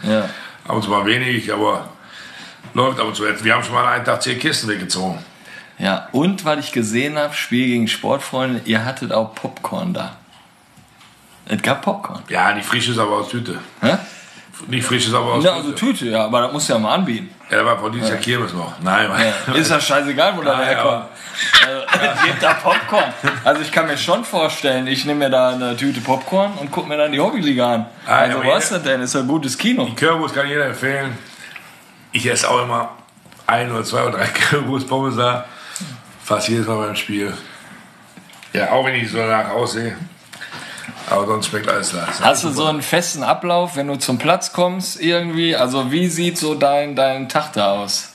ja. 0.02 0.22
ab 0.66 0.74
und 0.74 0.82
zu 0.82 0.90
mal 0.90 1.06
wenig, 1.06 1.52
aber 1.52 1.88
läuft 2.74 2.98
ab 2.98 3.06
und 3.06 3.14
zu. 3.14 3.22
Wir 3.44 3.54
haben 3.54 3.62
schon 3.62 3.74
mal 3.74 3.86
einen 3.86 4.04
Tag 4.04 4.20
10 4.22 4.38
Kisten 4.40 4.68
weggezogen. 4.68 5.18
ja. 5.78 6.08
Und 6.10 6.44
was 6.44 6.58
ich 6.58 6.72
gesehen 6.72 7.16
habe, 7.18 7.34
Spiel 7.34 7.68
gegen 7.68 7.86
Sportfreunde, 7.88 8.62
ihr 8.64 8.84
hattet 8.84 9.12
auch 9.12 9.32
Popcorn 9.34 9.94
da. 9.94 10.16
Es 11.46 11.60
gab 11.62 11.82
Popcorn. 11.82 12.22
Ja, 12.28 12.52
die 12.52 12.62
frische 12.62 12.92
ist 12.92 12.98
aber 12.98 13.12
aus 13.18 13.28
Tüte. 13.28 13.58
Hä? 13.80 13.96
Nicht 14.68 14.85
frisch 14.87 15.07
ist 15.09 15.14
aber 15.14 15.35
aus 15.35 15.44
Ja, 15.44 15.55
also 15.55 15.72
Tüte. 15.72 16.07
Ja, 16.07 16.25
aber 16.25 16.42
das 16.42 16.53
musst 16.53 16.68
du 16.68 16.72
ja 16.75 16.79
mal 16.79 16.94
anbieten. 16.94 17.35
Ja, 17.51 17.59
da 17.59 17.64
war 17.66 17.79
von 17.79 17.92
dieser 17.92 18.16
Kirmes 18.16 18.53
noch. 18.53 18.72
Nein, 18.81 19.11
Ja. 19.46 19.55
Ist 19.55 19.70
ja 19.70 19.81
scheißegal, 19.81 20.37
wo 20.37 20.42
das 20.42 20.57
Nein, 20.57 20.66
herkommt. 20.66 21.05
Also, 21.66 22.25
geht 22.25 22.42
da 22.42 22.55
Popcorn. 22.55 23.12
Also 23.44 23.62
ich 23.62 23.72
kann 23.72 23.87
mir 23.87 23.98
schon 23.98 24.25
vorstellen, 24.25 24.87
ich 24.87 25.05
nehme 25.05 25.20
mir 25.27 25.31
da 25.31 25.51
eine 25.51 25.77
Tüte 25.77 26.01
Popcorn 26.01 26.53
und 26.61 26.70
gucke 26.70 26.88
mir 26.88 26.96
dann 26.96 27.11
die 27.12 27.20
Hobbyliga 27.20 27.75
an. 27.75 27.87
Ah, 28.07 28.18
Also 28.18 28.38
aber 28.38 28.48
was 28.48 28.64
ist 28.64 28.70
jeder- 28.70 28.83
das 28.83 28.88
denn? 28.92 29.01
Ist 29.03 29.14
ja 29.14 29.20
ein 29.20 29.29
gutes 29.29 29.59
Kino. 29.59 29.88
Currywurst 29.96 30.35
kann 30.35 30.48
jeder 30.48 30.66
empfehlen. 30.66 31.16
Ich 32.12 32.25
esse 32.27 32.48
auch 32.48 32.62
immer 32.62 32.90
ein 33.46 33.70
oder 33.72 33.83
zwei 33.85 34.03
oder 34.03 34.18
drei 34.18 34.27
Currywurst 34.51 34.88
Pommes 34.88 35.16
da. 35.16 35.44
Fast 36.25 36.48
jedes 36.48 36.66
Mal 36.66 36.77
beim 36.87 36.96
Spiel. 36.96 37.33
Ja, 38.53 38.70
auch 38.70 38.85
wenn 38.87 38.94
ich 38.94 39.11
so 39.11 39.16
danach 39.18 39.51
aussehe. 39.51 39.96
Aber 41.12 41.27
sonst 41.27 41.48
schmeckt 41.48 41.68
alles 41.68 41.92
da. 41.92 42.09
Hast 42.22 42.42
du 42.44 42.48
so 42.51 42.64
einen 42.64 42.81
festen 42.81 43.22
Ablauf, 43.22 43.77
wenn 43.77 43.87
du 43.87 43.96
zum 43.96 44.16
Platz 44.18 44.53
kommst 44.55 44.98
irgendwie? 45.01 45.55
Also 45.55 45.92
wie 45.92 46.09
sieht 46.09 46.38
so 46.38 46.55
dein, 46.55 46.96
dein 46.96 47.29
Tag 47.29 47.53
da 47.53 47.72
aus? 47.72 48.12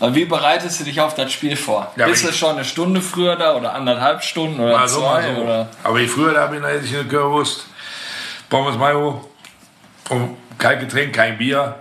Also 0.00 0.14
wie 0.16 0.24
bereitest 0.24 0.80
du 0.80 0.84
dich 0.84 1.00
auf 1.00 1.14
das 1.14 1.32
Spiel 1.32 1.54
vor? 1.56 1.92
Ja, 1.96 2.06
Bist 2.06 2.26
du 2.26 2.32
schon 2.32 2.56
eine 2.56 2.64
Stunde 2.64 3.00
früher 3.02 3.36
da 3.36 3.54
oder 3.54 3.72
anderthalb 3.72 4.24
Stunden 4.24 4.58
oder 4.60 4.78
Mal 4.78 4.88
so, 4.88 5.00
zwei? 5.00 5.32
so. 5.34 5.40
Oder? 5.42 5.68
Aber 5.84 5.98
ich 6.00 6.10
früher 6.10 6.34
da 6.34 6.46
bin, 6.46 6.64
esse 6.64 6.86
ich 6.86 6.94
eine 6.94 7.04
Currywurst, 7.04 7.66
Pommes 8.48 8.76
Mayo 8.76 9.28
und 10.08 10.36
kein 10.58 10.80
Getränk, 10.80 11.14
kein 11.14 11.38
Bier. 11.38 11.76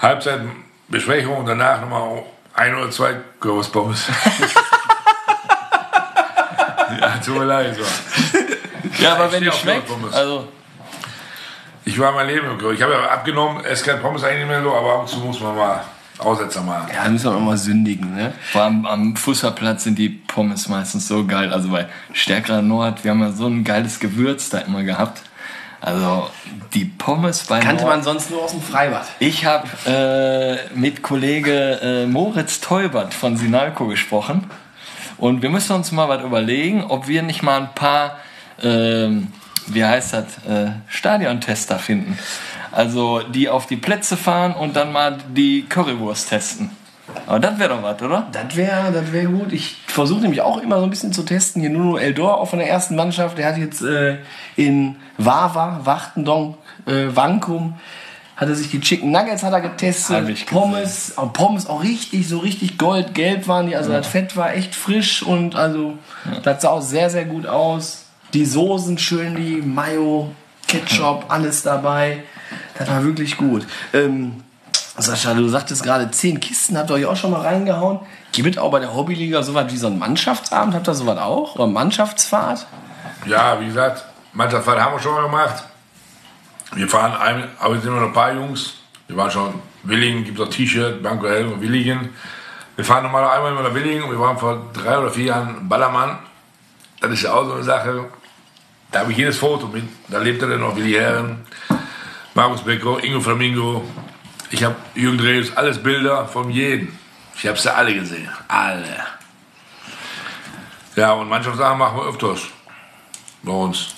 Halbzeit 0.00 0.40
Besprechung 0.88 1.36
und 1.38 1.46
danach 1.46 1.80
nochmal 1.82 2.22
ein 2.54 2.74
oder 2.74 2.90
zwei 2.90 3.16
Currywurst 3.40 3.72
Pommes. 3.72 4.06
ja, 7.00 7.16
tut 7.24 7.36
mir 7.38 7.44
leid. 7.44 7.76
So. 7.76 7.82
Ja, 9.00 9.14
aber 9.14 9.26
ich 9.26 9.32
wenn 9.32 9.42
die 9.44 9.52
schmeckt, 9.52 9.88
also 10.12 10.48
Ich 11.84 11.98
war 11.98 12.12
mein 12.12 12.26
Leben 12.26 12.46
im. 12.46 12.72
Ich 12.72 12.82
habe 12.82 12.92
ja 12.92 13.08
abgenommen, 13.08 13.64
esse 13.64 13.84
kein 13.84 14.00
Pommes 14.00 14.24
eigentlich 14.24 14.38
nicht 14.38 14.48
mehr 14.48 14.62
so, 14.62 14.74
aber 14.74 14.94
ab 14.94 15.00
und 15.02 15.08
zu 15.08 15.18
muss 15.18 15.40
man 15.40 15.56
mal 15.56 15.84
Aussetzer 16.18 16.62
machen. 16.62 16.88
Ja, 16.94 17.04
da 17.04 17.10
müssen 17.10 17.24
wir 17.24 17.36
auch 17.36 17.40
mal 17.40 17.56
sündigen, 17.56 18.14
ne? 18.14 18.32
vor 18.52 18.62
allem 18.62 18.86
am 18.86 19.16
Fußballplatz 19.16 19.84
sind 19.84 19.98
die 19.98 20.08
Pommes 20.08 20.68
meistens 20.68 21.08
so 21.08 21.26
geil. 21.26 21.52
Also 21.52 21.70
bei 21.70 21.88
Stärkerer 22.12 22.62
Nord, 22.62 23.04
wir 23.04 23.10
haben 23.10 23.20
ja 23.20 23.32
so 23.32 23.46
ein 23.46 23.64
geiles 23.64 23.98
Gewürz 23.98 24.48
da 24.48 24.58
immer 24.58 24.84
gehabt. 24.84 25.22
Also 25.80 26.30
die 26.72 26.86
Pommes 26.86 27.44
bei 27.44 27.60
Kannte 27.60 27.82
Nord. 27.82 27.96
man 27.96 28.02
sonst 28.02 28.30
nur 28.30 28.42
aus 28.42 28.52
dem 28.52 28.62
Freibad. 28.62 29.06
Ich 29.18 29.44
habe 29.44 29.68
äh, 29.86 30.74
mit 30.74 31.02
Kollege 31.02 31.80
äh, 31.82 32.06
Moritz 32.06 32.60
Teubert 32.60 33.12
von 33.12 33.36
Sinalco 33.36 33.86
gesprochen 33.86 34.50
und 35.18 35.42
wir 35.42 35.50
müssen 35.50 35.74
uns 35.74 35.92
mal 35.92 36.08
was 36.08 36.22
überlegen, 36.22 36.84
ob 36.84 37.06
wir 37.08 37.22
nicht 37.22 37.42
mal 37.42 37.60
ein 37.60 37.74
paar 37.74 38.18
ähm, 38.62 39.28
wie 39.68 39.84
heißt 39.84 40.12
das, 40.12 40.24
äh, 40.46 40.70
Stadiontester 40.88 41.78
finden. 41.78 42.18
Also 42.72 43.20
die 43.20 43.48
auf 43.48 43.66
die 43.66 43.76
Plätze 43.76 44.16
fahren 44.16 44.54
und 44.54 44.76
dann 44.76 44.92
mal 44.92 45.18
die 45.34 45.64
Currywurst 45.68 46.28
testen. 46.28 46.70
Aber 47.26 47.38
das 47.38 47.58
wäre 47.58 47.70
doch 47.70 47.82
was, 47.82 48.00
oder? 48.02 48.26
Das 48.32 48.56
wäre 48.56 48.90
das 48.92 49.12
wär 49.12 49.26
gut. 49.26 49.52
Ich 49.52 49.76
versuche 49.86 50.22
nämlich 50.22 50.40
auch 50.40 50.58
immer 50.58 50.78
so 50.78 50.84
ein 50.84 50.90
bisschen 50.90 51.12
zu 51.12 51.22
testen. 51.22 51.60
Hier 51.60 51.70
Nuno 51.70 51.96
Eldor, 51.96 52.38
auch 52.38 52.48
von 52.48 52.58
der 52.58 52.68
ersten 52.68 52.96
Mannschaft, 52.96 53.38
der 53.38 53.46
hat 53.46 53.58
jetzt 53.58 53.82
äh, 53.82 54.18
in 54.56 54.96
Wawa, 55.18 55.80
Wachtendonk, 55.84 56.56
äh, 56.86 57.14
Wankum, 57.14 57.74
hat 58.36 58.48
er 58.48 58.54
sich 58.54 58.70
die 58.70 58.80
Chicken 58.80 59.12
Nuggets 59.12 59.42
hat 59.42 59.52
er 59.52 59.60
getestet. 59.60 60.46
Pommes, 60.46 61.16
auch 61.16 61.32
Pommes 61.32 61.68
auch 61.68 61.82
richtig, 61.82 62.28
so 62.28 62.38
richtig 62.38 62.78
goldgelb 62.78 63.46
waren 63.46 63.68
die. 63.68 63.76
Also 63.76 63.92
das 63.92 64.06
Fett 64.06 64.36
war 64.36 64.54
echt 64.54 64.74
frisch 64.74 65.22
und 65.22 65.54
also 65.54 65.98
das 66.42 66.62
sah 66.62 66.70
auch 66.70 66.82
sehr, 66.82 67.10
sehr 67.10 67.26
gut 67.26 67.46
aus. 67.46 68.03
Die 68.34 68.44
Soßen 68.44 68.98
schön, 68.98 69.36
die 69.36 69.62
Mayo, 69.62 70.32
Ketchup, 70.66 71.26
alles 71.28 71.62
dabei. 71.62 72.24
Das 72.76 72.88
war 72.88 73.04
wirklich 73.04 73.36
gut. 73.36 73.64
Ähm, 73.92 74.42
Sascha, 74.98 75.34
du 75.34 75.48
sagtest 75.48 75.84
gerade, 75.84 76.10
zehn 76.10 76.40
Kisten 76.40 76.76
habt 76.76 76.90
ihr 76.90 76.94
euch 76.94 77.06
auch 77.06 77.16
schon 77.16 77.30
mal 77.30 77.42
reingehauen. 77.42 78.00
Gibt 78.32 78.56
es 78.56 78.58
auch 78.58 78.72
bei 78.72 78.80
der 78.80 78.92
Hobbyliga 78.92 79.44
sowas 79.44 79.72
wie 79.72 79.76
so 79.76 79.86
einen 79.86 80.00
Mannschaftsabend? 80.00 80.74
Habt 80.74 80.88
ihr 80.88 80.94
sowas 80.94 81.16
auch? 81.18 81.54
Oder 81.54 81.68
Mannschaftsfahrt? 81.68 82.66
Ja, 83.24 83.60
wie 83.60 83.66
gesagt, 83.66 84.04
Mannschaftsfahrt 84.32 84.80
haben 84.80 84.96
wir 84.96 85.00
schon 85.00 85.14
mal 85.14 85.22
gemacht. 85.22 85.62
Wir 86.74 86.88
fahren, 86.88 87.12
ein, 87.12 87.44
aber 87.60 87.74
wir 87.74 87.80
sind 87.80 87.94
noch 87.94 88.02
ein 88.02 88.12
paar 88.12 88.32
Jungs. 88.32 88.74
Wir 89.06 89.16
waren 89.16 89.30
schon 89.30 89.54
Willingen, 89.84 90.24
gibt 90.24 90.40
es 90.40 90.44
auch 90.44 90.50
T-Shirt, 90.50 91.00
Banco 91.04 91.28
Helm 91.28 91.52
und 91.52 91.60
Willingen. 91.60 92.08
Wir 92.74 92.84
fahren 92.84 93.04
nochmal 93.04 93.24
einmal 93.28 93.52
immer 93.52 93.62
nach 93.62 93.74
Willingen 93.74 94.02
und 94.02 94.10
wir 94.10 94.18
waren 94.18 94.36
vor 94.36 94.72
drei 94.72 94.98
oder 94.98 95.10
vier 95.10 95.26
Jahren 95.26 95.68
Ballermann. 95.68 96.18
Das 97.00 97.12
ist 97.12 97.22
ja 97.22 97.32
auch 97.32 97.44
so 97.44 97.52
eine 97.52 97.62
Sache. 97.62 98.06
Da 98.94 99.00
habe 99.00 99.10
ich 99.10 99.18
jedes 99.18 99.38
Foto 99.38 99.66
mit. 99.66 99.82
Da 100.06 100.20
lebt 100.20 100.40
er 100.40 100.46
dann 100.46 100.60
noch 100.60 100.76
Willi 100.76 100.92
Herren, 100.92 101.44
Markus 102.32 102.62
Becker, 102.62 103.02
Ingo 103.02 103.20
Flamingo. 103.20 103.82
Ich 104.52 104.62
habe 104.62 104.76
Jürgen 104.94 105.18
Dreves, 105.18 105.56
alles 105.56 105.82
Bilder 105.82 106.28
von 106.28 106.48
jedem. 106.48 106.96
Ich 107.36 107.44
habe 107.44 107.58
sie 107.58 107.74
alle 107.74 107.92
gesehen. 107.92 108.28
Alle. 108.46 109.04
Ja, 110.94 111.12
und 111.14 111.28
Mannschaftssachen 111.28 111.76
machen 111.76 111.98
wir 111.98 112.04
öfters. 112.04 112.42
Bei 113.42 113.50
uns. 113.50 113.96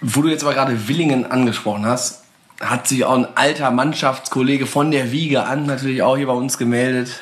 Wo 0.00 0.22
du 0.22 0.28
jetzt 0.28 0.42
aber 0.42 0.54
gerade 0.54 0.88
Willingen 0.88 1.30
angesprochen 1.30 1.86
hast, 1.86 2.24
hat 2.60 2.88
sich 2.88 3.04
auch 3.04 3.14
ein 3.14 3.28
alter 3.36 3.70
Mannschaftskollege 3.70 4.66
von 4.66 4.90
der 4.90 5.12
Wiege 5.12 5.44
an 5.44 5.66
natürlich 5.66 6.02
auch 6.02 6.16
hier 6.16 6.26
bei 6.26 6.32
uns 6.32 6.58
gemeldet. 6.58 7.20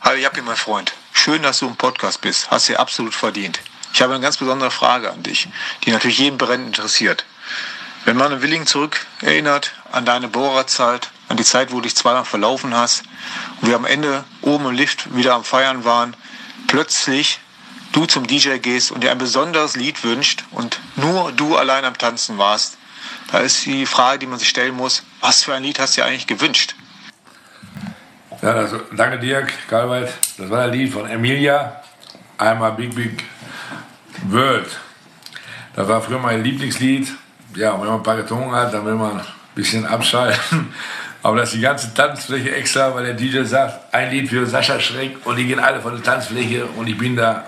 Hallo 0.00 0.18
Jappi, 0.18 0.42
mein 0.42 0.56
Freund. 0.56 0.94
Schön, 1.12 1.42
dass 1.44 1.60
du 1.60 1.68
im 1.68 1.76
Podcast 1.76 2.22
bist. 2.22 2.50
Hast 2.50 2.68
dir 2.68 2.80
absolut 2.80 3.14
verdient. 3.14 3.60
Ich 3.92 4.02
habe 4.02 4.14
eine 4.14 4.22
ganz 4.22 4.36
besondere 4.36 4.70
Frage 4.70 5.10
an 5.10 5.22
dich, 5.22 5.48
die 5.84 5.90
natürlich 5.90 6.18
jeden 6.18 6.38
brennend 6.38 6.68
interessiert. 6.68 7.24
Wenn 8.04 8.16
man 8.16 8.32
an 8.32 8.42
Willingen 8.42 8.66
zurück 8.66 9.06
erinnert, 9.20 9.72
an 9.92 10.04
deine 10.04 10.28
Bohrerzeit, 10.28 11.10
an 11.28 11.36
die 11.36 11.44
Zeit, 11.44 11.72
wo 11.72 11.76
du 11.76 11.82
dich 11.82 11.96
zweimal 11.96 12.24
verlaufen 12.24 12.74
hast 12.74 13.02
und 13.60 13.68
wir 13.68 13.76
am 13.76 13.84
Ende 13.84 14.24
oben 14.40 14.66
im 14.66 14.74
Lift 14.74 15.14
wieder 15.14 15.34
am 15.34 15.44
Feiern 15.44 15.84
waren, 15.84 16.16
plötzlich 16.68 17.40
du 17.92 18.06
zum 18.06 18.26
DJ 18.26 18.58
gehst 18.58 18.92
und 18.92 19.02
dir 19.02 19.10
ein 19.10 19.18
besonderes 19.18 19.76
Lied 19.76 20.04
wünscht 20.04 20.44
und 20.52 20.80
nur 20.96 21.32
du 21.32 21.56
allein 21.56 21.84
am 21.84 21.98
Tanzen 21.98 22.38
warst, 22.38 22.78
da 23.30 23.38
ist 23.40 23.66
die 23.66 23.86
Frage, 23.86 24.20
die 24.20 24.26
man 24.26 24.38
sich 24.38 24.48
stellen 24.48 24.74
muss, 24.74 25.02
was 25.20 25.44
für 25.44 25.54
ein 25.54 25.62
Lied 25.62 25.78
hast 25.78 25.96
du 25.96 26.00
dir 26.00 26.06
eigentlich 26.06 26.26
gewünscht? 26.26 26.74
Ja, 28.40 28.52
das, 28.52 28.72
danke 28.92 29.18
Dirk, 29.18 29.52
Galwald. 29.68 30.12
Das 30.36 30.48
war 30.48 30.66
das 30.66 30.74
Lied 30.74 30.92
von 30.92 31.08
Emilia. 31.10 31.82
Einmal 32.38 32.72
Big 32.72 32.94
Big 32.94 33.24
World. 34.22 34.78
Das 35.74 35.88
war 35.88 36.00
früher 36.00 36.18
mein 36.18 36.42
Lieblingslied. 36.42 37.08
Ja, 37.54 37.72
und 37.72 37.82
wenn 37.82 37.88
man 37.88 37.96
ein 37.98 38.02
paar 38.02 38.16
getrunken 38.16 38.52
hat, 38.52 38.72
dann 38.74 38.84
will 38.84 38.94
man 38.94 39.18
ein 39.18 39.24
bisschen 39.54 39.86
abschalten. 39.86 40.72
Aber 41.22 41.36
das 41.36 41.48
ist 41.48 41.56
die 41.56 41.60
ganze 41.60 41.92
Tanzfläche 41.94 42.54
extra, 42.54 42.94
weil 42.94 43.04
der 43.04 43.14
DJ 43.14 43.42
sagt, 43.42 43.92
ein 43.92 44.10
Lied 44.10 44.28
für 44.28 44.46
Sascha 44.46 44.78
Schreck 44.78 45.16
und 45.26 45.36
die 45.36 45.46
gehen 45.46 45.58
alle 45.58 45.80
von 45.80 45.92
der 45.94 46.02
Tanzfläche 46.02 46.64
und 46.64 46.88
ich 46.88 46.96
bin 46.96 47.16
da 47.16 47.44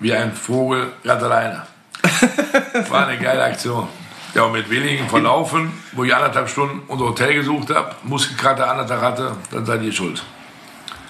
wie 0.00 0.12
ein 0.12 0.32
Vogel 0.32 0.92
ganz 1.04 1.22
alleine. 1.22 1.62
War 2.88 3.06
eine 3.06 3.18
geile 3.18 3.44
Aktion. 3.44 3.88
Ja, 4.34 4.44
und 4.44 4.52
mit 4.52 4.70
Willingen 4.70 5.08
verlaufen, 5.08 5.72
wo 5.92 6.04
ich 6.04 6.14
anderthalb 6.14 6.48
Stunden 6.48 6.80
unser 6.88 7.04
Hotel 7.06 7.34
gesucht 7.34 7.68
habe, 7.68 7.94
Muskelkater 8.04 8.70
anderthalb 8.70 9.02
hatte, 9.02 9.36
dann 9.50 9.66
seid 9.66 9.82
ihr 9.82 9.92
schuld. 9.92 10.22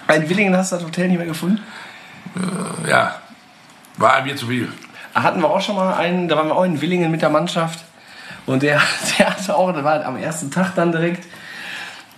Ein 0.07 0.27
Willingen 0.27 0.55
hast 0.57 0.73
du 0.73 0.75
das 0.75 0.85
Hotel 0.85 1.07
nicht 1.07 1.17
mehr 1.17 1.27
gefunden? 1.27 1.61
Ja, 2.87 3.15
war 3.97 4.21
mir 4.23 4.35
zu 4.35 4.47
viel. 4.47 4.71
Hatten 5.13 5.41
wir 5.41 5.49
auch 5.49 5.61
schon 5.61 5.75
mal 5.75 5.93
einen, 5.93 6.27
da 6.27 6.37
waren 6.37 6.47
wir 6.47 6.55
auch 6.55 6.63
in 6.63 6.81
Willingen 6.81 7.11
mit 7.11 7.21
der 7.21 7.29
Mannschaft. 7.29 7.83
Und 8.45 8.63
der, 8.63 8.81
der 9.17 9.29
hatte 9.29 9.55
auch, 9.55 9.71
der 9.71 9.83
war 9.83 9.93
halt 9.93 10.05
am 10.05 10.17
ersten 10.17 10.51
Tag 10.51 10.75
dann 10.75 10.91
direkt. 10.91 11.27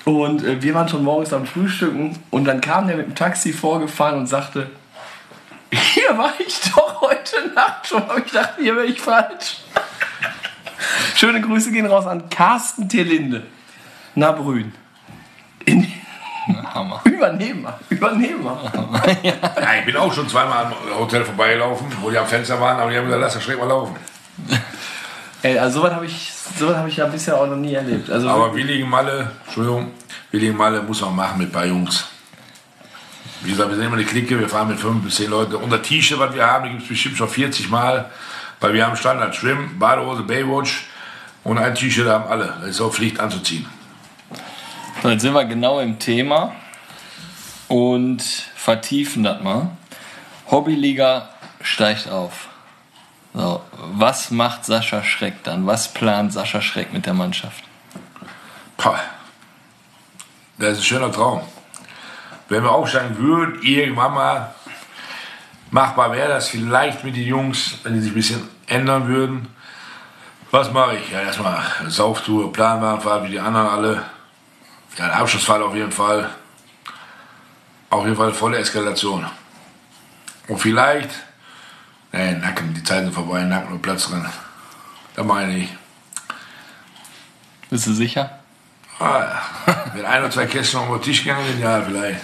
Und 0.05 0.43
äh, 0.43 0.61
wir 0.61 0.73
waren 0.73 0.87
schon 0.87 1.03
morgens 1.03 1.33
am 1.33 1.45
Frühstücken. 1.45 2.17
Und 2.29 2.45
dann 2.45 2.61
kam 2.61 2.87
der 2.87 2.97
mit 2.97 3.07
dem 3.07 3.15
Taxi 3.15 3.53
vorgefahren 3.53 4.19
und 4.19 4.27
sagte, 4.27 4.69
hier 5.71 6.17
war 6.17 6.33
ich 6.39 6.59
doch 6.73 7.01
heute 7.01 7.53
Nacht 7.53 7.87
schon. 7.87 8.03
Aber 8.03 8.23
ich 8.23 8.31
dachte, 8.31 8.61
hier 8.61 8.75
wäre 8.75 8.85
ich 8.85 9.01
falsch. 9.01 9.57
Schöne 11.15 11.41
Grüße 11.41 11.71
gehen 11.71 11.85
raus 11.85 12.05
an 12.05 12.29
Carsten 12.29 12.87
Telinde. 12.87 13.43
Nabrün. 14.13 14.73
In, 15.65 15.91
Hammer. 16.73 17.01
Übernehmer. 17.05 17.79
Übernehmer. 17.89 18.71
Ja, 19.23 19.79
ich 19.79 19.85
bin 19.85 19.97
auch 19.97 20.13
schon 20.13 20.27
zweimal 20.29 20.65
am 20.65 20.73
Hotel 20.99 21.23
vorbeigelaufen, 21.23 21.87
wo 22.01 22.09
die 22.09 22.17
am 22.17 22.27
Fenster 22.27 22.59
waren, 22.59 22.79
aber 22.79 22.91
die 22.91 22.97
haben 22.97 23.05
gesagt, 23.05 23.21
lass 23.21 23.33
das 23.33 23.43
schräg 23.43 23.59
mal 23.59 23.67
laufen. 23.67 23.95
Ey, 25.41 25.57
also 25.59 25.79
sowas 25.79 25.93
habe 25.93 26.05
ich, 26.05 26.33
sowas 26.57 26.77
hab 26.77 26.87
ich 26.87 26.97
ja 26.97 27.05
bisher 27.05 27.39
auch 27.39 27.47
noch 27.47 27.55
nie 27.55 27.73
erlebt. 27.73 28.09
Also 28.09 28.29
Aber 28.29 28.55
Willigen 28.55 28.89
Malle, 28.89 29.31
Entschuldigung, 29.45 29.91
Willigen 30.31 30.57
Malle 30.57 30.81
muss 30.81 31.01
man 31.01 31.15
machen 31.15 31.37
mit 31.37 31.49
ein 31.49 31.51
paar 31.51 31.65
Jungs. 31.65 32.05
Wie 33.41 33.51
gesagt, 33.51 33.69
wir 33.69 33.75
sind 33.75 33.85
immer 33.85 33.95
eine 33.95 34.05
Clique, 34.05 34.39
wir 34.39 34.49
fahren 34.49 34.69
mit 34.69 34.79
fünf 34.79 35.03
bis 35.03 35.15
zehn 35.15 35.29
Leuten. 35.29 35.55
Unser 35.55 35.81
T-Shirt, 35.81 36.17
was 36.17 36.33
wir 36.33 36.45
haben, 36.45 36.69
gibt 36.69 36.81
es 36.81 36.87
bestimmt 36.87 37.17
schon 37.17 37.29
40 37.29 37.69
Mal, 37.69 38.09
weil 38.59 38.73
wir 38.73 38.85
haben 38.85 38.95
Standard 38.95 39.35
Schwimm, 39.35 39.77
Badehose, 39.77 40.23
Baywatch 40.23 40.87
und 41.43 41.59
ein 41.59 41.75
T-Shirt 41.75 42.07
haben 42.07 42.27
alle. 42.27 42.55
Das 42.61 42.71
ist 42.71 42.81
auch 42.81 42.91
Pflicht 42.91 43.19
anzuziehen. 43.19 43.67
So, 45.05 45.11
jetzt 45.11 45.21
sind 45.21 45.35
wir 45.35 45.45
genau 45.45 45.79
im 45.79 45.99
Thema 45.99 46.55
und 47.67 48.23
vertiefen 48.55 49.21
das 49.21 49.39
mal. 49.39 49.69
Hobbyliga 50.49 51.29
steigt 51.61 52.09
auf. 52.09 52.47
So, 53.35 53.61
was 53.93 54.31
macht 54.31 54.65
Sascha 54.65 55.03
Schreck 55.03 55.43
dann? 55.43 55.67
Was 55.67 55.93
plant 55.93 56.33
Sascha 56.33 56.59
Schreck 56.59 56.91
mit 56.91 57.05
der 57.05 57.13
Mannschaft? 57.13 57.63
Pah. 58.77 58.99
Das 60.57 60.71
ist 60.71 60.77
ein 60.79 60.83
schöner 60.85 61.11
Traum. 61.11 61.41
Wenn 62.49 62.63
wir 62.63 62.71
aufsteigen 62.71 63.15
würden, 63.19 63.61
irgendwann 63.61 64.15
mal 64.15 64.55
machbar 65.69 66.13
wäre 66.13 66.29
das 66.29 66.49
vielleicht 66.49 67.03
mit 67.03 67.15
den 67.15 67.27
Jungs, 67.27 67.77
wenn 67.83 67.93
die 67.93 67.99
sich 67.99 68.11
ein 68.11 68.15
bisschen 68.15 68.49
ändern 68.65 69.07
würden. 69.07 69.49
Was 70.49 70.71
mache 70.71 70.95
ich? 70.95 71.11
Ja, 71.11 71.21
erstmal 71.21 71.61
Sauftour, 71.89 72.51
Planwagenfahrt 72.51 73.25
wie 73.25 73.33
die 73.33 73.39
anderen 73.39 73.67
alle. 73.67 74.14
Ja, 74.97 75.05
eine 75.05 75.13
Abschlussfahrt 75.13 75.61
auf 75.61 75.75
jeden 75.75 75.91
Fall. 75.91 76.29
Auf 77.89 78.03
jeden 78.03 78.15
Fall 78.15 78.33
volle 78.33 78.57
Eskalation. 78.57 79.25
Und 80.47 80.57
vielleicht, 80.57 81.09
nee, 82.11 82.33
Nacken, 82.33 82.73
die 82.73 82.83
Zeiten 82.83 83.05
sind 83.05 83.13
vorbei, 83.13 83.43
Nacken 83.43 83.73
und 83.73 83.81
Platz 83.81 84.09
drin. 84.09 84.25
Da 85.15 85.23
meine 85.23 85.57
ich. 85.57 85.69
Bist 87.69 87.87
du 87.87 87.93
sicher? 87.93 88.39
Ah, 88.99 89.41
ja. 89.67 89.85
Wenn 89.93 90.05
ein 90.05 90.21
oder 90.21 90.31
zwei 90.31 90.45
Kästen 90.45 90.79
auf 90.79 90.87
den 90.87 91.01
Tisch 91.01 91.23
gegangen 91.23 91.45
sind, 91.47 91.61
ja, 91.61 91.81
vielleicht. 91.81 92.21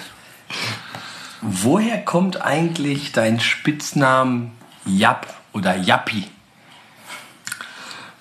Woher 1.42 2.04
kommt 2.06 2.42
eigentlich 2.42 3.12
dein 3.12 3.40
Spitznamen 3.40 4.52
Japp 4.86 5.28
oder 5.54 5.76
Jappi? 5.76 6.30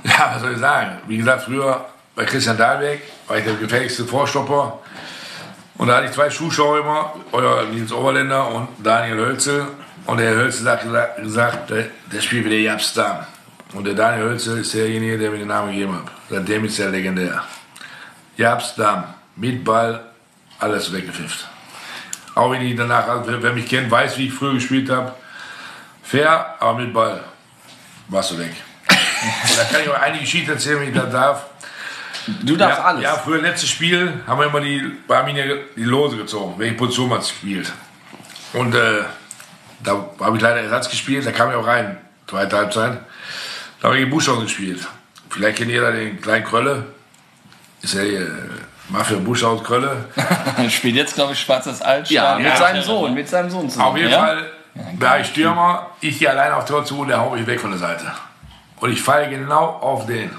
Ja, 0.04 0.32
was 0.34 0.40
soll 0.40 0.52
ich 0.52 0.58
sagen? 0.58 0.98
Wie 1.06 1.18
gesagt, 1.18 1.44
früher 1.44 1.86
bei 2.14 2.24
Christian 2.24 2.56
Dahlbeck 2.56 3.02
war 3.28 3.38
ich 3.38 3.44
der 3.44 3.54
gefährlichste 3.54 4.04
Vorstopper. 4.04 4.78
Und 5.78 5.88
da 5.88 5.96
hatte 5.96 6.06
ich 6.06 6.12
zwei 6.12 6.28
Zuschauer 6.28 6.80
immer, 6.80 7.14
euer 7.32 7.64
Nils 7.66 7.90
Oberländer 7.92 8.48
und 8.48 8.68
Daniel 8.82 9.16
Hölzel. 9.18 9.66
Und 10.06 10.18
der 10.18 10.34
Hölzel 10.34 10.68
hat 10.70 10.82
gesa- 10.84 11.20
gesagt, 11.22 11.70
der, 11.70 11.86
der 12.12 12.20
spielt 12.20 12.44
wie 12.46 12.50
der 12.50 12.60
Japstam. 12.60 13.20
Und 13.72 13.84
der 13.86 13.94
Daniel 13.94 14.28
Hölzel 14.30 14.58
ist 14.58 14.74
derjenige, 14.74 15.16
der 15.18 15.30
mir 15.30 15.38
den 15.38 15.48
Namen 15.48 15.70
gegeben 15.72 15.94
hat. 15.96 16.10
Seitdem 16.28 16.64
ist 16.64 16.78
er 16.78 16.90
legendär. 16.90 17.42
Japstam, 18.36 19.04
mit 19.36 19.64
Ball, 19.64 20.00
alles 20.58 20.92
weggepfifft. 20.92 21.48
Auch 22.34 22.50
wenn 22.52 22.62
ich 22.62 22.76
danach, 22.76 23.08
also 23.08 23.42
wer 23.42 23.52
mich 23.52 23.68
kennt, 23.68 23.90
weiß, 23.90 24.18
wie 24.18 24.26
ich 24.28 24.34
früher 24.34 24.54
gespielt 24.54 24.90
habe. 24.90 25.12
Fair, 26.02 26.56
aber 26.58 26.78
mit 26.80 26.92
Ball 26.92 27.20
warst 28.08 28.32
du 28.32 28.38
weg. 28.38 28.52
Da 29.56 29.64
kann 29.64 29.82
ich 29.82 29.88
auch 29.90 30.00
einige 30.00 30.24
Geschichten 30.24 30.50
erzählen, 30.50 30.80
wenn 30.80 30.88
ich 30.88 30.94
das 30.94 31.10
darf. 31.10 31.46
Du 32.26 32.56
darfst 32.56 32.78
ja, 32.78 32.84
alles. 32.84 33.02
Ja, 33.02 33.14
früher 33.14 33.40
letztes 33.40 33.68
Spiel 33.70 34.12
haben 34.26 34.38
wir 34.40 34.46
immer 34.46 34.60
die, 34.60 34.82
bei 35.06 35.18
Arminia 35.18 35.44
die 35.76 35.84
Lose 35.84 36.16
gezogen, 36.16 36.54
welche 36.58 36.74
Position 36.74 37.08
man 37.08 37.22
spielt. 37.22 37.72
Und 38.52 38.74
äh, 38.74 39.02
da 39.82 40.04
habe 40.20 40.36
ich 40.36 40.42
leider 40.42 40.60
Ersatz 40.60 40.88
gespielt, 40.90 41.24
da 41.26 41.32
kam 41.32 41.50
ich 41.50 41.56
auch 41.56 41.66
rein. 41.66 41.96
zweite 42.26 42.56
Halbzeit. 42.56 42.98
Da 43.80 43.88
habe 43.88 43.96
ich 43.98 44.04
in 44.04 44.10
Buschhaus 44.10 44.40
gespielt. 44.42 44.86
Vielleicht 45.30 45.58
kennt 45.58 45.70
jeder 45.70 45.92
den 45.92 46.20
kleinen 46.20 46.44
Krölle. 46.44 46.86
Ist 47.82 47.94
ja 47.94 48.02
hier, 48.02 48.20
äh, 48.22 48.28
Mafia 48.90 49.18
Buschhaus 49.18 49.62
Krölle. 49.64 50.04
Spielt 50.68 50.96
jetzt, 50.96 51.14
glaube 51.14 51.32
ich, 51.32 51.40
Schwarzes 51.40 51.80
Altstadt. 51.80 52.10
Ja, 52.14 52.36
mit 52.36 52.46
Ja. 52.46 52.56
seinem 52.56 52.82
Sohn, 52.82 53.14
mit 53.14 53.28
seinem 53.28 53.48
Sohn 53.48 53.70
zusammen. 53.70 53.88
Auf 53.90 53.96
jeden 53.96 54.10
Ja? 54.10 54.18
Fall 54.18 54.50
war 54.98 55.20
ich 55.20 55.28
Stürmer, 55.28 55.90
ich 56.00 56.18
gehe 56.18 56.28
allein 56.30 56.52
auf 56.52 56.64
Tor 56.64 56.84
zu 56.84 56.98
und 57.00 57.08
der 57.08 57.20
haut 57.20 57.34
mich 57.34 57.46
weg 57.46 57.60
von 57.60 57.70
der 57.70 57.78
Seite. 57.78 58.04
Und 58.80 58.92
ich 58.92 59.00
falle 59.00 59.28
genau 59.28 59.64
auf 59.66 60.06
den. 60.06 60.30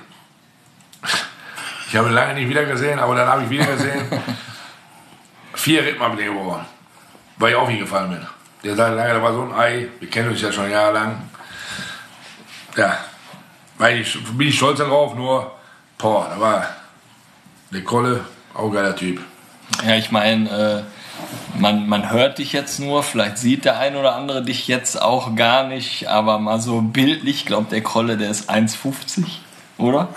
Ich 1.92 1.98
habe 1.98 2.08
ihn 2.08 2.14
lange 2.14 2.36
nicht 2.36 2.48
wieder 2.48 2.64
gesehen, 2.64 3.00
aber 3.00 3.16
dann 3.16 3.28
habe 3.28 3.44
ich 3.44 3.50
wieder 3.50 3.66
gesehen. 3.66 4.06
Vier 5.54 5.84
Rippen 5.84 6.02
habe 6.02 6.14
ich 6.14 6.26
den 6.26 6.34
gebrochen, 6.34 6.66
weil 7.36 7.50
ich 7.50 7.56
auf 7.58 7.70
ihn 7.70 7.80
gefallen 7.80 8.12
bin. 8.12 8.26
Der 8.64 8.78
sagt 8.78 8.96
lange, 8.96 9.14
da 9.14 9.22
war 9.22 9.34
so 9.34 9.42
ein 9.42 9.54
Ei, 9.54 9.90
wir 10.00 10.10
kennen 10.10 10.30
uns 10.30 10.42
ja 10.42 10.54
schon 10.54 10.72
jahrelang. 10.72 11.22
Ja, 12.78 12.98
weil 13.78 14.00
ich, 14.00 14.18
bin 14.38 14.48
ich 14.48 14.56
stolz 14.56 14.80
darauf, 14.80 15.16
nur, 15.16 15.52
boah, 15.98 16.30
da 16.34 16.40
war 16.40 16.66
der 17.72 17.84
Kolle, 17.84 18.22
auch 18.54 18.68
ein 18.68 18.72
geiler 18.72 18.96
Typ. 18.96 19.20
Ja, 19.86 19.96
ich 19.96 20.12
meine, 20.12 20.50
äh, 20.50 21.60
man, 21.60 21.90
man 21.90 22.10
hört 22.10 22.38
dich 22.38 22.54
jetzt 22.54 22.80
nur, 22.80 23.04
vielleicht 23.04 23.38
sieht 23.38 23.66
der 23.66 23.80
ein 23.80 23.98
oder 23.98 24.16
andere 24.16 24.44
dich 24.44 24.70
jetzt 24.70 25.02
auch 25.02 25.36
gar 25.36 25.66
nicht, 25.66 26.08
aber 26.08 26.40
mal 26.40 26.62
so 26.62 26.80
bildlich, 26.80 27.46
glaubt 27.46 27.74
der 27.74 27.84
Krolle, 27.84 28.16
der 28.16 28.32
ist 28.32 28.50
1,50, 28.50 29.26
oder? 29.78 30.08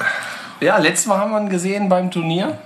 Ja, 0.65 0.79
letztes 0.79 1.07
Mal 1.07 1.19
haben 1.19 1.31
wir 1.33 1.41
ihn 1.41 1.49
gesehen 1.49 1.89
beim 1.89 2.11
Turnier, 2.11 2.59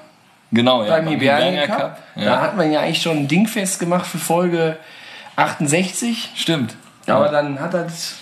Genau, 0.52 0.82
ja. 0.84 0.90
beim 0.90 1.08
Hibernia 1.08 1.66
Cup. 1.66 1.98
Da 2.14 2.22
Ja. 2.22 2.40
hat 2.40 2.56
man 2.56 2.70
ja 2.72 2.80
eigentlich 2.80 3.02
schon 3.02 3.16
ein 3.18 3.28
Ding 3.28 3.46
festgemacht 3.46 4.06
für 4.06 4.18
Folge 4.18 4.76
68. 5.36 6.30
Stimmt. 6.34 6.74
Aber 7.06 7.28
dann 7.28 7.60
hat 7.60 7.74
das 7.74 8.14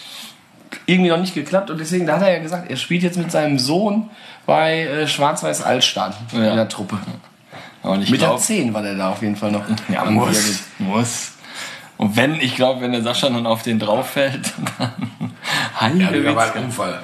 irgendwie 0.86 1.10
noch 1.10 1.18
nicht 1.18 1.34
geklappt 1.34 1.70
und 1.70 1.78
deswegen, 1.78 2.06
da 2.06 2.14
hat 2.14 2.22
er 2.22 2.32
ja 2.34 2.38
gesagt, 2.40 2.70
er 2.70 2.76
spielt 2.76 3.02
jetzt 3.02 3.16
mit 3.18 3.30
seinem 3.32 3.58
Sohn 3.58 4.10
bei 4.46 4.82
äh, 4.82 5.06
Schwarz-Weiß 5.08 5.62
Altstadt 5.62 6.14
Ja. 6.32 6.50
in 6.50 6.56
der 6.56 6.68
Truppe. 6.68 6.98
Und 7.82 8.02
ich 8.02 8.10
Mit 8.10 8.20
der 8.20 8.28
glaub, 8.28 8.40
10 8.40 8.74
war 8.74 8.82
der 8.82 8.94
da 8.94 9.10
auf 9.10 9.22
jeden 9.22 9.36
Fall 9.36 9.52
noch. 9.52 9.62
ja, 9.88 10.04
muss, 10.04 10.62
muss. 10.78 11.32
Und 11.96 12.16
wenn, 12.16 12.34
ich 12.40 12.54
glaube, 12.56 12.80
wenn 12.82 12.92
der 12.92 13.02
Sascha 13.02 13.28
dann 13.30 13.46
auf 13.46 13.62
den 13.62 13.78
drauf 13.78 14.10
fällt, 14.10 14.52
dann 15.80 16.00
Ja, 16.00 16.10
das 16.10 16.34
war 16.34 16.54
ein. 16.54 16.64
Unfall. 16.64 17.00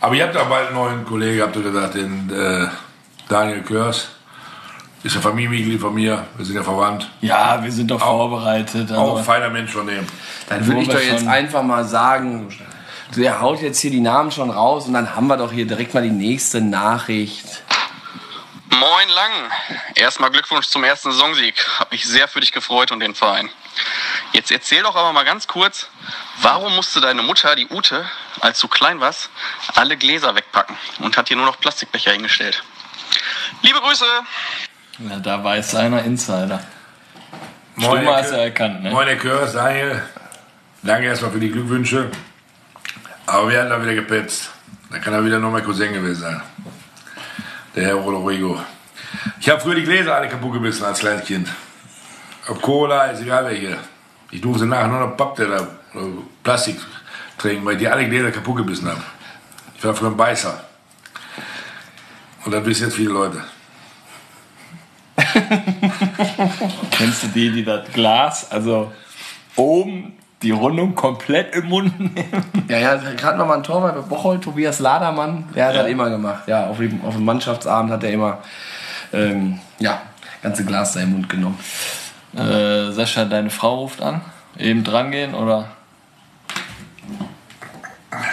Aber 0.00 0.14
ihr 0.14 0.24
habt 0.24 0.34
da 0.34 0.44
bald 0.44 0.68
einen 0.68 0.76
neuen 0.76 1.04
Kollegen, 1.04 1.42
habt 1.42 1.56
ihr 1.56 1.62
gesagt, 1.62 1.94
den 1.94 2.30
äh, 2.30 2.68
Daniel 3.28 3.62
Körs. 3.62 4.08
Ist 5.02 5.16
ein 5.16 5.22
Familienmitglied 5.22 5.80
von 5.80 5.94
mir, 5.94 6.26
wir 6.36 6.44
sind 6.44 6.56
ja 6.56 6.62
verwandt. 6.62 7.10
Ja, 7.22 7.62
wir 7.62 7.72
sind 7.72 7.90
doch 7.90 8.00
vorbereitet. 8.00 8.92
Auch 8.92 8.96
ein 8.96 9.10
Also, 9.12 9.22
feiner 9.22 9.48
Mensch 9.48 9.72
von 9.72 9.86
dem. 9.86 10.06
Dann 10.48 10.66
würde 10.66 10.82
ich 10.82 10.88
doch 10.88 11.00
jetzt 11.00 11.26
einfach 11.26 11.62
mal 11.62 11.84
sagen, 11.84 12.48
der 13.16 13.40
haut 13.40 13.62
jetzt 13.62 13.80
hier 13.80 13.90
die 13.90 14.00
Namen 14.00 14.30
schon 14.30 14.50
raus 14.50 14.86
und 14.86 14.92
dann 14.92 15.16
haben 15.16 15.26
wir 15.26 15.38
doch 15.38 15.52
hier 15.52 15.66
direkt 15.66 15.94
mal 15.94 16.02
die 16.02 16.10
nächste 16.10 16.60
Nachricht. 16.60 17.62
Moin 18.68 19.08
Lang. 19.14 19.78
Erstmal 19.94 20.30
Glückwunsch 20.30 20.66
zum 20.66 20.84
ersten 20.84 21.12
Saisonsieg. 21.12 21.54
Hab 21.78 21.90
mich 21.92 22.06
sehr 22.06 22.28
für 22.28 22.40
dich 22.40 22.52
gefreut 22.52 22.92
und 22.92 23.00
den 23.00 23.14
Verein. 23.14 23.48
Jetzt 24.32 24.50
erzähl 24.50 24.82
doch 24.82 24.94
aber 24.94 25.12
mal 25.12 25.24
ganz 25.24 25.46
kurz, 25.46 25.88
warum 26.40 26.74
musste 26.76 27.00
deine 27.00 27.22
Mutter, 27.22 27.56
die 27.56 27.68
Ute, 27.68 28.08
als 28.40 28.60
du 28.60 28.68
klein 28.68 29.00
warst, 29.00 29.30
alle 29.74 29.96
Gläser 29.96 30.34
wegpacken 30.34 30.76
und 31.00 31.16
hat 31.16 31.28
dir 31.28 31.36
nur 31.36 31.46
noch 31.46 31.58
Plastikbecher 31.58 32.12
hingestellt? 32.12 32.62
Liebe 33.62 33.80
Grüße! 33.80 34.04
ja, 35.08 35.18
da 35.18 35.42
weiß 35.42 35.74
einer 35.76 36.02
Insider. 36.04 36.60
Moin, 37.76 37.90
Stimme 37.90 38.10
Herr 38.12 38.22
hast 38.22 38.32
erkannt, 38.32 38.82
ne? 38.82 38.90
Moin, 38.90 39.06
Herr 39.06 39.16
Körs, 39.16 39.52
Daniel. 39.52 40.02
Danke 40.82 41.06
erstmal 41.06 41.30
für 41.30 41.40
die 41.40 41.50
Glückwünsche. 41.50 42.10
Aber 43.26 43.48
wir 43.48 43.60
hatten 43.60 43.70
da 43.70 43.82
wieder 43.82 43.94
gepetzt. 43.94 44.50
Da 44.90 44.98
kann 44.98 45.12
er 45.12 45.24
wieder 45.24 45.38
noch 45.38 45.50
mein 45.50 45.64
Cousin 45.64 45.92
gewesen 45.92 46.20
sein. 46.20 46.42
Der 47.74 47.84
Herr 47.86 47.94
Rodrigo. 47.94 48.60
Ich 49.40 49.48
habe 49.48 49.60
früher 49.60 49.76
die 49.76 49.84
Gläser 49.84 50.14
alle 50.14 50.28
kaputt 50.28 50.54
gebissen 50.54 50.84
als 50.84 51.00
kleines 51.00 51.24
Kind. 51.24 51.48
Ob 52.50 52.60
Cola, 52.60 53.04
ist 53.06 53.22
egal 53.22 53.44
welche. 53.46 53.76
Ich 54.32 54.40
durfte 54.40 54.66
nachher 54.66 54.88
nur 54.88 55.00
noch 55.00 55.16
Pappteller 55.16 55.68
oder 55.94 56.06
Plastik 56.42 56.76
trinken, 57.38 57.64
weil 57.64 57.74
ich 57.74 57.78
die 57.78 57.88
alle 57.88 58.08
Gläser 58.08 58.30
kaputt 58.32 58.56
gebissen 58.56 58.88
habe. 58.88 59.00
Ich 59.76 59.84
war 59.84 59.94
früher 59.94 60.08
ein 60.10 60.16
Beißer. 60.16 60.60
Und 62.44 62.52
das 62.52 62.64
wissen 62.64 62.84
jetzt 62.84 62.96
viele 62.96 63.10
Leute. 63.10 63.42
Kennst 66.90 67.22
du 67.22 67.26
die, 67.28 67.50
die 67.52 67.64
das 67.64 67.90
Glas, 67.92 68.50
also 68.50 68.90
oben 69.56 70.14
die 70.42 70.50
Rundung 70.50 70.94
komplett 70.94 71.54
im 71.54 71.66
Mund 71.66 71.98
nehmen? 72.00 72.44
Ja, 72.68 72.78
ja, 72.78 72.96
gerade 72.96 73.38
nochmal 73.38 73.58
ein 73.58 73.62
Torwart 73.62 73.94
bei 73.94 74.00
Bocholt, 74.00 74.42
Tobias 74.42 74.78
Ladermann, 74.78 75.44
der 75.54 75.66
hat 75.66 75.74
Ja. 75.74 75.82
das 75.82 75.90
immer 75.90 76.08
gemacht. 76.10 76.44
Ja, 76.48 76.66
auf 76.68 76.78
dem, 76.78 77.04
auf 77.04 77.14
dem 77.14 77.24
Mannschaftsabend 77.24 77.92
hat 77.92 78.02
er 78.04 78.10
immer, 78.12 78.38
ähm, 79.12 79.60
ja, 79.78 80.00
ganze 80.42 80.64
Glas 80.64 80.92
da 80.94 81.00
im 81.00 81.12
Mund 81.12 81.28
genommen. 81.28 81.58
Äh, 82.34 82.92
Sascha, 82.92 83.24
deine 83.24 83.50
Frau 83.50 83.80
ruft 83.80 84.00
an. 84.02 84.20
Eben 84.56 84.84
dran 84.84 85.10
gehen 85.10 85.34
oder? 85.34 85.70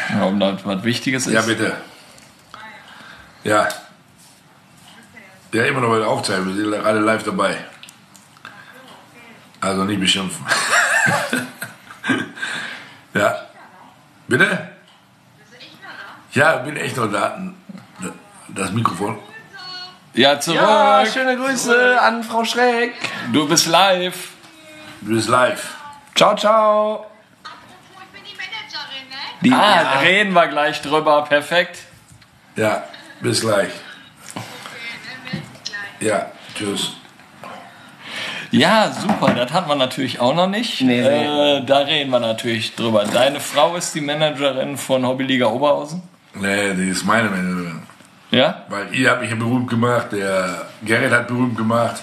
Ja, 0.09 0.25
ob 0.25 0.39
das 0.39 0.65
was 0.65 0.83
Wichtiges 0.83 1.27
ist. 1.27 1.33
Ja, 1.33 1.41
bitte. 1.41 1.75
Ja. 3.43 3.67
Ja, 5.53 5.63
immer 5.65 5.81
noch 5.81 5.89
bei 5.89 5.99
der 5.99 6.07
Aufzeichnung. 6.07 6.55
Wir 6.55 6.55
sind 6.55 6.73
alle 6.73 6.99
live 6.99 7.23
dabei. 7.23 7.57
Also 9.59 9.83
nicht 9.85 9.99
beschimpfen. 9.99 10.45
ja. 13.13 13.35
Bitte? 14.27 14.69
Ja, 16.33 16.57
bin 16.57 16.77
echt 16.77 16.97
noch 16.97 17.11
da. 17.11 17.41
Das 18.49 18.71
Mikrofon. 18.71 19.17
Ja, 20.17 20.39
zurück. 20.39 20.59
Ja, 20.59 21.05
schöne 21.05 21.37
Grüße 21.37 22.01
an 22.01 22.23
Frau 22.23 22.43
Schreck. 22.43 22.93
Du 23.31 23.47
bist 23.47 23.67
live. 23.67 24.29
Du 25.01 25.13
bist 25.13 25.29
live. 25.29 25.75
Ciao, 26.15 26.35
ciao. 26.35 27.05
Die, 29.41 29.51
Ah, 29.53 29.83
ja, 29.83 29.99
reden 29.99 30.33
wir 30.33 30.47
gleich 30.47 30.81
drüber. 30.81 31.23
Perfekt. 31.25 31.77
Ja, 32.55 32.83
bis 33.21 33.41
gleich. 33.41 33.69
Ja, 35.99 36.31
tschüss. 36.55 36.93
Ja, 38.49 38.91
super. 38.91 39.35
Das 39.35 39.53
hat 39.53 39.67
man 39.67 39.77
natürlich 39.77 40.19
auch 40.19 40.33
noch 40.33 40.47
nicht. 40.47 40.81
Nee, 40.81 41.01
nee. 41.01 41.57
Äh, 41.57 41.63
da 41.63 41.79
reden 41.79 42.09
wir 42.09 42.19
natürlich 42.19 42.73
drüber. 42.75 43.05
Deine 43.05 43.39
Frau 43.39 43.75
ist 43.75 43.93
die 43.93 44.01
Managerin 44.01 44.77
von 44.77 45.05
Hobbyliga 45.05 45.45
Oberhausen. 45.45 46.01
Nee, 46.33 46.73
die 46.73 46.89
ist 46.89 47.05
meine 47.05 47.29
Managerin. 47.29 47.83
Ja? 48.31 48.63
Weil 48.69 48.93
ihr 48.93 49.09
habt 49.11 49.21
mich 49.21 49.29
ja 49.29 49.35
berühmt 49.37 49.69
gemacht, 49.69 50.07
der 50.11 50.65
Gerrit 50.83 51.11
hat 51.11 51.27
berühmt 51.27 51.57
gemacht. 51.57 52.01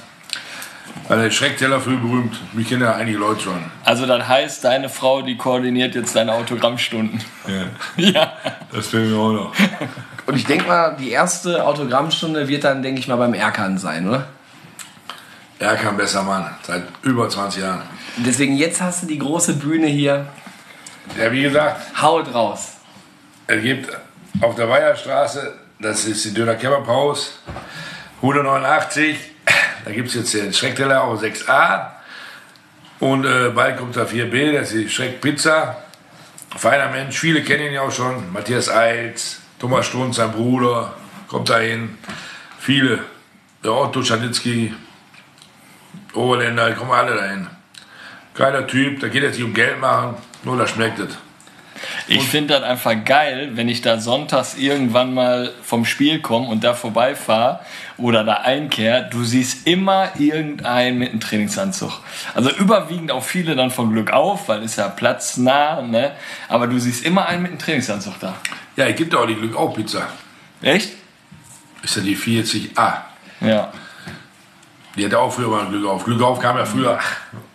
Weil 1.09 1.23
der 1.25 1.31
Schreckteller 1.31 1.81
früh 1.81 1.97
berühmt. 1.97 2.39
Mich 2.55 2.69
kennen 2.69 2.83
ja 2.83 2.95
einige 2.95 3.19
Leute 3.19 3.41
schon. 3.43 3.63
Also 3.85 4.07
das 4.07 4.27
heißt, 4.27 4.65
deine 4.65 4.89
Frau, 4.89 5.21
die 5.23 5.37
koordiniert 5.37 5.95
jetzt 5.95 6.15
deine 6.17 6.33
Autogrammstunden. 6.33 7.21
Ja, 7.47 7.65
Ja. 8.11 8.33
das 8.73 8.87
fehlt 8.89 9.11
mir 9.11 9.19
auch 9.19 9.33
noch. 9.33 9.53
und 10.27 10.37
ich 10.37 10.47
denke 10.47 10.67
mal, 10.67 10.97
die 10.99 11.11
erste 11.11 11.67
Autogrammstunde 11.67 12.49
wird 12.49 12.65
dann, 12.65 12.83
denke 12.83 13.01
ich 13.01 13.09
mal, 13.09 13.17
beim 13.17 13.35
Erkan 13.35 13.77
sein, 13.77 14.09
oder? 14.09 14.27
Er 15.59 15.77
kann 15.77 15.97
besser 15.97 16.23
Mann, 16.23 16.47
seit 16.63 16.85
über 17.03 17.29
20 17.29 17.63
Jahren. 17.63 17.83
Deswegen, 18.19 18.57
jetzt 18.57 18.81
hast 18.81 19.03
du 19.03 19.07
die 19.07 19.19
große 19.19 19.55
Bühne 19.55 19.87
hier. 19.89 20.27
Ja, 21.21 21.31
wie 21.33 21.43
gesagt, 21.43 22.01
Haut 22.01 22.33
raus. 22.33 22.75
es 23.47 23.63
gibt 23.63 23.91
auf 24.41 24.55
der 24.55 24.69
Weiherstraße, 24.69 25.55
das 25.79 26.05
ist 26.05 26.25
die 26.25 26.35
Döner 26.35 26.55
Kebab 26.55 26.87
Haus, 26.87 27.39
189, 28.17 29.17
da 29.85 29.91
gibt 29.91 30.09
es 30.09 30.15
jetzt 30.15 30.35
den 30.35 30.53
Schreckteller 30.53 31.03
auf 31.05 31.23
6a 31.23 31.91
und 33.01 33.25
äh, 33.25 33.51
bald 33.55 33.79
kommt 33.79 33.97
da 33.97 34.05
4b, 34.05 34.53
das 34.53 34.73
ist 34.73 34.85
die 34.85 34.89
Schreck 34.89 35.21
Pizza. 35.21 35.83
Feiner 36.57 36.89
Mensch, 36.89 37.19
viele 37.19 37.43
kennen 37.43 37.67
ihn 37.67 37.73
ja 37.73 37.83
auch 37.83 37.93
schon, 37.93 38.33
Matthias 38.33 38.69
Eils, 38.71 39.41
Thomas 39.59 39.87
Strunz, 39.87 40.17
sein 40.17 40.31
Bruder, 40.31 40.95
kommt 41.27 41.51
da 41.51 41.59
hin, 41.59 41.99
viele, 42.59 43.01
der 43.63 43.73
Otto 43.73 44.03
Schanitzky, 44.03 44.73
Oberländer, 46.15 46.73
kommen 46.73 46.93
alle 46.93 47.17
dahin. 47.17 47.49
Geiler 48.35 48.67
Typ, 48.67 49.01
da 49.01 49.09
geht 49.09 49.25
es 49.25 49.37
nicht 49.37 49.45
um 49.45 49.53
Geld 49.53 49.81
machen, 49.81 50.17
nur 50.45 50.57
da 50.57 50.67
schmeckt 50.67 51.01
es. 51.01 51.19
Ich 52.07 52.23
finde 52.23 52.55
das 52.55 52.63
einfach 52.63 52.95
geil, 53.05 53.53
wenn 53.55 53.69
ich 53.69 53.81
da 53.81 53.99
sonntags 53.99 54.57
irgendwann 54.57 55.15
mal 55.15 55.53
vom 55.63 55.87
Spiel 55.87 56.21
komme 56.21 56.49
und 56.49 56.63
da 56.63 56.75
vorbeifahre 56.75 57.61
oder 57.97 58.25
da 58.25 58.35
einkehre. 58.35 59.09
Du 59.11 59.25
siehst 59.25 59.67
immer 59.67 60.11
irgendeinen 60.19 60.99
mit 60.99 61.11
einem 61.11 61.21
Trainingsanzug. 61.21 61.93
Also 62.35 62.51
überwiegend 62.51 63.11
auch 63.11 63.23
viele 63.23 63.57
dann 63.57 63.71
von 63.71 63.91
Glück 63.91 64.13
auf, 64.13 64.49
weil 64.49 64.63
ist 64.63 64.77
ja 64.77 64.89
platznah, 64.89 65.81
ne? 65.81 66.13
Aber 66.49 66.67
du 66.67 66.79
siehst 66.79 67.05
immer 67.07 67.27
einen 67.27 67.43
mit 67.43 67.53
einem 67.53 67.61
Trainingsanzug 67.61 68.15
da. 68.21 68.35
Ja, 68.77 68.87
es 68.87 68.97
gibt 68.97 69.15
auch 69.15 69.27
die 69.27 69.37
Glück 69.37 69.57
auf 69.57 69.75
Pizza. 69.75 70.09
Echt? 70.61 70.93
Ist 71.83 71.97
ja 71.97 72.03
die 72.03 72.17
40a. 72.17 72.97
Ja. 73.41 73.73
Die 74.97 75.05
hatte 75.05 75.19
auch 75.19 75.33
früher 75.33 75.49
mal 75.49 75.67
Glück 75.67 75.87
auf. 75.87 76.05
Glück 76.05 76.23
auf 76.23 76.39
kam 76.39 76.57
ja 76.59 76.65
früher 76.65 76.99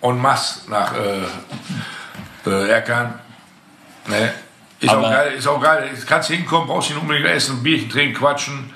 en 0.02 0.18
masse 0.20 0.70
nach 0.70 0.94
äh, 0.96 2.50
äh, 2.50 2.70
Erkan. 2.70 3.14
Ne? 4.10 4.34
Ist 4.82 4.90
auch 4.90 5.02
geil, 5.02 5.34
ist 5.38 5.48
auch 5.48 5.62
geil. 5.62 5.90
Jetzt 5.92 6.08
kannst 6.08 6.30
du 6.30 6.34
hinkommen, 6.34 6.68
brauchst 6.68 6.90
nicht 6.90 7.02
unbedingt 7.02 7.26
essen, 7.28 7.58
ein 7.58 7.64
Bierchen 7.64 7.90
trinken, 7.90 8.16
quatschen. 8.18 8.74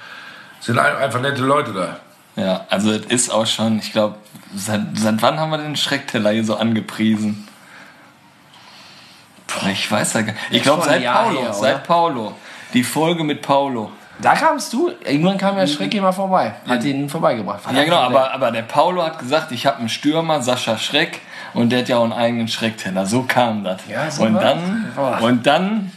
Sind 0.60 0.78
ein- 0.80 0.96
einfach 0.98 1.22
nette 1.22 1.42
Leute 1.42 1.74
da. 1.74 2.00
Ja, 2.42 2.66
also 2.70 2.92
es 2.92 3.06
ist 3.06 3.30
auch 3.30 3.46
schon, 3.46 3.80
ich 3.80 3.92
glaube, 3.92 4.16
seit, 4.56 4.82
seit 4.96 5.22
wann 5.22 5.40
haben 5.40 5.52
wir 5.52 5.60
den 5.60 5.76
Schreckteller 5.76 6.32
hier 6.32 6.44
so 6.44 6.56
angepriesen? 6.56 7.48
Boah, 9.48 9.70
ich 9.70 9.90
weiß 9.92 10.14
ja 10.14 10.22
gar 10.22 10.34
nicht. 10.34 10.44
Ich 10.52 10.64
glaube 10.64 10.84
seit 10.84 11.06
Paulo, 11.06 11.40
her, 11.40 11.50
oder? 11.50 11.54
seit 11.54 11.84
Paulo. 11.84 12.36
Die 12.74 12.84
Folge 12.84 13.24
mit 13.24 13.42
Paulo. 13.42 13.92
Da 14.20 14.36
kamst 14.36 14.72
du, 14.74 14.92
irgendwann 15.04 15.38
kam 15.38 15.58
ja 15.58 15.66
Schreck 15.68 16.00
mal 16.02 16.12
vorbei. 16.12 16.54
Hat 16.68 16.84
ihn 16.84 17.10
vorbeigebracht. 17.10 17.62
Ja 17.74 17.84
genau, 17.84 17.98
aber, 17.98 18.32
aber 18.32 18.52
der 18.52 18.62
Paulo 18.64 19.04
hat 19.04 19.20
gesagt, 19.20 19.52
ich 19.52 19.66
habe 19.66 19.80
einen 19.80 19.90
Stürmer, 19.90 20.42
Sascha 20.42 20.78
Schreck, 20.78 21.22
und 21.54 21.70
der 21.72 21.80
hat 21.80 21.89
ja 21.89 21.97
auch 21.97 22.04
einen 22.04 22.14
eigenen 22.14 22.47
Schreckteller. 22.47 23.06
So 23.06 23.24
kam 23.24 23.64
das. 23.64 23.82
Ja, 23.89 24.10
so 24.10 24.24
und, 24.24 24.36
dann, 24.36 24.91
und 25.22 25.45
dann 25.47 25.91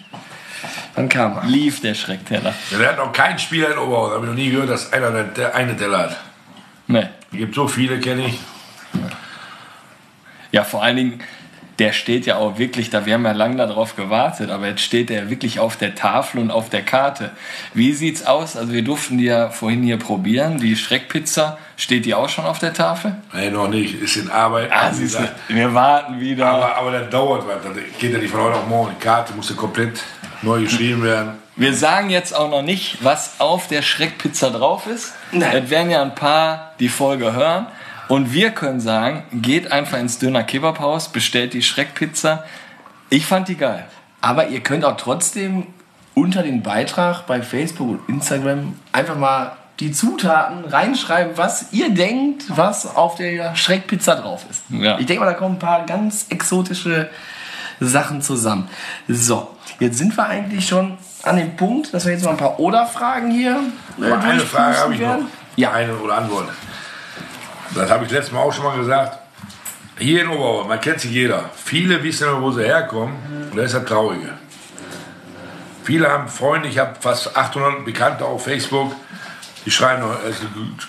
Dann 0.94 1.08
kam 1.08 1.36
er. 1.38 1.44
lief 1.44 1.80
der 1.80 1.94
Schreckteller. 1.94 2.54
Ja, 2.70 2.78
der 2.78 2.88
hat 2.88 2.96
noch 2.98 3.12
keinen 3.12 3.38
Spieler 3.38 3.72
in 3.72 3.78
Oberhausen. 3.78 4.14
Habe 4.14 4.24
ich 4.26 4.30
noch 4.30 4.36
nie 4.38 4.50
gehört, 4.50 4.70
dass 4.70 4.92
einer 4.92 5.10
der, 5.10 5.24
der 5.24 5.54
eine 5.54 5.76
Teller 5.76 5.98
hat. 5.98 6.16
Ne. 6.86 7.10
Es 7.32 7.38
gibt 7.38 7.54
so 7.54 7.66
viele, 7.68 7.98
kenne 8.00 8.26
ich. 8.26 8.38
Ja, 10.52 10.64
vor 10.64 10.82
allen 10.82 10.96
Dingen, 10.96 11.20
der 11.78 11.92
steht 11.92 12.26
ja 12.26 12.36
auch 12.36 12.58
wirklich 12.58 12.90
da. 12.90 13.04
Wir 13.04 13.14
haben 13.14 13.24
ja 13.24 13.32
lange 13.32 13.56
darauf 13.56 13.96
gewartet, 13.96 14.50
aber 14.50 14.68
jetzt 14.68 14.80
steht 14.80 15.10
er 15.10 15.28
wirklich 15.28 15.60
auf 15.60 15.76
der 15.76 15.94
Tafel 15.94 16.40
und 16.40 16.50
auf 16.50 16.70
der 16.70 16.82
Karte. 16.82 17.30
Wie 17.74 17.92
sieht's 17.92 18.24
aus? 18.26 18.56
Also 18.56 18.72
wir 18.72 18.82
durften 18.82 19.18
die 19.18 19.24
ja 19.24 19.50
vorhin 19.50 19.82
hier 19.82 19.98
probieren. 19.98 20.58
Die 20.58 20.76
Schreckpizza, 20.76 21.58
steht 21.76 22.06
die 22.06 22.14
auch 22.14 22.28
schon 22.28 22.46
auf 22.46 22.58
der 22.58 22.72
Tafel? 22.72 23.16
Nee, 23.34 23.50
noch 23.50 23.68
nicht. 23.68 24.00
Ist 24.00 24.16
in 24.16 24.30
Arbeit. 24.30 24.70
Ah, 24.72 24.92
siehst 24.92 25.18
du, 25.18 25.28
wir 25.48 25.74
warten 25.74 26.18
wieder. 26.20 26.46
aber, 26.46 26.76
aber 26.76 26.92
das 26.92 27.10
dauert 27.10 27.46
was. 27.46 27.62
Das 27.62 27.82
geht 27.98 28.12
ja 28.12 28.18
nicht 28.18 28.30
von 28.30 28.40
heute 28.40 28.56
auf 28.56 28.66
morgen. 28.66 28.94
Die 28.98 29.04
Karte 29.04 29.34
musste 29.34 29.54
komplett 29.54 30.02
neu 30.42 30.62
geschrieben 30.62 31.02
werden. 31.02 31.32
Wir 31.56 31.72
sagen 31.72 32.10
jetzt 32.10 32.36
auch 32.36 32.50
noch 32.50 32.62
nicht, 32.62 32.98
was 33.02 33.40
auf 33.40 33.66
der 33.66 33.80
Schreckpizza 33.82 34.50
drauf 34.50 34.86
ist. 34.86 35.14
Nein. 35.32 35.64
Es 35.64 35.70
werden 35.70 35.90
ja 35.90 36.02
ein 36.02 36.14
paar 36.14 36.72
die 36.78 36.90
Folge 36.90 37.32
hören. 37.32 37.66
Und 38.08 38.32
wir 38.32 38.50
können 38.50 38.80
sagen, 38.80 39.24
geht 39.32 39.72
einfach 39.72 39.98
ins 39.98 40.18
Döner 40.18 40.44
Kebabhaus, 40.44 41.08
bestellt 41.08 41.54
die 41.54 41.62
Schreckpizza. 41.62 42.44
Ich 43.10 43.26
fand 43.26 43.48
die 43.48 43.56
geil. 43.56 43.84
Aber 44.20 44.48
ihr 44.48 44.60
könnt 44.60 44.84
auch 44.84 44.96
trotzdem 44.96 45.66
unter 46.14 46.42
den 46.42 46.62
Beitrag 46.62 47.26
bei 47.26 47.42
Facebook 47.42 47.88
und 47.88 48.08
Instagram 48.08 48.74
einfach 48.92 49.16
mal 49.16 49.52
die 49.80 49.92
Zutaten 49.92 50.64
reinschreiben, 50.64 51.36
was 51.36 51.72
ihr 51.72 51.90
denkt, 51.90 52.44
was 52.48 52.96
auf 52.96 53.16
der 53.16 53.54
Schreckpizza 53.54 54.14
drauf 54.14 54.46
ist. 54.50 54.62
Ja. 54.70 54.98
Ich 54.98 55.06
denke 55.06 55.22
mal, 55.22 55.30
da 55.30 55.34
kommen 55.34 55.56
ein 55.56 55.58
paar 55.58 55.84
ganz 55.84 56.26
exotische 56.30 57.10
Sachen 57.80 58.22
zusammen. 58.22 58.68
So, 59.06 59.50
jetzt 59.78 59.98
sind 59.98 60.16
wir 60.16 60.26
eigentlich 60.26 60.66
schon 60.66 60.96
an 61.22 61.36
dem 61.36 61.56
Punkt, 61.56 61.92
dass 61.92 62.06
wir 62.06 62.12
jetzt 62.12 62.24
mal 62.24 62.30
ein 62.30 62.36
paar 62.38 62.58
Oder-Fragen 62.58 63.30
hier 63.30 63.60
äh, 64.00 64.12
eine 64.12 64.40
Frage 64.40 64.78
habe 64.78 64.94
ich 64.94 65.00
noch. 65.00 65.08
werden. 65.08 65.26
Ja. 65.56 65.72
Eine 65.72 65.96
oder 65.96 66.16
Antwort. 66.16 66.48
Das 67.74 67.90
habe 67.90 68.04
ich 68.04 68.10
letztes 68.10 68.32
Mal 68.32 68.40
auch 68.40 68.52
schon 68.52 68.64
mal 68.64 68.76
gesagt. 68.76 69.18
Hier 69.98 70.22
in 70.22 70.28
Oberhausen, 70.28 70.68
man 70.68 70.80
kennt 70.80 71.00
sich 71.00 71.10
jeder. 71.10 71.50
Viele 71.54 72.02
wissen 72.02 72.28
immer, 72.28 72.42
wo 72.42 72.50
sie 72.50 72.64
herkommen. 72.64 73.14
Und 73.50 73.56
das 73.56 73.66
ist 73.66 73.74
das 73.74 73.84
Traurige. 73.86 74.32
Viele 75.84 76.10
haben 76.10 76.28
Freunde, 76.28 76.68
ich 76.68 76.78
habe 76.78 76.96
fast 77.00 77.36
800 77.36 77.84
Bekannte 77.84 78.24
auf 78.24 78.44
Facebook, 78.44 78.92
die 79.64 79.70
schreiben 79.70 80.02
noch 80.02 80.18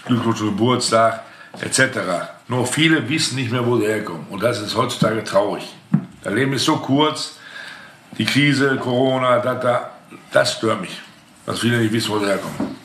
Glückwunsch 0.05 0.39
Geburtstag 0.39 1.21
etc. 1.61 1.99
Nur 2.47 2.65
viele 2.65 3.07
wissen 3.07 3.35
nicht 3.35 3.51
mehr, 3.51 3.65
wo 3.65 3.77
sie 3.77 3.85
herkommen. 3.85 4.25
Und 4.29 4.41
das 4.41 4.59
ist 4.59 4.75
heutzutage 4.75 5.23
traurig. 5.23 5.63
Das 6.23 6.33
Leben 6.33 6.53
ist 6.53 6.65
so 6.65 6.77
kurz, 6.77 7.37
die 8.17 8.25
Krise, 8.25 8.77
Corona, 8.77 9.39
das, 9.39 9.61
das, 9.61 9.81
das 10.31 10.53
stört 10.53 10.81
mich, 10.81 10.99
dass 11.45 11.59
viele 11.59 11.77
nicht 11.77 11.93
wissen, 11.93 12.11
wo 12.11 12.19
sie 12.19 12.25
herkommen. 12.25 12.75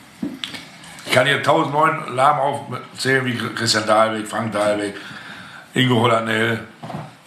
Ich 1.13 1.15
kann 1.15 1.27
hier 1.27 1.43
tausend 1.43 1.75
neuen 1.75 2.15
Namen 2.15 2.39
aufzählen, 2.39 3.23
wie 3.23 3.37
Christian 3.37 3.85
Dahlweg, 3.85 4.27
Frank 4.27 4.51
Dahlweg, 4.51 4.95
Ingo 5.75 6.01
Hollandell, 6.01 6.61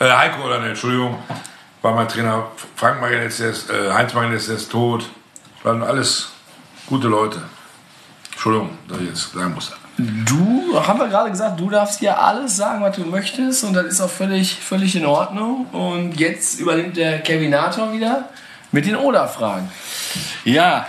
äh, 0.01 0.11
Heiko 0.11 0.43
Hollandell, 0.43 0.71
Entschuldigung, 0.71 1.17
war 1.83 1.95
mein 1.95 2.09
Trainer. 2.09 2.49
Frank 2.75 3.01
Magenetz, 3.01 3.37
der 3.37 3.51
ist, 3.51 3.71
äh, 3.71 3.93
Heinz 3.93 4.13
Magenetz, 4.13 4.47
der 4.47 4.57
ist 4.57 4.73
tot. 4.73 5.09
Waren 5.63 5.85
alles 5.85 6.31
gute 6.89 7.07
Leute. 7.07 7.41
Entschuldigung, 8.33 8.77
dass 8.89 8.99
ich 8.99 9.07
jetzt 9.07 9.33
sagen 9.33 9.55
musste. 9.55 9.75
Du, 9.99 10.85
haben 10.85 10.99
wir 10.99 11.07
gerade 11.07 11.31
gesagt, 11.31 11.61
du 11.61 11.71
darfst 11.71 12.01
hier 12.01 12.21
alles 12.21 12.57
sagen, 12.57 12.83
was 12.83 12.97
du 12.97 13.05
möchtest 13.05 13.63
und 13.63 13.75
das 13.75 13.85
ist 13.85 14.01
auch 14.01 14.11
völlig, 14.11 14.57
völlig 14.57 14.97
in 14.97 15.07
Ordnung. 15.07 15.67
Und 15.67 16.19
jetzt 16.19 16.59
übernimmt 16.59 16.97
der 16.97 17.21
Kevinator 17.21 17.93
wieder 17.93 18.31
mit 18.73 18.85
den 18.85 18.97
Oder-Fragen. 18.97 19.71
Ja, 20.45 20.89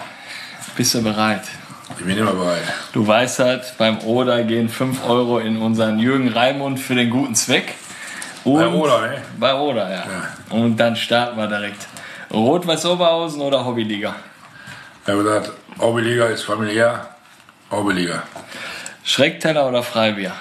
bist 0.75 0.95
du 0.95 1.03
bereit? 1.03 1.43
Ich 1.97 2.05
bin 2.05 2.17
immer 2.17 2.33
bereit. 2.33 2.63
Du 2.91 3.07
weißt 3.07 3.39
halt, 3.39 3.73
beim 3.77 3.99
Oder 3.99 4.43
gehen 4.43 4.69
5 4.69 5.05
Euro 5.05 5.39
in 5.39 5.57
unseren 5.57 5.99
Jürgen 5.99 6.27
Raimund 6.29 6.79
für 6.79 6.95
den 6.95 7.09
guten 7.09 7.35
Zweck. 7.35 7.75
Und 8.43 8.59
Bei 8.59 8.67
Oder, 8.67 9.01
ne? 9.01 9.21
Bei 9.39 9.53
Oder, 9.55 9.91
ja. 9.91 10.03
Und 10.49 10.77
dann 10.77 10.95
starten 10.95 11.37
wir 11.37 11.47
direkt. 11.47 11.87
Rot-Weiß 12.31 12.85
Oberhausen 12.85 13.41
oder 13.41 13.65
Hobbyliga? 13.65 14.15
Er 15.05 15.13
hat 15.13 15.23
gesagt, 15.23 15.51
Hobbyliga 15.79 16.25
ist 16.25 16.43
familiär, 16.43 17.07
Hobbyliga. 17.71 18.23
Schreckteller 19.03 19.67
oder 19.67 19.81
Freibier? 19.81 20.33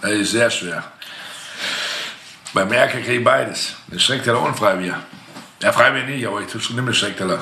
Das 0.00 0.12
ist 0.12 0.30
sehr 0.30 0.50
schwer. 0.50 0.84
Beim 2.54 2.72
Erker 2.72 2.98
kriege 2.98 3.18
ich 3.18 3.24
beides. 3.24 3.74
Schreckteller 3.96 4.40
und 4.42 4.56
Freibier. 4.56 4.94
Ja, 5.62 5.72
Freibier 5.72 6.04
nicht, 6.04 6.26
aber 6.26 6.40
ich 6.40 6.70
nehme 6.70 6.94
Schreckteller. 6.94 7.40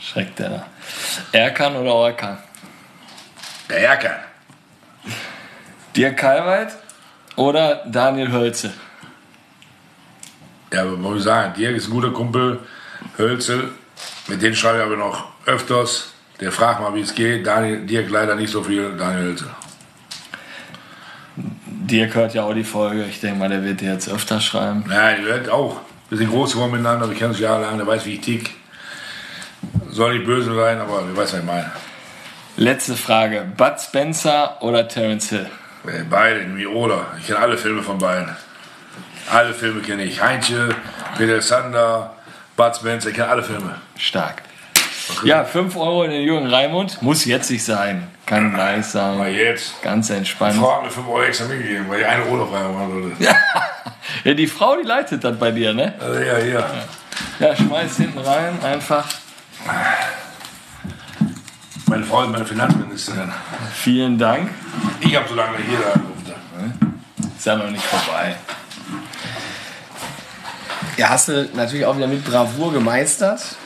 Schreckteller. 0.00 0.66
Erkan 1.32 1.76
oder 1.76 1.94
Orkan? 1.94 2.38
Der 3.68 3.78
Erker. 3.78 4.16
Dirk 5.96 6.16
Kalweit 6.16 6.76
oder 7.36 7.84
Daniel 7.86 8.32
Hölze? 8.32 8.72
Ja, 10.72 10.82
aber 10.82 10.96
muss 10.96 11.18
ich 11.18 11.24
sagen, 11.24 11.54
Dirk 11.54 11.76
ist 11.76 11.88
ein 11.88 11.90
guter 11.90 12.10
Kumpel. 12.10 12.60
Hölzel, 13.18 13.70
mit 14.28 14.40
denen 14.42 14.54
schreibe 14.54 14.78
ich 14.78 14.84
aber 14.84 14.96
noch 14.96 15.26
öfters. 15.46 16.12
Der 16.40 16.50
fragt 16.50 16.80
mal, 16.80 16.94
wie 16.94 17.02
es 17.02 17.14
geht. 17.14 17.46
Daniel, 17.46 17.84
Dirk 17.86 18.10
leider 18.10 18.34
nicht 18.34 18.50
so 18.50 18.62
viel. 18.62 18.96
Daniel 18.96 19.28
Hölzel. 19.28 19.50
Dirk 21.66 22.14
hört 22.14 22.34
ja 22.34 22.44
auch 22.44 22.54
die 22.54 22.64
Folge. 22.64 23.04
Ich 23.04 23.20
denke 23.20 23.38
mal, 23.38 23.48
der 23.48 23.64
wird 23.64 23.80
dir 23.80 23.92
jetzt 23.92 24.08
öfter 24.08 24.40
schreiben. 24.40 24.84
Ja, 24.90 25.14
die 25.14 25.24
wird 25.24 25.48
auch. 25.50 25.80
Wir 26.08 26.18
sind 26.18 26.30
groß 26.30 26.52
geworden 26.52 26.72
miteinander, 26.72 27.08
wir 27.08 27.16
kennen 27.16 27.30
uns 27.30 27.40
jahrelang, 27.40 27.78
der 27.78 27.86
weiß, 27.86 28.04
wie 28.04 28.14
ich 28.14 28.20
tick. 28.20 28.50
Soll 29.90 30.14
nicht 30.14 30.26
böse 30.26 30.54
sein, 30.54 30.80
aber 30.80 31.02
der 31.02 31.16
weiß, 31.16 31.32
was 31.32 31.38
ich 31.40 31.44
meine. 31.44 31.70
Letzte 32.56 32.96
Frage. 32.96 33.46
Bud 33.56 33.80
Spencer 33.80 34.56
oder 34.62 34.86
Terence 34.88 35.28
Hill? 35.30 35.46
Äh, 35.86 36.04
Beide, 36.08 36.44
wie 36.56 36.66
oder. 36.66 37.06
Ich 37.20 37.26
kenne 37.26 37.38
alle 37.38 37.56
Filme 37.58 37.82
von 37.82 37.98
beiden. 37.98 38.28
Alle 39.30 39.54
Filme 39.54 39.80
kenne 39.82 40.04
ich. 40.04 40.20
Heinche, 40.22 40.74
Peter 41.16 41.40
Sander, 41.40 42.14
Bud 42.56 42.76
Spencer, 42.76 43.10
ich 43.10 43.14
kenne 43.16 43.28
alle 43.28 43.42
Filme. 43.42 43.76
Stark. 43.96 44.42
Ja, 45.24 45.44
5 45.44 45.76
Euro 45.76 46.04
in 46.04 46.10
den 46.12 46.22
Jürgen 46.22 46.46
Raimund. 46.46 47.00
Muss 47.02 47.24
jetzt 47.24 47.50
nicht 47.50 47.64
sein. 47.64 48.08
Kann 48.26 48.54
gleich 48.54 48.86
sein. 48.86 49.18
Mal 49.18 49.30
jetzt. 49.32 49.82
Ganz 49.82 50.06
Die 50.08 50.14
entspannt. 50.14 50.56
Frau 50.56 50.76
hat 50.76 50.84
mir 50.84 50.90
5 50.90 51.06
Euro 51.08 51.22
extra 51.22 51.46
mitgegeben, 51.46 51.88
weil 51.88 51.98
die 51.98 52.04
eine 52.04 52.24
Oder-Frage 52.26 52.68
machen 52.68 53.02
sollte. 53.18 53.34
Ja, 54.24 54.34
die 54.34 54.46
Frau, 54.46 54.76
die 54.76 54.86
leitet 54.86 55.24
das 55.24 55.36
bei 55.38 55.50
dir, 55.50 55.72
ne? 55.74 55.94
Also, 55.98 56.20
ja, 56.20 56.38
ja. 56.38 56.64
Ja, 57.40 57.56
schmeiß 57.56 57.96
hinten 57.96 58.18
rein, 58.18 58.58
einfach. 58.62 59.04
Meine 61.86 62.04
Frau 62.04 62.22
ist 62.22 62.30
meine 62.30 62.44
Finanzministerin. 62.44 63.30
Vielen 63.74 64.18
Dank. 64.18 64.50
Ich 65.00 65.14
habe 65.14 65.28
so 65.28 65.34
lange 65.34 65.58
hier 65.58 65.78
durfte. 65.78 66.34
Ist 67.36 67.46
ja 67.46 67.56
noch 67.56 67.70
nicht 67.70 67.84
vorbei. 67.84 68.36
Ja, 70.96 71.10
hast 71.10 71.28
du 71.28 71.48
natürlich 71.54 71.86
auch 71.86 71.96
wieder 71.96 72.06
mit 72.06 72.24
Bravour 72.24 72.72
gemeistert. 72.72 73.56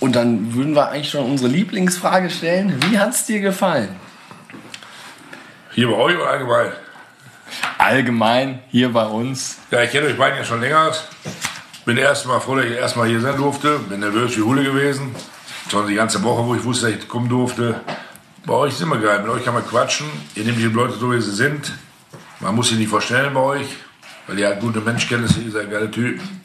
Und 0.00 0.16
dann 0.16 0.54
würden 0.54 0.74
wir 0.74 0.90
eigentlich 0.90 1.10
schon 1.10 1.24
unsere 1.24 1.48
Lieblingsfrage 1.48 2.28
stellen. 2.28 2.82
Wie 2.90 2.98
hat 2.98 3.10
es 3.10 3.24
dir 3.24 3.40
gefallen? 3.40 3.96
Hier 5.70 5.88
bei 5.88 5.94
euch 5.94 6.16
oder 6.16 6.28
allgemein? 6.28 6.72
Allgemein 7.78 8.58
hier 8.68 8.92
bei 8.92 9.06
uns. 9.06 9.58
Ja, 9.70 9.82
ich 9.82 9.90
kenne 9.90 10.08
euch 10.08 10.18
beiden 10.18 10.38
ja 10.38 10.44
schon 10.44 10.60
länger. 10.60 10.92
Bin 11.84 11.96
erst 11.96 12.26
mal 12.26 12.40
froh, 12.40 12.56
dass 12.56 12.66
ich 12.66 12.72
erst 12.72 12.96
mal 12.96 13.08
hier 13.08 13.20
sein 13.20 13.36
durfte. 13.36 13.78
Bin 13.78 14.00
nervös 14.00 14.36
wie 14.36 14.42
Hulle 14.42 14.62
gewesen. 14.62 15.14
Schon 15.70 15.86
die 15.86 15.94
ganze 15.94 16.22
Woche, 16.22 16.44
wo 16.44 16.54
ich 16.54 16.64
wusste, 16.64 16.90
dass 16.90 17.02
ich 17.02 17.08
kommen 17.08 17.28
durfte. 17.28 17.80
Bei 18.44 18.54
euch 18.54 18.72
ist 18.72 18.80
immer 18.80 18.98
geil. 18.98 19.20
Mit 19.20 19.30
euch 19.30 19.44
kann 19.44 19.54
man 19.54 19.66
quatschen. 19.66 20.06
Ihr 20.34 20.44
nehmt 20.44 20.58
die 20.58 20.64
Leute 20.64 20.94
so, 20.98 21.12
wie 21.12 21.20
sie 21.20 21.30
sind. 21.30 21.72
Man 22.40 22.54
muss 22.54 22.68
sie 22.68 22.74
nicht 22.74 22.88
vorstellen 22.88 23.32
bei 23.32 23.40
euch, 23.40 23.66
weil 24.26 24.38
ihr 24.38 24.48
halt 24.48 24.60
gute 24.60 24.80
Menschkenntnisse, 24.80 25.40
ihr 25.40 25.52
seid 25.52 25.70
geile 25.70 25.90
Typen. 25.90 26.42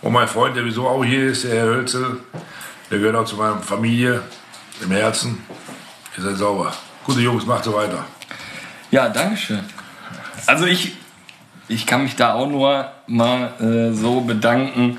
Und 0.00 0.12
mein 0.12 0.28
Freund, 0.28 0.56
der 0.56 0.64
wieso 0.64 0.86
auch 0.86 1.04
hier 1.04 1.30
ist, 1.30 1.44
der 1.44 1.56
Herr 1.56 1.64
Hölzel, 1.64 2.20
der 2.90 2.98
gehört 2.98 3.16
auch 3.16 3.24
zu 3.24 3.36
meiner 3.36 3.58
Familie, 3.58 4.22
im 4.80 4.90
Herzen. 4.90 5.42
Ihr 6.16 6.22
seid 6.22 6.36
sauber. 6.36 6.72
Gute 7.04 7.20
Jungs, 7.20 7.46
macht 7.46 7.64
so 7.64 7.74
weiter. 7.74 8.04
Ja, 8.90 9.08
Dankeschön. 9.08 9.64
Also 10.46 10.66
ich, 10.66 10.92
ich 11.68 11.86
kann 11.86 12.04
mich 12.04 12.16
da 12.16 12.34
auch 12.34 12.48
nur 12.48 12.92
mal 13.06 13.52
äh, 13.60 13.92
so 13.92 14.20
bedanken. 14.20 14.98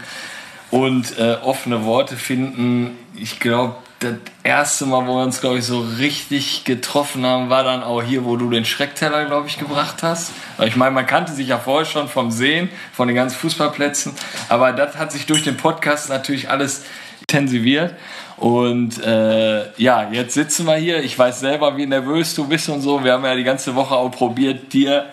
und 0.71 1.17
äh, 1.17 1.37
offene 1.41 1.85
Worte 1.85 2.17
finden. 2.17 2.97
Ich 3.17 3.39
glaube, 3.39 3.75
das 3.99 4.15
erste 4.43 4.85
Mal, 4.85 5.07
wo 5.07 5.15
wir 5.15 5.23
uns, 5.23 5.39
glaube 5.41 5.59
ich, 5.59 5.65
so 5.65 5.79
richtig 5.79 6.65
getroffen 6.65 7.25
haben, 7.25 7.49
war 7.49 7.63
dann 7.63 7.83
auch 7.83 8.03
hier, 8.03 8.25
wo 8.25 8.35
du 8.35 8.49
den 8.49 8.65
Schreckteller, 8.65 9.25
glaube 9.25 9.47
ich, 9.47 9.57
gebracht 9.57 10.03
hast. 10.03 10.31
Ich 10.63 10.75
meine, 10.75 10.91
man 10.91 11.05
kannte 11.05 11.31
sich 11.31 11.47
ja 11.47 11.57
vorher 11.57 11.85
schon 11.85 12.07
vom 12.07 12.29
Sehen, 12.31 12.69
von 12.93 13.07
den 13.07 13.15
ganzen 13.15 13.37
Fußballplätzen, 13.37 14.13
aber 14.49 14.73
das 14.73 14.97
hat 14.97 15.11
sich 15.11 15.25
durch 15.25 15.43
den 15.43 15.57
Podcast 15.57 16.09
natürlich 16.09 16.49
alles 16.49 16.83
intensiviert. 17.21 17.95
Und 18.37 19.01
äh, 19.01 19.71
ja, 19.77 20.09
jetzt 20.11 20.33
sitzen 20.33 20.65
wir 20.65 20.75
hier. 20.75 21.01
Ich 21.01 21.17
weiß 21.17 21.39
selber, 21.39 21.77
wie 21.77 21.85
nervös 21.85 22.35
du 22.35 22.45
bist 22.47 22.67
und 22.67 22.81
so. 22.81 23.01
Wir 23.03 23.13
haben 23.13 23.23
ja 23.23 23.33
die 23.33 23.45
ganze 23.45 23.75
Woche 23.75 23.95
auch 23.95 24.11
probiert, 24.11 24.73
dir 24.73 25.05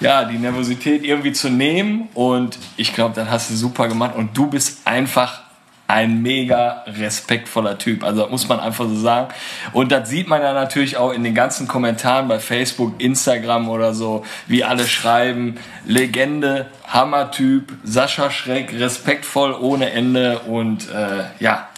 ja 0.00 0.24
die 0.24 0.38
Nervosität 0.38 1.04
irgendwie 1.04 1.32
zu 1.32 1.50
nehmen. 1.50 2.08
Und 2.14 2.56
ich 2.76 2.94
glaube, 2.94 3.16
das 3.16 3.28
hast 3.28 3.50
du 3.50 3.56
super 3.56 3.88
gemacht. 3.88 4.14
Und 4.14 4.36
du 4.36 4.46
bist 4.46 4.86
einfach 4.86 5.47
ein 5.88 6.20
mega 6.20 6.84
respektvoller 6.86 7.78
Typ. 7.78 8.04
Also 8.04 8.22
das 8.22 8.30
muss 8.30 8.46
man 8.46 8.60
einfach 8.60 8.86
so 8.86 8.94
sagen. 8.94 9.28
Und 9.72 9.90
das 9.90 10.10
sieht 10.10 10.28
man 10.28 10.42
ja 10.42 10.52
natürlich 10.52 10.98
auch 10.98 11.12
in 11.12 11.24
den 11.24 11.34
ganzen 11.34 11.66
Kommentaren 11.66 12.28
bei 12.28 12.38
Facebook, 12.38 12.94
Instagram 12.98 13.70
oder 13.70 13.94
so, 13.94 14.24
wie 14.46 14.62
alle 14.62 14.86
schreiben, 14.86 15.56
Legende, 15.86 16.66
Hammertyp, 16.86 17.72
Sascha 17.84 18.30
Schreck, 18.30 18.72
respektvoll 18.78 19.54
ohne 19.54 19.90
Ende 19.90 20.40
und 20.40 20.90
äh, 20.90 21.24
ja, 21.40 21.68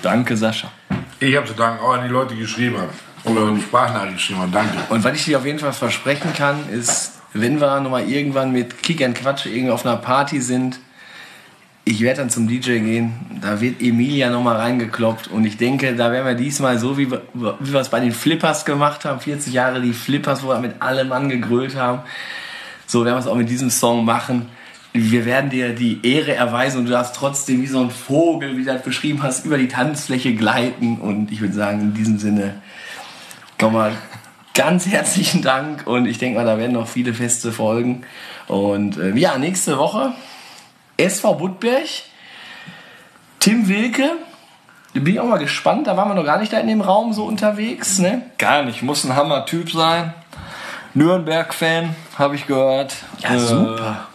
danke 0.00 0.38
Sascha. 0.38 0.68
Ich 1.20 1.36
habe 1.36 1.46
zu 1.46 1.52
danken 1.52 1.84
auch 1.84 1.92
an 1.92 2.04
die 2.04 2.08
Leute, 2.08 2.34
die 2.34 2.40
geschrieben 2.40 2.78
haben. 2.78 2.88
Oder 3.24 3.52
die 3.52 3.60
Sprachnachricht 3.60 4.14
geschrieben 4.14 4.40
haben. 4.40 4.52
Danke. 4.52 4.78
Und 4.88 5.04
was 5.04 5.14
ich 5.14 5.26
dir 5.26 5.36
auf 5.36 5.44
jeden 5.44 5.58
Fall 5.58 5.74
versprechen 5.74 6.32
kann, 6.32 6.66
ist, 6.70 7.20
wenn 7.34 7.60
wir 7.60 7.78
nochmal 7.80 8.08
irgendwann 8.08 8.52
mit 8.52 8.82
Kick 8.82 9.04
and 9.04 9.14
Quatsch 9.14 9.44
irgendwie 9.44 9.70
auf 9.70 9.84
einer 9.84 9.96
Party 9.96 10.40
sind, 10.40 10.80
ich 11.90 12.02
werde 12.02 12.20
dann 12.20 12.30
zum 12.30 12.46
DJ 12.46 12.78
gehen, 12.78 13.14
da 13.42 13.60
wird 13.60 13.82
Emilia 13.82 14.30
nochmal 14.30 14.56
reingekloppt. 14.56 15.26
Und 15.26 15.44
ich 15.44 15.56
denke, 15.56 15.96
da 15.96 16.12
werden 16.12 16.24
wir 16.24 16.34
diesmal 16.34 16.78
so, 16.78 16.96
wie 16.96 17.10
wir, 17.10 17.22
wie 17.32 17.72
wir 17.72 17.80
es 17.80 17.88
bei 17.88 17.98
den 17.98 18.12
Flippers 18.12 18.64
gemacht 18.64 19.04
haben, 19.04 19.18
40 19.18 19.52
Jahre 19.52 19.80
die 19.80 19.92
Flippers, 19.92 20.44
wo 20.44 20.48
wir 20.48 20.60
mit 20.60 20.80
allem 20.80 21.10
angegrölt 21.10 21.74
haben, 21.74 22.02
so 22.86 23.04
werden 23.04 23.16
wir 23.16 23.20
es 23.20 23.26
auch 23.26 23.34
mit 23.34 23.50
diesem 23.50 23.70
Song 23.70 24.04
machen. 24.04 24.46
Wir 24.92 25.24
werden 25.24 25.50
dir 25.50 25.74
die 25.74 25.98
Ehre 26.04 26.34
erweisen 26.34 26.78
und 26.78 26.84
du 26.84 26.92
darfst 26.92 27.16
trotzdem 27.16 27.60
wie 27.60 27.66
so 27.66 27.80
ein 27.80 27.90
Vogel, 27.90 28.56
wie 28.56 28.64
du 28.64 28.72
das 28.72 28.82
beschrieben 28.82 29.24
hast, 29.24 29.44
über 29.44 29.58
die 29.58 29.68
Tanzfläche 29.68 30.34
gleiten. 30.34 31.00
Und 31.00 31.32
ich 31.32 31.40
würde 31.40 31.54
sagen, 31.54 31.80
in 31.80 31.94
diesem 31.94 32.18
Sinne, 32.18 32.62
komm 33.58 33.72
mal, 33.72 33.92
ganz 34.54 34.86
herzlichen 34.86 35.42
Dank. 35.42 35.88
Und 35.88 36.06
ich 36.06 36.18
denke 36.18 36.38
mal, 36.38 36.46
da 36.46 36.56
werden 36.56 36.72
noch 36.72 36.86
viele 36.86 37.14
Feste 37.14 37.50
folgen. 37.50 38.02
Und 38.46 38.96
äh, 38.96 39.16
ja, 39.16 39.38
nächste 39.38 39.76
Woche 39.76 40.12
SV 41.00 41.34
Budberg, 41.34 41.88
Tim 43.38 43.68
Wilke. 43.68 44.12
Da 44.94 45.00
bin 45.00 45.14
ich 45.14 45.20
auch 45.20 45.26
mal 45.26 45.38
gespannt. 45.38 45.86
Da 45.86 45.96
waren 45.96 46.08
wir 46.08 46.14
noch 46.14 46.24
gar 46.24 46.38
nicht 46.38 46.52
da 46.52 46.58
in 46.58 46.66
dem 46.66 46.80
Raum 46.80 47.12
so 47.12 47.24
unterwegs. 47.24 47.98
Ne? 47.98 48.22
Gar 48.38 48.64
nicht, 48.64 48.82
muss 48.82 49.04
ein 49.04 49.16
Hammer-Typ 49.16 49.70
sein. 49.70 50.12
Nürnberg-Fan, 50.94 51.94
habe 52.18 52.34
ich 52.34 52.46
gehört. 52.46 52.96
Ja, 53.20 53.38
super. 53.38 54.08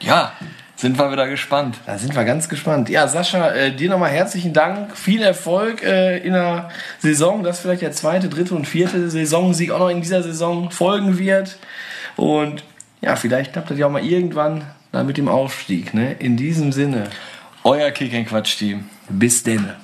Ja, 0.00 0.32
sind 0.76 0.98
wir 0.98 1.12
wieder 1.12 1.28
gespannt. 1.28 1.76
Da 1.84 1.98
sind 1.98 2.16
wir 2.16 2.24
ganz 2.24 2.48
gespannt. 2.48 2.88
Ja, 2.88 3.06
Sascha, 3.06 3.50
äh, 3.50 3.70
dir 3.76 3.90
nochmal 3.90 4.10
herzlichen 4.10 4.54
Dank. 4.54 4.96
Viel 4.96 5.22
Erfolg 5.22 5.82
äh, 5.82 6.18
in 6.18 6.32
der 6.32 6.70
Saison, 6.98 7.42
dass 7.42 7.60
vielleicht 7.60 7.82
der 7.82 7.92
zweite, 7.92 8.30
dritte 8.30 8.54
und 8.54 8.66
vierte 8.66 9.10
Saisonsieg 9.10 9.70
auch 9.70 9.78
noch 9.78 9.90
in 9.90 10.00
dieser 10.00 10.22
Saison 10.22 10.70
folgen 10.70 11.18
wird. 11.18 11.58
Und 12.16 12.64
ja, 13.02 13.14
vielleicht 13.16 13.52
klappt 13.52 13.70
das 13.70 13.78
ja 13.78 13.86
auch 13.86 13.90
mal 13.90 14.04
irgendwann 14.04 14.64
dann 14.92 15.06
mit 15.06 15.16
dem 15.16 15.28
Aufstieg. 15.28 15.94
Ne? 15.94 16.12
In 16.14 16.36
diesem 16.36 16.72
Sinne. 16.72 17.10
Euer 17.64 17.90
Kick 17.90 18.28
Quatsch 18.28 18.56
Team. 18.58 18.88
Bis 19.08 19.42
denne. 19.42 19.76